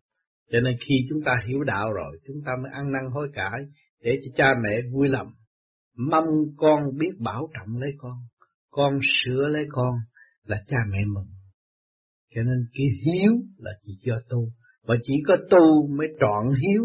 Cho 0.51 0.61
nên 0.61 0.77
khi 0.89 0.95
chúng 1.09 1.23
ta 1.25 1.33
hiểu 1.47 1.63
đạo 1.65 1.93
rồi, 1.93 2.21
chúng 2.27 2.37
ta 2.47 2.53
mới 2.63 2.73
ăn 2.73 2.93
năn 2.93 3.03
hối 3.11 3.29
cải 3.35 3.61
để 4.01 4.19
cho 4.25 4.31
cha 4.37 4.55
mẹ 4.63 4.81
vui 4.93 5.09
lòng. 5.09 5.27
Mong 5.97 6.27
con 6.57 6.97
biết 6.99 7.13
bảo 7.19 7.51
trọng 7.55 7.77
lấy 7.77 7.91
con, 7.99 8.17
con 8.71 8.99
sửa 9.03 9.49
lấy 9.49 9.67
con 9.71 9.95
là 10.45 10.57
cha 10.67 10.77
mẹ 10.91 10.99
mừng. 11.15 11.29
Cho 12.35 12.43
nên 12.43 12.67
cái 12.73 12.87
hiếu 13.05 13.33
là 13.59 13.71
chỉ 13.81 13.99
cho 14.05 14.21
tu, 14.29 14.49
và 14.83 14.97
chỉ 15.03 15.15
có 15.27 15.37
tu 15.51 15.89
mới 15.97 16.07
trọn 16.21 16.55
hiếu, 16.61 16.85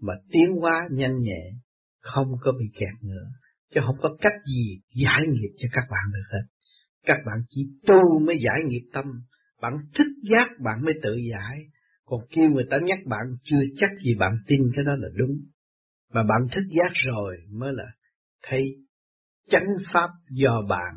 mà 0.00 0.14
tiến 0.30 0.56
hóa 0.60 0.88
nhanh 0.90 1.16
nhẹ, 1.18 1.52
không 2.00 2.26
có 2.40 2.52
bị 2.52 2.66
kẹt 2.74 3.02
nữa. 3.02 3.24
Chứ 3.74 3.80
không 3.86 3.96
có 4.00 4.16
cách 4.20 4.32
gì 4.46 4.80
giải 5.04 5.22
nghiệp 5.26 5.54
cho 5.56 5.68
các 5.72 5.84
bạn 5.90 6.04
được 6.12 6.28
hết. 6.32 6.46
Các 7.06 7.18
bạn 7.26 7.44
chỉ 7.48 7.66
tu 7.86 8.18
mới 8.26 8.38
giải 8.44 8.64
nghiệp 8.64 8.88
tâm, 8.92 9.04
bạn 9.60 9.72
thích 9.94 10.30
giác 10.30 10.48
bạn 10.64 10.84
mới 10.84 10.94
tự 11.02 11.16
giải, 11.32 11.58
còn 12.04 12.20
kêu 12.30 12.50
người 12.50 12.64
ta 12.70 12.78
nhắc 12.82 12.98
bạn 13.06 13.22
chưa 13.42 13.60
chắc 13.76 13.90
gì 14.04 14.14
bạn 14.14 14.32
tin 14.46 14.60
cái 14.76 14.84
đó 14.84 14.92
là 14.98 15.08
đúng. 15.14 15.40
Mà 16.12 16.22
bạn 16.22 16.48
thức 16.52 16.64
giác 16.70 16.92
rồi 17.06 17.36
mới 17.50 17.72
là 17.72 17.84
thấy 18.42 18.76
chánh 19.48 19.66
pháp 19.92 20.10
do 20.30 20.62
bạn. 20.68 20.94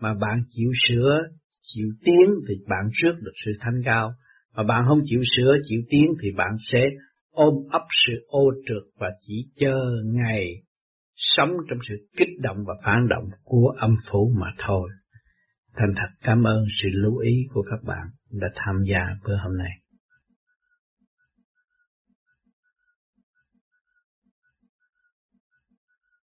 Mà 0.00 0.14
bạn 0.14 0.42
chịu 0.50 0.70
sửa, 0.88 1.22
chịu 1.62 1.86
tiến 2.04 2.30
thì 2.48 2.54
bạn 2.68 2.88
trước 2.92 3.12
được 3.20 3.32
sự 3.44 3.52
thanh 3.60 3.82
cao. 3.84 4.14
Mà 4.54 4.62
bạn 4.62 4.84
không 4.88 5.00
chịu 5.04 5.20
sửa, 5.36 5.56
chịu 5.68 5.80
tiến 5.90 6.12
thì 6.22 6.28
bạn 6.36 6.50
sẽ 6.72 6.90
ôm 7.30 7.54
ấp 7.70 7.82
sự 8.06 8.12
ô 8.26 8.52
trượt 8.66 8.82
và 8.98 9.10
chỉ 9.26 9.50
chờ 9.56 9.80
ngày 10.04 10.46
sống 11.14 11.50
trong 11.70 11.78
sự 11.88 11.94
kích 12.16 12.40
động 12.40 12.56
và 12.66 12.74
phản 12.84 13.08
động 13.08 13.24
của 13.42 13.74
âm 13.78 13.96
phủ 14.10 14.32
mà 14.40 14.46
thôi. 14.58 14.90
Thành 15.76 15.94
thật 15.96 16.08
cảm 16.22 16.42
ơn 16.42 16.64
sự 16.82 16.88
lưu 16.92 17.18
ý 17.18 17.32
của 17.54 17.62
các 17.70 17.82
bạn 17.86 18.08
đã 18.30 18.48
tham 18.54 18.76
gia 18.92 19.00
bữa 19.24 19.36
hôm 19.36 19.58
nay. 19.58 19.81